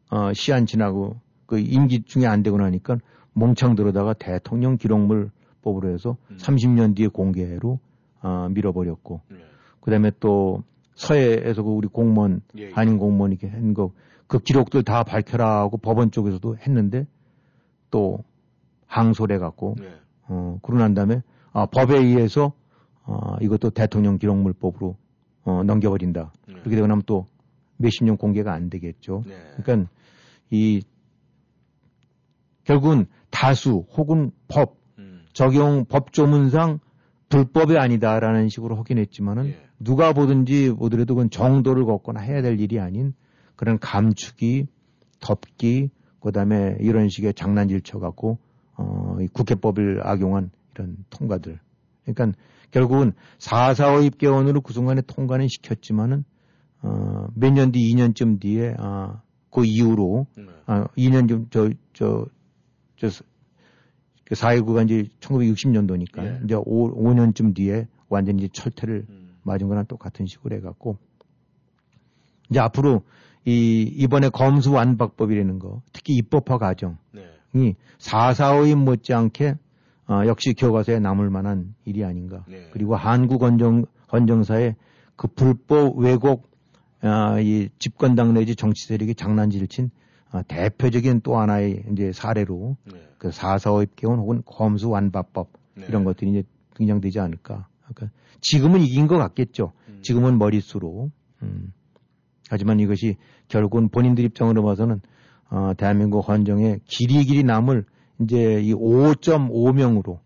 어, 0.09 0.31
시한 0.33 0.65
지나고 0.65 1.19
그 1.45 1.59
임기 1.59 2.03
중에 2.03 2.25
안 2.25 2.43
되고 2.43 2.57
나니까 2.57 2.97
몽창 3.33 3.75
들어다가 3.75 4.13
대통령 4.13 4.77
기록물 4.77 5.31
법으로 5.61 5.89
해서 5.89 6.15
음. 6.31 6.37
30년 6.37 6.95
뒤에 6.95 7.07
공개로 7.07 7.79
어, 8.25 8.49
밀어버렸고 8.49 9.21
네. 9.29 9.37
그다음에 9.81 10.11
또 10.19 10.63
서해에서 10.95 11.61
그 11.61 11.69
우리 11.69 11.87
공무원 11.87 12.41
예, 12.57 12.63
예. 12.63 12.71
한인 12.71 12.97
공무원 12.97 13.31
이렇게 13.31 13.47
한거 13.47 13.91
그 14.25 14.39
기록들 14.39 14.81
다 14.81 15.03
밝혀라 15.03 15.59
하고 15.59 15.77
법원 15.77 16.09
쪽에서도 16.09 16.57
했는데 16.57 17.05
또 17.91 18.23
항소를 18.87 19.35
해갖고 19.35 19.75
네. 19.79 19.93
어 20.27 20.57
그러고 20.63 20.81
난 20.81 20.95
다음에 20.95 21.21
아 21.53 21.67
법에 21.67 21.99
의해서 21.99 22.53
어 23.03 23.35
이것도 23.41 23.69
대통령 23.69 24.17
기록물법으로 24.17 24.97
어 25.43 25.63
넘겨버린다 25.63 26.33
네. 26.47 26.53
그렇게 26.55 26.77
되고 26.77 26.87
나면 26.87 27.03
또 27.05 27.27
몇십 27.77 28.05
년 28.05 28.17
공개가 28.17 28.53
안 28.53 28.71
되겠죠. 28.71 29.21
네. 29.27 29.35
그러니까 29.61 29.91
이 30.49 30.81
결국은 32.63 33.05
다수 33.29 33.85
혹은 33.95 34.31
법 34.47 34.77
음. 34.97 35.25
적용 35.33 35.85
법조문상 35.85 36.79
불법이 37.29 37.77
아니다라는 37.77 38.49
식으로 38.49 38.75
하긴 38.77 38.97
했지만은 38.99 39.47
예. 39.47 39.59
누가 39.79 40.13
보든지 40.13 40.71
보더라도 40.77 41.15
그건 41.15 41.29
정도를 41.29 41.85
걷거나 41.85 42.21
해야 42.21 42.41
될 42.41 42.59
일이 42.59 42.79
아닌 42.79 43.13
그런 43.55 43.79
감추기, 43.79 44.67
덮기, 45.19 45.89
그다음에 46.19 46.77
이런 46.79 47.09
식의 47.09 47.33
장난질 47.33 47.81
쳐갖고 47.81 48.37
어, 48.77 49.17
이 49.21 49.27
국회법을 49.27 50.01
악용한 50.05 50.51
이런 50.73 50.97
통과들. 51.09 51.59
그러니까 52.05 52.37
결국은 52.71 53.13
445입 53.39 54.17
개원으로 54.17 54.61
그 54.61 54.73
순간에 54.73 55.01
통과는 55.01 55.47
시켰지만은 55.47 56.25
어, 56.81 57.27
몇 57.33 57.51
년 57.53 57.71
뒤, 57.71 57.93
2년쯤 57.93 58.39
뒤에 58.39 58.75
아, 58.77 59.21
그 59.49 59.65
이후로 59.65 60.27
네. 60.37 60.45
아, 60.65 60.87
2년 60.97 61.29
좀, 61.29 61.47
저, 61.49 61.69
저, 61.93 62.27
저, 62.97 63.07
그 63.07 63.13
4.19가 64.31 64.85
이제 64.85 65.09
1960년도니까 65.19 66.25
예. 66.25 66.41
이제 66.43 66.55
5, 66.55 66.63
5년쯤 66.63 67.55
뒤에 67.55 67.87
완전히 68.09 68.43
이제 68.43 68.49
철퇴를 68.51 69.05
음. 69.09 69.35
맞은 69.43 69.67
거랑 69.67 69.85
똑같은 69.85 70.25
식으로 70.25 70.55
해갖고 70.57 70.97
이제 72.49 72.59
앞으로 72.59 73.03
이, 73.45 73.81
이번에 73.95 74.29
검수 74.29 74.71
완박법이라는 74.71 75.59
거, 75.59 75.83
특히 75.93 76.15
입법화 76.15 76.57
과정이 76.57 76.95
네. 77.11 77.75
4.45인 77.99 78.75
못지않게 78.77 79.57
어, 80.07 80.21
역시 80.25 80.53
교과서에 80.53 80.99
남을 80.99 81.29
만한 81.29 81.73
일이 81.85 82.03
아닌가. 82.03 82.43
네. 82.47 82.69
그리고 82.71 82.95
한국 82.95 83.43
헌정, 83.43 83.85
헌정사의 84.11 84.75
그 85.15 85.27
불법 85.27 85.97
왜곡, 85.97 86.49
아, 87.01 87.39
이 87.39 87.69
집권당 87.79 88.33
내지 88.33 88.55
정치 88.55 88.87
세력이 88.87 89.15
장난질 89.15 89.67
친 89.67 89.85
아, 89.85 90.04
대표적인 90.43 91.21
또 91.21 91.37
하나의 91.37 91.83
이제 91.91 92.11
사례로 92.11 92.77
네. 92.91 92.99
그 93.17 93.29
4.45입 93.29 93.95
개헌 93.95 94.19
혹은 94.19 94.41
검수완박법 94.45 95.49
네. 95.75 95.85
이런 95.87 96.03
것들이 96.03 96.31
이제 96.31 96.43
등장되지 96.75 97.19
않을까. 97.19 97.67
그러니까 97.87 98.17
지금은 98.41 98.81
이긴 98.81 99.07
것 99.07 99.17
같겠죠. 99.17 99.71
음. 99.89 99.99
지금은 100.01 100.37
머릿수로. 100.37 101.09
음. 101.43 101.73
하지만 102.49 102.79
이것이 102.79 103.17
결국은 103.47 103.89
본인들 103.89 104.23
입장으로 104.23 104.63
봐서는 104.63 105.01
어, 105.49 105.73
대한민국 105.77 106.27
헌정에 106.27 106.79
길이 106.85 107.23
길이 107.23 107.43
남을 107.43 107.85
이제 108.21 108.61
이 108.61 108.73
5.5명으로 108.73 110.19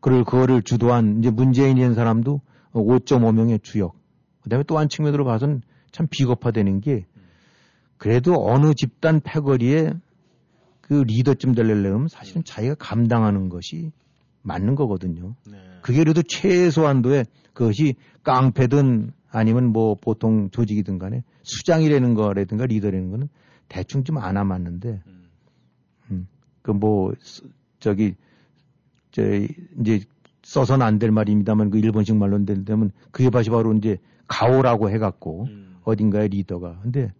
그를 0.00 0.24
그거를 0.24 0.62
주도한 0.62 1.18
이제 1.18 1.30
문재인이라는 1.30 1.94
사람도 1.94 2.40
5.5명의 2.72 3.62
주역. 3.62 3.94
그다음에 4.42 4.64
또 4.64 4.78
한 4.78 4.88
측면으로 4.88 5.24
봐서는 5.24 5.62
참 5.90 6.06
비겁화되는 6.10 6.80
게 6.80 7.06
그래도 7.96 8.46
어느 8.46 8.74
집단 8.74 9.20
패거리에 9.20 9.92
그 10.80 10.94
리더쯤 10.94 11.54
되려면 11.54 12.08
사실은 12.08 12.44
자기가 12.44 12.74
감당하는 12.78 13.48
것이 13.48 13.92
맞는 14.42 14.74
거거든요. 14.74 15.34
그게 15.82 15.98
그래도 15.98 16.22
최소한도의 16.22 17.24
그것이 17.54 17.94
깡패든 18.22 19.12
아니면 19.30 19.72
뭐 19.72 19.94
보통 19.94 20.50
조직이든 20.50 20.98
간에 20.98 21.22
수장이라는 21.42 22.14
거라든가 22.14 22.66
리더라는 22.66 23.10
거는 23.10 23.28
대충 23.68 24.04
좀안 24.04 24.36
와맞는데, 24.36 25.02
음, 26.10 26.26
그 26.62 26.70
뭐, 26.70 27.12
저기, 27.80 28.14
저, 29.10 29.22
이제 29.80 30.00
써서는 30.42 30.84
안 30.86 30.98
될 30.98 31.10
말입니다만 31.10 31.70
그 31.70 31.78
일본식 31.78 32.16
말로 32.16 32.44
된다면 32.44 32.90
그게 33.10 33.30
바로 33.30 33.72
이제 33.74 33.96
가오라고 34.28 34.90
해갖고 34.90 35.48
어딘가의 35.84 36.28
리더가. 36.28 36.80
근데 36.82 37.12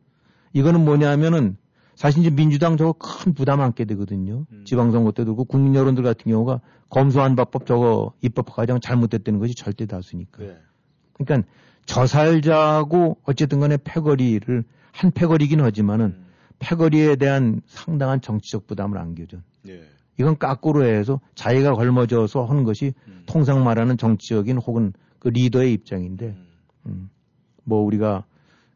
이거는 0.55 0.85
뭐냐면은 0.85 1.57
사실 1.95 2.21
이제 2.21 2.31
민주당 2.31 2.77
저거 2.77 2.93
큰 2.93 3.35
부담 3.35 3.61
안게 3.61 3.85
되거든요. 3.85 4.47
지방선거 4.65 5.13
때도 5.13 5.37
그 5.37 5.45
국민 5.45 5.75
여론들 5.75 6.03
같은 6.03 6.31
경우가 6.31 6.61
밥법 7.37 7.67
저거 7.67 8.13
입법 8.23 8.47
과정 8.47 8.81
잘못됐다는 8.81 9.39
것이 9.39 9.55
절대 9.55 9.85
다수니까. 9.87 10.39
그러니까 11.13 11.49
저살자고 11.87 13.19
어쨌든 13.25 13.61
간에 13.61 13.77
패거리를 13.77 14.65
한 14.93 15.11
패거리긴 15.11 15.61
하지만은 15.61 16.25
패거리에 16.61 17.17
대한 17.17 17.61
상당한 17.67 18.21
정치적 18.21 18.67
부담을 18.67 18.99
안겨줘. 18.99 19.39
이건 20.19 20.39
까꾸로 20.39 20.85
해서 20.85 21.21
자기가 21.35 21.75
걸머져서 21.75 22.45
하는 22.45 22.65
것이 22.65 22.95
통상 23.27 23.65
말하는 23.65 23.97
정치적인 23.99 24.59
혹은 24.59 24.93
그 25.19 25.29
리더의 25.29 25.73
입장인데, 25.73 26.37
음, 26.87 27.11
뭐 27.65 27.83
우리가 27.83 28.25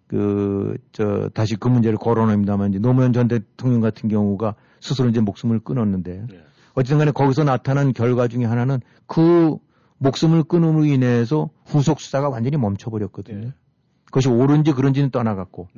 그, 0.09 0.77
저, 0.93 1.29
다시 1.35 1.55
그 1.57 1.69
문제를 1.69 1.99
거론합니다만 1.99 2.71
이제 2.71 2.79
노무현 2.79 3.13
전 3.13 3.29
대통령 3.29 3.81
같은 3.81 4.09
경우가 4.09 4.55
스스로 4.81 5.09
이제 5.09 5.21
목숨을 5.21 5.61
끊었는데, 5.61 6.27
어쨌든 6.75 6.99
간에 6.99 7.11
거기서 7.11 7.45
나타난 7.45 7.93
결과 7.93 8.27
중에 8.27 8.45
하나는 8.45 8.81
그 9.07 9.57
목숨을 9.99 10.45
끊음으로 10.45 10.85
인해서 10.85 11.51
후속 11.67 12.01
수사가 12.01 12.29
완전히 12.29 12.57
멈춰버렸거든요. 12.57 13.53
그것이 14.07 14.29
옳은지 14.29 14.73
그런지는 14.73 15.11
떠나갔고, 15.11 15.69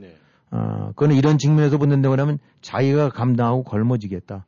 어, 0.52 0.88
그거는 0.90 1.16
이런 1.16 1.38
측면에서 1.38 1.78
본다고 1.78 2.16
하면 2.16 2.38
자기가 2.60 3.08
감당하고 3.10 3.64
걸머지겠다. 3.64 4.46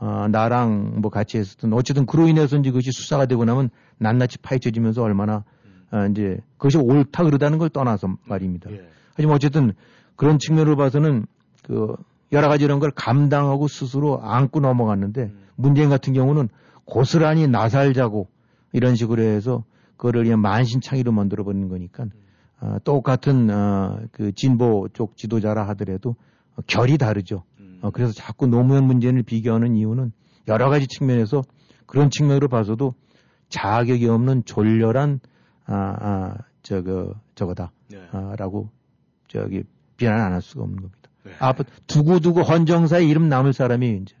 어, 0.00 0.28
나랑 0.28 1.00
뭐 1.00 1.10
같이 1.10 1.38
했었던 1.38 1.72
어쨌든 1.72 2.04
그로 2.04 2.26
인해서 2.28 2.58
이제 2.58 2.70
그것이 2.70 2.90
수사가 2.92 3.26
되고 3.26 3.44
나면 3.44 3.70
낱낱이 3.98 4.38
파헤쳐지면서 4.38 5.02
얼마나 5.02 5.44
어, 5.90 6.06
이제 6.10 6.38
그것이 6.56 6.78
옳다 6.78 7.24
그러다는 7.24 7.58
걸 7.58 7.68
떠나서 7.68 8.16
말입니다. 8.24 8.70
하지만 9.14 9.34
어쨌든 9.34 9.72
그런 10.16 10.38
측면으로 10.38 10.76
봐서는 10.76 11.26
그 11.62 11.94
여러 12.32 12.48
가지 12.48 12.64
이런 12.64 12.80
걸 12.80 12.90
감당하고 12.90 13.68
스스로 13.68 14.20
안고 14.22 14.60
넘어갔는데 14.60 15.32
문재인 15.56 15.88
같은 15.88 16.12
경우는 16.12 16.48
고스란히 16.84 17.46
나살자고 17.46 18.28
이런 18.72 18.96
식으로 18.96 19.22
해서 19.22 19.64
그거를 19.96 20.24
그냥 20.24 20.40
만신창이로 20.40 21.12
만들어 21.12 21.44
버리는 21.44 21.68
거니까 21.68 22.06
어, 22.60 22.76
똑같은 22.84 23.50
어, 23.50 24.00
그 24.10 24.32
진보 24.32 24.88
쪽 24.92 25.16
지도자라 25.16 25.66
하더라도 25.68 26.16
어, 26.56 26.62
결이 26.66 26.98
다르죠. 26.98 27.44
어, 27.82 27.90
그래서 27.90 28.12
자꾸 28.12 28.46
노무현 28.46 28.84
문재인을 28.86 29.22
비교하는 29.22 29.76
이유는 29.76 30.12
여러 30.48 30.70
가지 30.70 30.86
측면에서 30.86 31.42
그런 31.86 32.10
측면으로 32.10 32.48
봐서도 32.48 32.94
자격이 33.48 34.08
없는 34.08 34.44
졸렬한 34.44 35.20
아, 35.66 35.96
아 36.00 36.36
저거 36.62 37.14
저거다. 37.34 37.72
아, 38.12 38.34
라고 38.38 38.68
저기 39.28 39.62
비난 39.96 40.20
안 40.20 40.32
할 40.32 40.42
수가 40.42 40.64
없는 40.64 40.76
겁니다. 40.76 41.00
아, 41.38 41.54
두고두고 41.86 42.42
헌정사에 42.42 43.04
이름 43.04 43.28
남을 43.28 43.52
사람이 43.52 44.00
이제. 44.02 44.14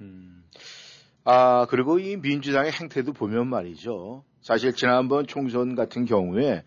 아, 1.24 1.66
그리고 1.70 1.98
이 1.98 2.16
민주당의 2.16 2.72
행태도 2.72 3.12
보면 3.12 3.46
말이죠. 3.48 4.24
사실 4.40 4.74
지난번 4.74 5.26
총선 5.26 5.74
같은 5.74 6.04
경우에 6.04 6.62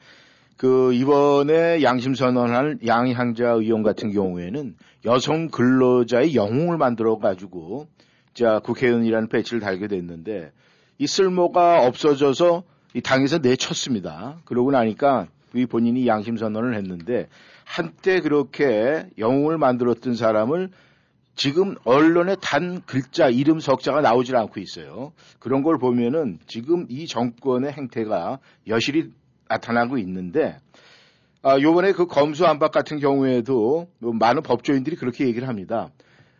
그 0.57 0.93
이번에 0.93 1.83
양심 1.83 2.15
선언할 2.15 2.79
양향자 2.85 3.49
의원 3.51 3.83
같은 3.83 4.11
경우에는 4.11 4.75
여성 5.05 5.49
근로자의 5.49 6.35
영웅을 6.35 6.77
만들어 6.77 7.19
가지고 7.19 7.87
자 8.33 8.59
국회의원이라는 8.63 9.29
배치를 9.29 9.59
달게 9.59 9.87
됐는데 9.87 10.51
이 10.97 11.05
쓸모가 11.05 11.85
없어져서 11.85 12.63
이 12.97 13.01
당에서 13.01 13.37
내쳤습니다. 13.37 14.39
그러고 14.43 14.71
나니까 14.71 15.27
이 15.53 15.67
본인이 15.67 16.07
양심 16.07 16.35
선언을 16.35 16.75
했는데 16.75 17.27
한때 17.63 18.21
그렇게 18.21 19.05
영웅을 19.19 19.59
만들었던 19.59 20.15
사람을 20.15 20.71
지금 21.35 21.75
언론에 21.83 22.35
단 22.41 22.81
글자, 22.87 23.29
이름, 23.29 23.59
석자가 23.59 24.01
나오질 24.01 24.35
않고 24.35 24.59
있어요. 24.59 25.13
그런 25.37 25.61
걸 25.61 25.77
보면은 25.77 26.39
지금 26.47 26.87
이 26.89 27.05
정권의 27.05 27.71
행태가 27.73 28.39
여실히 28.65 29.11
나타나고 29.47 29.99
있는데, 29.99 30.57
아, 31.43 31.59
요번에 31.59 31.91
그 31.91 32.07
검수 32.07 32.47
안박 32.47 32.71
같은 32.71 32.97
경우에도 32.97 33.87
뭐 33.99 34.13
많은 34.13 34.41
법조인들이 34.41 34.95
그렇게 34.95 35.27
얘기를 35.27 35.47
합니다. 35.47 35.91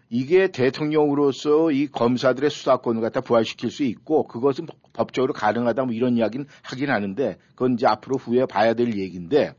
이게 0.09 0.47
대통령으로서 0.47 1.71
이 1.71 1.87
검사들의 1.87 2.49
수사권을 2.49 3.01
갖다 3.01 3.21
부활시킬 3.21 3.69
수 3.69 3.83
있고 3.83 4.25
그것은 4.25 4.65
법적으로 4.97 5.33
가능하다 5.33 5.85
뭐 5.85 5.93
이런 5.93 6.17
이야기는 6.17 6.47
하긴 6.63 6.89
하는데 6.89 7.37
그건 7.51 7.73
이제 7.73 7.85
앞으로 7.87 8.17
후에 8.17 8.45
봐야 8.45 8.73
될 8.73 8.97
얘기인데 8.97 9.53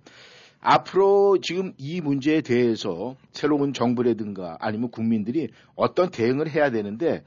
앞으로 0.60 1.38
지금 1.40 1.72
이 1.78 2.00
문제에 2.00 2.40
대해서 2.40 3.14
새로운 3.32 3.72
정부라든가 3.72 4.58
아니면 4.60 4.90
국민들이 4.90 5.48
어떤 5.76 6.10
대응을 6.10 6.50
해야 6.50 6.70
되는데 6.70 7.22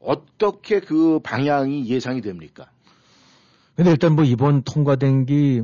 어떻게 0.00 0.80
그 0.80 1.18
방향이 1.18 1.88
예상이 1.88 2.20
됩니까? 2.20 2.70
근데 3.74 3.90
일단 3.90 4.14
뭐 4.14 4.24
이번 4.24 4.62
통과된 4.62 5.26
게 5.26 5.62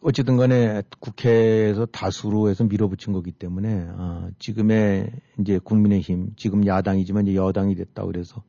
어쨌든 0.00 0.36
간에 0.36 0.82
국회에서 1.00 1.86
다수로 1.86 2.48
해서 2.48 2.62
밀어붙인 2.62 3.12
거기 3.12 3.32
때문에 3.32 3.88
어, 3.90 4.28
지금의 4.38 5.10
이제 5.40 5.58
국민의힘 5.58 6.34
지금 6.36 6.64
야당이지만 6.64 7.26
이제 7.26 7.36
여당이 7.36 7.74
됐다 7.74 8.04
그래서 8.04 8.42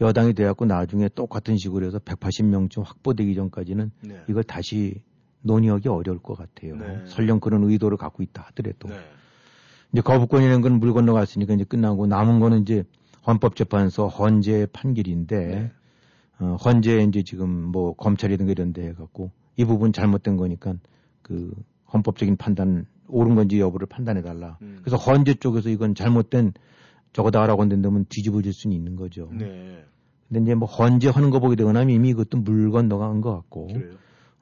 여당이 0.00 0.34
돼갖고 0.34 0.64
나중에 0.64 1.08
똑같은 1.08 1.56
식으로 1.56 1.86
해서 1.86 1.98
180명쯤 1.98 2.84
확보되기 2.84 3.34
전까지는 3.34 3.90
네. 4.02 4.22
이걸 4.28 4.44
다시 4.44 5.02
논의하기 5.42 5.88
어려울 5.88 6.18
것 6.18 6.36
같아요. 6.36 6.76
네. 6.76 7.02
설령 7.06 7.40
그런 7.40 7.64
의도를 7.64 7.96
갖고 7.96 8.22
있다 8.22 8.42
하더라도. 8.48 8.88
이제 9.92 10.00
거부권이라는 10.02 10.60
건 10.60 10.72
물 10.78 10.92
건너갔으니까 10.92 11.54
이제 11.54 11.64
끝나고 11.64 12.06
남은 12.06 12.40
거는 12.40 12.62
이제 12.62 12.84
헌법재판소 13.26 14.06
헌재 14.08 14.66
판결인데 14.72 15.72
어, 16.40 16.56
헌재 16.64 16.98
이제 17.08 17.22
지금 17.22 17.48
뭐 17.50 17.94
검찰이든가 17.94 18.52
이런 18.52 18.72
데 18.72 18.86
해갖고 18.88 19.30
이 19.56 19.64
부분 19.64 19.92
잘못된 19.92 20.36
거니까 20.36 20.74
그 21.22 21.52
헌법적인 21.92 22.36
판단 22.36 22.86
옳은 23.08 23.34
건지 23.34 23.58
여부를 23.58 23.86
판단해 23.86 24.22
달라. 24.22 24.58
그래서 24.82 24.96
헌재 24.96 25.34
쪽에서 25.34 25.70
이건 25.70 25.94
잘못된 25.94 26.52
저거다라고 27.18 27.62
한다면 27.62 28.06
뒤집어질 28.08 28.52
수는 28.52 28.76
있는 28.76 28.94
거죠. 28.94 29.28
네. 29.32 29.84
근데 30.28 30.42
이제 30.42 30.54
뭐 30.54 30.68
헌재 30.68 31.08
하는 31.08 31.30
거 31.30 31.40
보게 31.40 31.56
되고 31.56 31.72
나면 31.72 31.90
이미 31.90 32.12
그것도 32.12 32.42
물 32.42 32.70
건너간 32.70 33.20
것 33.20 33.34
같고. 33.34 33.68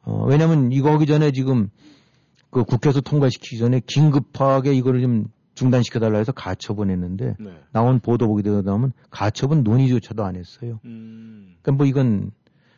어, 0.02 0.24
왜냐면 0.26 0.72
이거 0.72 0.92
하기 0.92 1.06
전에 1.06 1.32
지금 1.32 1.70
그 2.50 2.64
국회에서 2.64 3.00
통과시키기 3.00 3.58
전에 3.58 3.80
긴급하게 3.86 4.74
이거를 4.74 5.00
좀 5.00 5.26
중단시켜달라 5.54 6.18
해서 6.18 6.32
가처분 6.32 6.90
했는데 6.90 7.34
네. 7.40 7.50
나온 7.72 7.98
보도 7.98 8.26
보게 8.28 8.42
되다 8.42 8.60
보면 8.60 8.92
가처분 9.10 9.62
논의조차도 9.62 10.22
안 10.22 10.36
했어요. 10.36 10.78
음. 10.84 11.56
그러니까 11.62 11.78
뭐 11.78 11.86
이건 11.86 12.30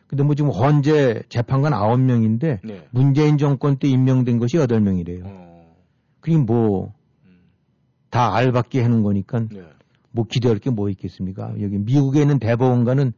근데 0.07 0.23
뭐 0.23 0.33
지금 0.33 0.49
헌재 0.49 1.23
재판관 1.27 1.73
9명인데 1.73 2.59
네. 2.63 2.87
문재인 2.91 3.37
정권 3.37 3.77
때 3.77 3.89
임명된 3.89 4.39
것이 4.39 4.57
8명이래요. 4.57 5.23
어. 5.25 5.75
그게 6.21 6.37
뭐다 6.37 6.93
알받게 8.13 8.81
해놓은 8.81 9.03
거니까 9.03 9.39
네. 9.51 9.61
뭐 10.11 10.25
기대할 10.25 10.59
게 10.59 10.69
뭐 10.69 10.89
있겠습니까? 10.89 11.53
여기 11.61 11.77
미국에 11.77 12.21
있는 12.21 12.39
대법원과는 12.39 13.13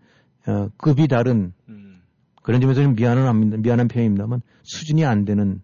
어, 0.48 0.70
급이 0.78 1.08
다른 1.08 1.54
음. 1.70 2.02
그런 2.42 2.62
점에서 2.62 2.82
는 2.82 2.96
미안은 2.96 3.28
합니다. 3.28 3.58
미안한 3.58 3.88
편입니다만 3.88 4.42
수준이 4.64 5.06
안 5.06 5.26
되는 5.26 5.62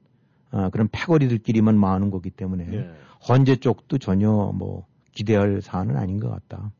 어, 0.51 0.69
그런 0.69 0.87
패거리들끼리만 0.91 1.77
많은 1.77 2.11
거기 2.11 2.29
때문에 2.29 2.65
네. 2.65 2.89
헌재 3.27 3.57
쪽도 3.57 3.97
전혀 3.97 4.29
뭐 4.55 4.85
기대할 5.11 5.61
사안은 5.61 5.97
아닌 5.97 6.19
것 6.19 6.29
같다. 6.29 6.71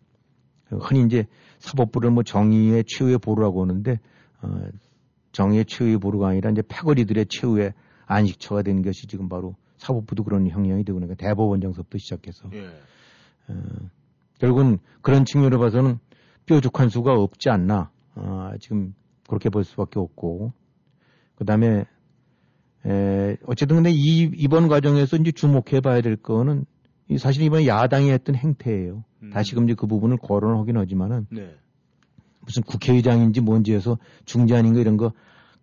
흔히 0.70 1.04
이제 1.04 1.26
사법부를 1.60 2.12
뭐 2.12 2.24
정의의 2.24 2.84
최후의 2.86 3.18
보루라고 3.20 3.62
하는데 3.64 4.00
어, 4.42 4.68
정의의 5.32 5.66
최후의 5.66 5.98
보루가 5.98 6.30
아니라 6.30 6.52
이제 6.52 6.62
패거리들의 6.68 7.26
최후의 7.30 7.74
안식처가 8.06 8.62
된 8.62 8.82
것이 8.82 9.08
지금 9.08 9.28
바로 9.30 9.56
사법부도 9.78 10.24
그런 10.24 10.48
형량이 10.48 10.84
되고 10.84 11.00
그러니까 11.00 11.16
대법원장서부터 11.16 11.98
시작해서 11.98 12.50
예. 12.54 12.68
어, 13.48 13.54
결국은 14.40 14.80
그런 15.02 15.26
측면으로 15.26 15.60
봐서는 15.60 16.00
뾰족한 16.46 16.90
수가 16.90 17.14
없지 17.14 17.50
않나. 17.50 17.92
아, 18.16 18.54
지금 18.60 18.94
그렇게 19.28 19.50
볼 19.50 19.64
수밖에 19.64 20.00
없고. 20.00 20.54
그 21.36 21.46
다음에, 21.46 21.86
에, 22.86 23.38
어쨌든 23.46 23.78
근데 23.78 23.92
이, 23.92 24.32
이번 24.36 24.68
과정에서 24.68 25.18
이제 25.18 25.32
주목해 25.32 25.82
봐야 25.82 26.02
될 26.02 26.16
거는 26.16 26.66
이 27.10 27.18
사실 27.18 27.44
이번에 27.44 27.68
야당이 27.68 28.10
했던 28.12 28.36
행태예요. 28.36 29.04
음. 29.24 29.30
다시금 29.32 29.66
이제 29.66 29.76
그 29.76 29.88
부분을 29.88 30.18
거론하긴 30.18 30.78
하지만은 30.78 31.28
네. 31.32 31.56
무슨 32.42 32.64
국회의장인지 32.64 33.42
뭔지 33.42 33.74
해서 33.74 33.98
중재 34.26 34.56
아닌가 34.56 34.80
이런 34.80 34.98
거, 34.98 35.12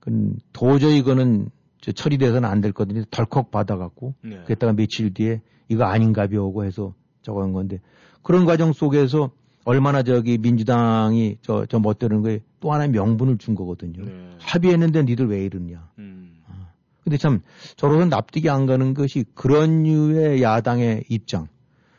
그 0.01 0.35
도저히 0.53 0.99
이거는 0.99 1.49
저 1.81 1.93
처리돼서는 1.93 2.49
안 2.49 2.61
될 2.61 2.73
거든요. 2.73 3.05
덜컥 3.11 3.51
받아갖고, 3.51 4.15
네. 4.23 4.43
그랬다가 4.45 4.73
며칠 4.73 5.13
뒤에 5.13 5.41
이거 5.69 5.85
아닌가벼 5.85 6.43
오고 6.43 6.65
해서 6.65 6.95
저거 7.25 7.43
한 7.43 7.53
건데, 7.53 7.81
그런 8.23 8.45
과정 8.45 8.73
속에서 8.73 9.33
얼마나 9.65 10.03
저기 10.03 10.39
민주당이 10.39 11.39
저, 11.43 11.67
저 11.67 11.79
멋대로는 11.79 12.23
거에 12.23 12.41
또 12.61 12.73
하나의 12.73 12.91
명분을 12.91 13.39
준 13.39 13.55
거거든요. 13.55 14.05
네. 14.05 14.31
합의했는데 14.39 15.05
니들 15.05 15.27
왜 15.29 15.45
이러냐. 15.45 15.89
음. 15.99 16.37
아. 16.47 16.69
근데 17.03 17.17
참, 17.17 17.41
저로는 17.77 18.11
납득이 18.11 18.49
안 18.51 18.67
가는 18.67 18.95
것이 18.95 19.25
그런 19.35 19.83
류의 19.83 20.43
야당의 20.43 21.05
입장, 21.09 21.49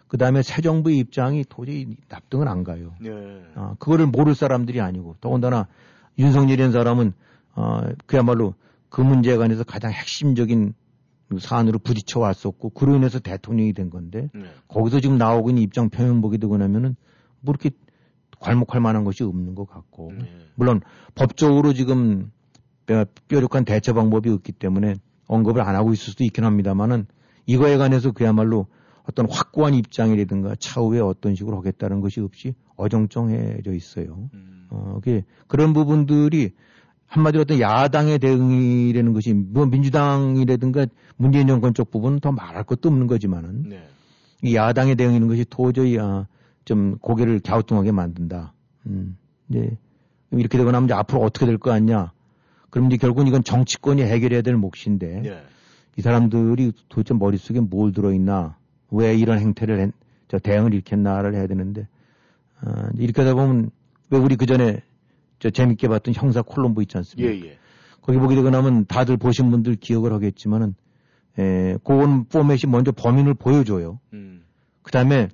그 0.08 0.18
다음에 0.18 0.44
새 0.44 0.62
정부의 0.62 0.98
입장이 1.00 1.44
도저히 1.50 1.88
납득은 2.08 2.48
안 2.48 2.64
가요. 2.64 2.94
네. 3.02 3.12
아, 3.56 3.76
그거를 3.80 4.06
모를 4.06 4.36
사람들이 4.36 4.80
아니고 4.80 5.16
더군다나 5.20 5.68
윤석열이라는 6.18 6.72
사람은 6.72 7.14
어, 7.56 7.82
그야말로 8.06 8.54
그 8.90 9.02
문제에 9.02 9.38
관해서 9.38 9.64
가장 9.64 9.92
핵심적인 9.92 10.74
사안으로 11.40 11.80
부딪혀 11.80 12.20
왔었고 12.20 12.70
그로 12.70 12.96
인해서 12.96 13.20
대통령이 13.20 13.74
된 13.74 13.90
건데 13.90 14.30
네. 14.34 14.44
거기서 14.68 15.00
지금 15.00 15.18
나오고 15.18 15.50
있는 15.50 15.64
입장 15.64 15.90
표명보기 15.90 16.38
되고 16.38 16.58
나면은 16.58 16.96
뭐 17.42 17.54
이렇게 17.54 17.72
괄목할 18.40 18.80
만한 18.82 19.04
것이 19.04 19.24
없는 19.24 19.56
것 19.56 19.66
같고 19.68 20.12
네. 20.18 20.26
물론 20.56 20.82
법적으로 21.16 21.74
지금 21.74 22.32
뼈- 22.86 23.06
뾰족한 23.28 23.66
대처 23.66 23.94
방법이 23.94 24.30
없기 24.30 24.52
때문에 24.52 24.96
언급을 25.28 25.62
안 25.62 25.76
하고 25.76 25.94
있을 25.94 26.12
수도 26.12 26.24
있긴 26.24 26.44
합니다만은 26.44 27.08
이거에 27.48 27.78
관해서 27.78 28.12
그야말로 28.12 28.68
어떤 29.08 29.30
확고한 29.30 29.74
입장이라든가 29.74 30.56
차후에 30.60 31.00
어떤 31.00 31.36
식으로 31.36 31.58
하겠다는 31.58 32.02
것이 32.02 32.20
없이 32.22 32.54
어정쩡해져 32.76 33.74
있어요. 33.74 34.30
어, 34.70 34.94
그게 34.96 35.24
그런 35.48 35.74
부분들이 35.74 36.54
한마디로 37.08 37.42
어떤 37.42 37.60
야당의 37.60 38.20
대응이라는 38.20 39.14
것이 39.14 39.34
뭐 39.34 39.66
민주당이라든가 39.66 40.86
문재인 41.18 41.48
정권 41.48 41.74
쪽 41.74 41.92
부분은 41.92 42.20
더 42.20 42.32
말할 42.32 42.64
것도 42.64 42.90
없는 42.90 43.08
거지만은 43.08 43.70
네. 43.70 43.88
이 44.42 44.56
야당의 44.56 44.96
대응이라는 44.96 45.28
것이 45.28 45.46
도저히 45.50 45.98
아, 46.00 46.28
좀 46.66 46.98
고개를 46.98 47.40
갸우뚱하게 47.40 47.92
만든다. 47.92 48.54
음, 48.88 49.18
이제 49.50 49.78
이렇게 50.32 50.58
되고 50.58 50.72
나면 50.72 50.86
이제 50.86 50.94
앞으로 50.94 51.22
어떻게 51.22 51.46
될거 51.46 51.70
같냐. 51.70 52.12
그럼 52.70 52.88
이제 52.88 52.98
결국은 52.98 53.28
이건 53.28 53.44
정치권이 53.44 54.02
해결해야 54.02 54.42
될 54.42 54.56
몫인데 54.56 55.22
네. 55.22 55.44
이 55.98 56.02
사람들이 56.02 56.74
도대체 56.90 57.14
머릿속에 57.14 57.62
뭘 57.62 57.94
들어있나 57.94 58.58
왜 58.92 59.16
이런 59.16 59.40
행태를 59.40 59.80
했, 59.80 59.92
저 60.28 60.40
대응을 60.40 60.82
했나를 60.92 61.36
해야 61.36 61.48
되는데 61.48 61.88
아, 62.60 62.90
이렇게 62.98 63.22
하다 63.22 63.36
보면 63.36 63.72
왜 64.10 64.20
우리 64.20 64.36
그 64.36 64.46
전에 64.46 64.82
저 65.46 65.52
재밌게 65.52 65.88
봤던 65.90 66.16
형사 66.16 66.42
콜롬보 66.42 66.82
있지 66.82 66.98
않습니까? 66.98 67.32
예, 67.32 67.52
예. 67.52 67.58
거기 68.02 68.18
보게 68.18 68.34
되고 68.34 68.50
나면 68.50 68.88
다들 68.88 69.16
보신 69.16 69.52
분들 69.52 69.76
기억을 69.76 70.12
하겠지만은 70.12 70.74
에, 71.38 71.78
그건 71.84 72.26
포맷이 72.26 72.68
먼저 72.68 72.92
범인을 72.92 73.36
보여줘요. 73.36 74.00
음. 74.14 74.44
그 74.82 74.92
다음에 74.92 75.30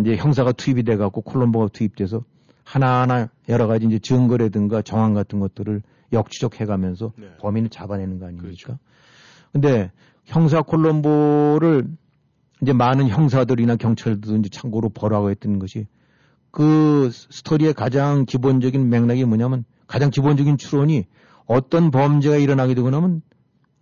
이제 0.00 0.16
형사가 0.16 0.52
투입이 0.52 0.84
돼갖고 0.84 1.20
콜롬보가 1.20 1.68
투입돼서 1.74 2.24
하나하나 2.64 3.28
여러 3.50 3.66
가지 3.66 3.84
이제 3.84 3.98
증거라든가 3.98 4.80
정황 4.80 5.12
같은 5.12 5.40
것들을 5.40 5.82
역추적해가면서 6.14 7.12
네. 7.18 7.26
범인을 7.38 7.68
잡아내는 7.68 8.20
거 8.20 8.24
아닙니까? 8.24 8.46
그렇죠. 8.46 8.78
근데 9.52 9.90
형사 10.24 10.62
콜롬보를 10.62 11.86
이제 12.62 12.72
많은 12.72 13.08
형사들이나 13.08 13.76
경찰들도 13.76 14.36
이제 14.38 14.48
참고로 14.48 14.88
보라고 14.88 15.28
했던 15.28 15.58
것이 15.58 15.86
그 16.54 17.10
스토리의 17.10 17.74
가장 17.74 18.26
기본적인 18.26 18.88
맥락이 18.88 19.24
뭐냐면 19.24 19.64
가장 19.88 20.10
기본적인 20.10 20.56
추론이 20.56 21.04
어떤 21.46 21.90
범죄가 21.90 22.36
일어나게 22.36 22.74
되고 22.74 22.90
나면 22.90 23.22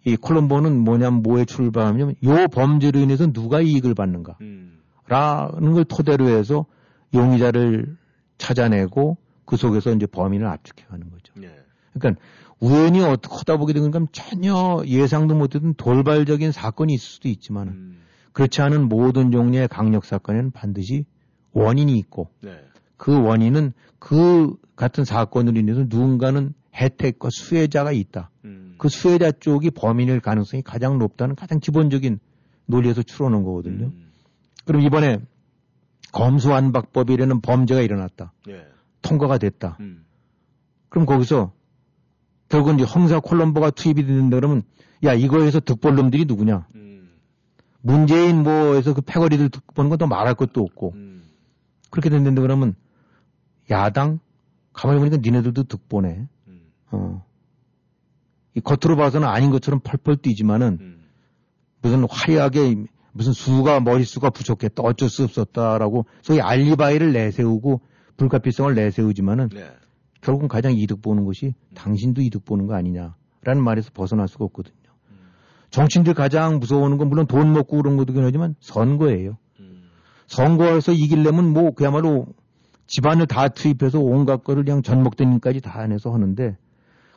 이 0.06 0.16
콜롬보는 0.16 0.78
뭐냐면 0.78 1.22
뭐에 1.22 1.44
출발하냐면 1.44 2.14
요 2.24 2.48
범죄로 2.48 2.98
인해서 2.98 3.30
누가 3.30 3.60
이익을 3.60 3.94
받는가 3.94 4.38
음. 4.40 4.80
라는 5.06 5.74
걸 5.74 5.84
토대로 5.84 6.28
해서 6.28 6.64
용의자를 7.12 7.98
찾아내고 8.38 9.18
그 9.44 9.58
속에서 9.58 9.92
이제 9.92 10.06
범인을 10.06 10.46
압축해 10.46 10.86
가는 10.88 11.10
거죠. 11.10 11.34
네. 11.36 11.54
그러니까 11.92 12.22
우연히 12.58 13.02
어떻게 13.02 13.34
하다 13.36 13.58
보게 13.58 13.74
되는 13.74 13.90
건 13.90 14.08
전혀 14.12 14.82
예상도 14.86 15.34
못했던 15.34 15.74
돌발적인 15.74 16.52
사건이 16.52 16.94
있을 16.94 17.06
수도 17.06 17.28
있지만 17.28 17.68
음. 17.68 17.98
그렇지 18.32 18.62
않은 18.62 18.88
모든 18.88 19.30
종류의 19.30 19.68
강력 19.68 20.06
사건에는 20.06 20.52
반드시 20.52 21.04
원인이 21.52 21.96
있고 21.98 22.28
네. 22.40 22.58
그 22.96 23.20
원인은 23.20 23.72
그 23.98 24.54
같은 24.76 25.04
사건으로 25.04 25.58
인해서 25.58 25.80
누군가는 25.88 26.54
혜택과 26.74 27.28
수혜자가 27.30 27.92
있다. 27.92 28.30
음. 28.44 28.74
그 28.78 28.88
수혜자 28.88 29.32
쪽이 29.32 29.70
범인일 29.70 30.20
가능성이 30.20 30.62
가장 30.62 30.98
높다는 30.98 31.34
가장 31.34 31.60
기본적인 31.60 32.18
논리에서 32.66 33.02
추론한 33.02 33.44
거거든요. 33.44 33.86
음. 33.86 34.12
그럼 34.64 34.82
이번에 34.82 35.18
검수완박법이라는 36.12 37.40
범죄가 37.40 37.80
일어났다. 37.80 38.32
예. 38.48 38.66
통과가 39.02 39.38
됐다. 39.38 39.76
음. 39.80 40.04
그럼 40.88 41.06
거기서 41.06 41.52
결국 42.48 42.74
이제 42.74 42.84
형사 42.86 43.18
콜럼보가 43.18 43.70
투입이 43.70 44.06
된다 44.06 44.36
그러면 44.36 44.62
야 45.04 45.14
이거에서 45.14 45.58
득볼 45.60 45.94
놈들이 45.96 46.26
누구냐? 46.26 46.66
음. 46.74 47.10
문재인 47.80 48.42
뭐에서 48.42 48.94
그 48.94 49.00
패거리들 49.00 49.48
득보는 49.48 49.88
건 49.90 49.98
더 49.98 50.06
말할 50.06 50.34
것도 50.34 50.62
없고 50.62 50.92
음. 50.94 51.11
그렇게 51.92 52.08
된다 52.08 52.30
그러면 52.40 52.74
야당 53.70 54.18
가만히 54.72 54.98
보니까 54.98 55.18
니네들도 55.18 55.64
득보네. 55.64 56.26
음. 56.48 56.60
어. 56.90 57.24
이 58.54 58.60
겉으로 58.60 58.96
봐서는 58.96 59.28
아닌 59.28 59.50
것처럼 59.50 59.80
펄펄 59.84 60.16
뛰지만은 60.16 60.78
음. 60.80 61.02
무슨 61.82 62.06
화려하게 62.08 62.86
무슨 63.12 63.32
수가 63.32 63.80
머릿수가 63.80 64.30
부족했다 64.30 64.82
어쩔 64.82 65.10
수 65.10 65.24
없었다라고 65.24 66.06
소위 66.22 66.40
알리바이를 66.40 67.12
내세우고 67.12 67.82
불가피성을 68.16 68.74
내세우지만은 68.74 69.50
네. 69.50 69.70
결국은 70.22 70.48
가장 70.48 70.72
이득 70.74 71.02
보는 71.02 71.24
것이 71.24 71.54
당신도 71.74 72.22
이득 72.22 72.46
보는 72.46 72.66
거 72.66 72.74
아니냐라는 72.74 73.62
말에서 73.62 73.90
벗어날 73.92 74.28
수가 74.28 74.46
없거든요. 74.46 74.76
정치인들 75.68 76.14
가장 76.14 76.58
무서워하는 76.58 76.96
건 76.96 77.08
물론 77.08 77.26
돈 77.26 77.52
먹고 77.52 77.76
그런 77.78 77.98
것도긴 77.98 78.24
하지만 78.24 78.54
선거예요. 78.60 79.36
선거에서 80.32 80.92
이기려면 80.92 81.52
뭐 81.52 81.72
그야말로 81.72 82.26
집안을 82.86 83.26
다 83.26 83.48
투입해서 83.48 84.00
온갖 84.00 84.42
거를 84.42 84.64
그냥 84.64 84.82
전목대님까지 84.82 85.60
다 85.60 85.78
안에서 85.80 86.12
하는데 86.12 86.56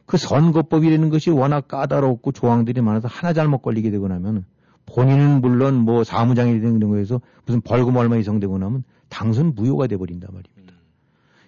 그 0.05 0.17
선거법이라는 0.17 1.09
것이 1.09 1.29
워낙 1.29 1.67
까다롭고 1.69 2.33
조항들이 2.33 2.81
많아서 2.81 3.07
하나 3.07 3.31
잘못 3.31 3.59
걸리게 3.59 3.89
되고 3.89 4.07
나면 4.09 4.45
본인은 4.85 5.39
물론 5.41 5.75
뭐 5.75 6.03
사무장이 6.03 6.59
되는 6.59 6.79
거에서 6.89 7.21
무슨 7.45 7.61
벌금 7.61 7.95
얼마 7.95 8.17
이상 8.17 8.39
되고 8.39 8.57
나면 8.57 8.83
당선 9.07 9.55
무효가 9.55 9.87
돼버린단 9.87 10.29
말입니다. 10.33 10.75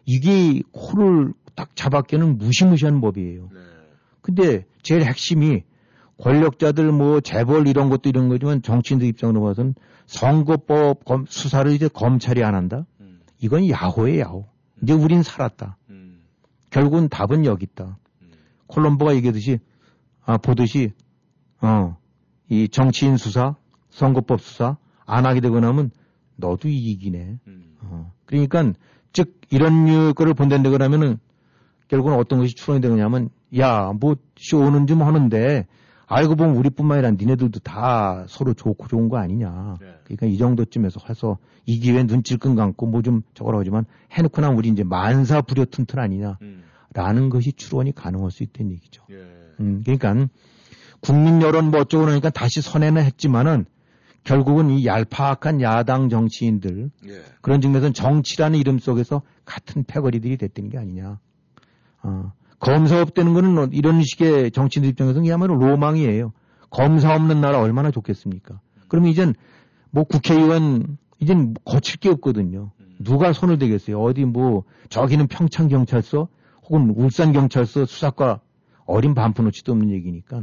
이게 0.05 0.63
코를 0.71 1.33
딱 1.53 1.75
잡았기는 1.75 2.37
무시무시한 2.37 3.01
법이에요. 3.01 3.49
근데 4.21 4.65
제일 4.83 5.03
핵심이 5.03 5.63
권력자들 6.19 6.91
뭐 6.91 7.19
재벌 7.21 7.67
이런 7.67 7.89
것도 7.89 8.09
이런 8.09 8.29
거지만 8.29 8.61
정치인들 8.61 9.07
입장으로 9.07 9.41
봐서는 9.43 9.75
선거법 10.07 11.05
검- 11.05 11.25
수사를 11.27 11.71
이제 11.71 11.87
검찰이 11.87 12.43
안 12.43 12.55
한다? 12.55 12.85
이건 13.39 13.69
야호예요, 13.69 14.19
야호. 14.21 14.45
이제 14.81 14.93
우린 14.93 15.21
살았다. 15.23 15.77
결국은 16.69 17.07
답은 17.09 17.45
여기 17.45 17.65
있다. 17.71 17.97
콜럼보가 18.67 19.15
얘기하듯이, 19.15 19.59
아, 20.25 20.37
보듯이, 20.37 20.91
어, 21.61 21.97
이 22.49 22.67
정치인 22.67 23.17
수사, 23.17 23.55
선거법 23.89 24.41
수사 24.41 24.77
안 25.05 25.25
하게 25.25 25.39
되고 25.39 25.59
나면 25.59 25.91
너도 26.35 26.67
이기네. 26.67 27.39
어, 27.81 28.11
그러니까 28.25 28.73
즉 29.13 29.39
이런 29.49 29.85
류 29.85 30.13
거를 30.13 30.33
본다는 30.33 30.69
그러면은 30.71 31.17
결국은 31.87 32.15
어떤 32.15 32.39
것이 32.39 32.55
추론이 32.55 32.81
되느냐면 32.81 33.29
야, 33.57 33.93
뭐 33.99 34.15
쇼는 34.35 34.87
좀 34.87 35.01
하는데 35.03 35.65
알고 36.07 36.35
보면 36.37 36.55
우리뿐만 36.55 36.99
아니라 36.99 37.11
니네들도 37.11 37.59
다 37.59 38.25
서로 38.29 38.53
좋고 38.53 38.87
좋은 38.87 39.09
거 39.09 39.17
아니냐. 39.17 39.75
그러니까 40.05 40.25
이 40.25 40.37
정도쯤에서 40.37 41.01
해서 41.09 41.37
이 41.65 41.79
기회에 41.79 42.03
눈찔끔 42.03 42.55
감고 42.55 42.87
뭐 42.87 43.01
좀 43.01 43.21
저거라 43.33 43.59
하지만 43.59 43.85
해놓고 44.11 44.41
나면 44.41 44.57
우리 44.57 44.69
이제 44.69 44.83
만사 44.83 45.41
불여튼튼 45.41 45.99
아니냐. 45.99 46.37
라는 46.93 47.29
것이 47.29 47.51
추론이 47.51 47.93
가능할 47.93 48.31
수 48.31 48.41
있다는 48.43 48.71
얘기죠. 48.71 49.03
음, 49.59 49.83
그러니까 49.83 50.27
국민 51.01 51.41
여론 51.41 51.71
뭐 51.71 51.81
어쩌고 51.81 52.05
그러니까 52.05 52.29
다시 52.29 52.61
선회는 52.61 53.03
했지만은 53.03 53.65
결국은 54.23 54.69
이 54.71 54.85
얄팍한 54.85 55.61
야당 55.61 56.09
정치인들 56.09 56.89
예. 57.07 57.21
그런 57.41 57.61
측면에서는 57.61 57.93
정치라는 57.93 58.57
이름 58.59 58.79
속에서 58.79 59.21
같은 59.45 59.83
패거리들이 59.83 60.37
됐다는 60.37 60.69
게 60.69 60.77
아니냐. 60.77 61.19
어, 62.03 62.33
검사 62.59 63.01
없다는 63.01 63.33
거는 63.33 63.73
이런 63.73 64.01
식의 64.03 64.51
정치인들 64.51 64.89
입장에서는 64.91 65.25
그야말로 65.25 65.55
로망이에요. 65.55 66.33
검사 66.69 67.13
없는 67.15 67.39
나라 67.39 67.59
얼마나 67.59 67.91
좋겠습니까? 67.91 68.59
그러면 68.87 69.11
이젠 69.11 69.33
뭐 69.91 70.03
국회의원 70.03 70.97
이젠 71.19 71.53
거칠 71.65 71.99
게 71.99 72.09
없거든요. 72.09 72.71
누가 72.99 73.31
손을 73.31 73.59
대겠어요? 73.59 74.01
어디 74.01 74.25
뭐 74.25 74.63
저기는 74.89 75.27
평창 75.27 75.67
경찰서 75.67 76.27
혹은 76.63 76.89
울산 76.95 77.31
경찰서 77.31 77.85
수사과 77.85 78.41
어린 78.85 79.13
반푼어치도 79.13 79.71
없는 79.71 79.91
얘기니까 79.91 80.41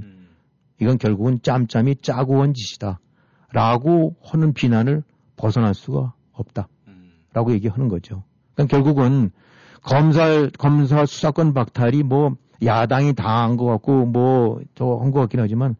이건 0.80 0.98
결국은 0.98 1.40
짬짬이 1.42 1.96
짜고 1.96 2.38
온 2.38 2.54
짓이다. 2.54 3.00
라고 3.52 4.16
하는 4.22 4.52
비난을 4.52 5.02
벗어날 5.36 5.74
수가 5.74 6.12
없다. 6.32 6.68
라고 7.32 7.52
얘기하는 7.52 7.88
거죠. 7.88 8.22
그러니까 8.54 8.76
결국은 8.76 9.30
검사, 9.84 10.48
검사 10.58 11.04
수사권 11.06 11.54
박탈이 11.54 12.02
뭐 12.02 12.36
야당이 12.64 13.14
다 13.14 13.42
한 13.44 13.56
것 13.56 13.66
같고 13.66 14.06
뭐 14.06 14.60
저 14.74 14.98
한 15.00 15.12
것 15.12 15.20
같긴 15.20 15.40
하지만 15.40 15.76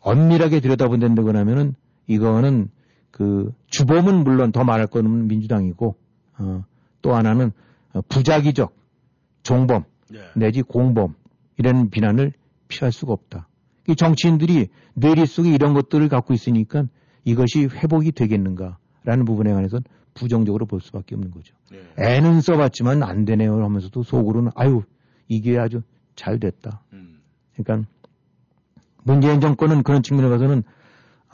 엄밀하게 0.00 0.60
들여다본다고 0.60 1.36
하면은 1.36 1.74
이거는 2.06 2.70
그 3.10 3.52
주범은 3.66 4.24
물론 4.24 4.52
더 4.52 4.64
말할 4.64 4.86
거는 4.86 5.28
민주당이고 5.28 5.96
어, 6.38 6.64
또 7.02 7.14
하나는 7.14 7.52
부작위적 8.08 8.74
종범 9.42 9.84
내지 10.34 10.62
공범 10.62 11.14
이런 11.58 11.90
비난을 11.90 12.32
피할 12.68 12.92
수가 12.92 13.12
없다. 13.12 13.48
이 13.88 13.96
정치인들이 13.96 14.68
뇌리 14.94 15.26
속에 15.26 15.50
이런 15.50 15.74
것들을 15.74 16.08
갖고 16.08 16.32
있으니까 16.34 16.84
이것이 17.24 17.66
회복이 17.66 18.12
되겠는가라는 18.12 19.24
부분에 19.26 19.52
관해서는 19.52 19.82
부정적으로 20.18 20.66
볼 20.66 20.80
수밖에 20.80 21.14
없는 21.14 21.30
거죠. 21.30 21.54
애는 21.98 22.40
써봤지만 22.40 23.02
안 23.02 23.24
되네요 23.24 23.62
하면서도 23.62 24.02
속으로는 24.02 24.52
아유 24.54 24.82
이게 25.28 25.58
아주 25.58 25.82
잘 26.16 26.38
됐다. 26.38 26.82
그러니까 27.56 27.88
문재인 29.04 29.40
정권은 29.40 29.82
그런 29.82 30.02
측면에 30.02 30.28
가서는 30.28 30.62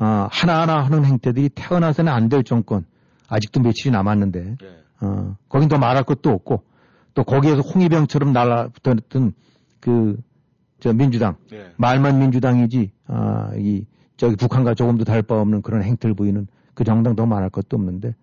어, 0.00 0.28
하나하나 0.30 0.84
하는 0.84 1.04
행태들이 1.04 1.50
태어나서는 1.50 2.12
안 2.12 2.28
될 2.28 2.42
정권 2.44 2.84
아직도 3.28 3.60
며칠이 3.60 3.92
남았는데 3.92 4.56
어, 5.00 5.36
거긴 5.48 5.68
더 5.68 5.78
말할 5.78 6.04
것도 6.04 6.30
없고 6.30 6.62
또 7.14 7.24
거기에서 7.24 7.60
홍위병처럼 7.60 8.32
날아붙었던 8.32 9.32
그 9.80 10.16
저 10.80 10.92
민주당 10.92 11.36
말만 11.78 12.18
민주당이지 12.18 12.90
아, 13.06 13.52
이 13.56 13.86
저기 14.18 14.36
북한과 14.36 14.74
조금도 14.74 15.04
다를 15.04 15.22
바 15.22 15.40
없는 15.40 15.62
그런 15.62 15.82
행태를 15.82 16.14
보이는 16.14 16.46
그 16.74 16.84
정당 16.84 17.16
더 17.16 17.24
말할 17.24 17.48
것도 17.48 17.76
없는데 17.78 18.14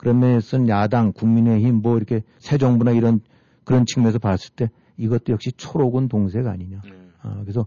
그런 0.00 0.18
면에서는 0.18 0.68
야당 0.68 1.12
국민의힘 1.12 1.82
뭐 1.82 1.98
이렇게 1.98 2.22
새 2.38 2.56
정부나 2.56 2.92
이런 2.92 3.20
그런 3.64 3.84
측면에서 3.84 4.18
봤을 4.18 4.50
때 4.56 4.70
이것도 4.96 5.32
역시 5.32 5.52
초록은 5.52 6.08
동색 6.08 6.46
아니냐. 6.46 6.80
아, 7.22 7.40
그래서 7.42 7.66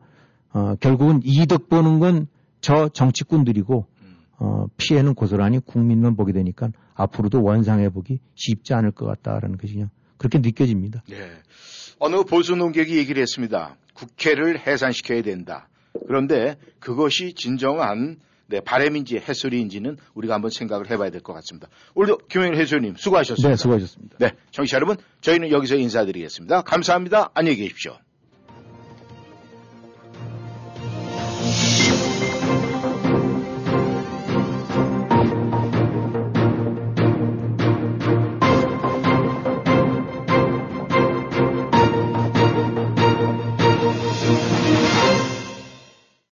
어, 0.51 0.75
결국은 0.79 1.21
이득 1.23 1.69
보는 1.69 1.99
건 1.99 2.27
저 2.63 2.87
정치꾼들이고 2.87 3.85
어, 4.39 4.65
피해는 4.77 5.13
고스란히 5.15 5.59
국민만 5.59 6.15
보게 6.15 6.31
되니까 6.31 6.69
앞으로도 6.95 7.43
원상회복이 7.43 8.19
쉽지 8.35 8.73
않을 8.73 8.91
것 8.91 9.05
같다라는 9.05 9.57
것이 9.57 9.73
그냥 9.73 9.89
그렇게 10.17 10.39
느껴집니다. 10.39 11.03
예. 11.11 11.29
어느 11.99 12.23
보수 12.23 12.55
논객이 12.55 12.97
얘기를 12.97 13.21
했습니다. 13.21 13.75
국회를 13.93 14.65
해산시켜야 14.65 15.21
된다. 15.21 15.67
그런데 16.07 16.55
그것이 16.79 17.33
진정한 17.35 18.17
네, 18.47 18.59
바램인지 18.59 19.17
해소리인지는 19.17 19.97
우리가 20.13 20.33
한번 20.35 20.51
생각을 20.51 20.89
해봐야 20.91 21.09
될 21.09 21.21
것 21.21 21.33
같습니다. 21.33 21.69
오늘도 21.95 22.17
김영일 22.29 22.57
해소님 22.57 22.95
수고하셨습니다. 22.97 23.49
네, 23.49 23.55
수고하셨습니다. 23.55 24.17
네, 24.19 24.31
청취자 24.51 24.75
여러분, 24.75 24.97
저희는 25.21 25.51
여기서 25.51 25.75
인사드리겠습니다. 25.75 26.61
감사합니다. 26.63 27.31
안녕히 27.33 27.57
계십시오. 27.57 27.97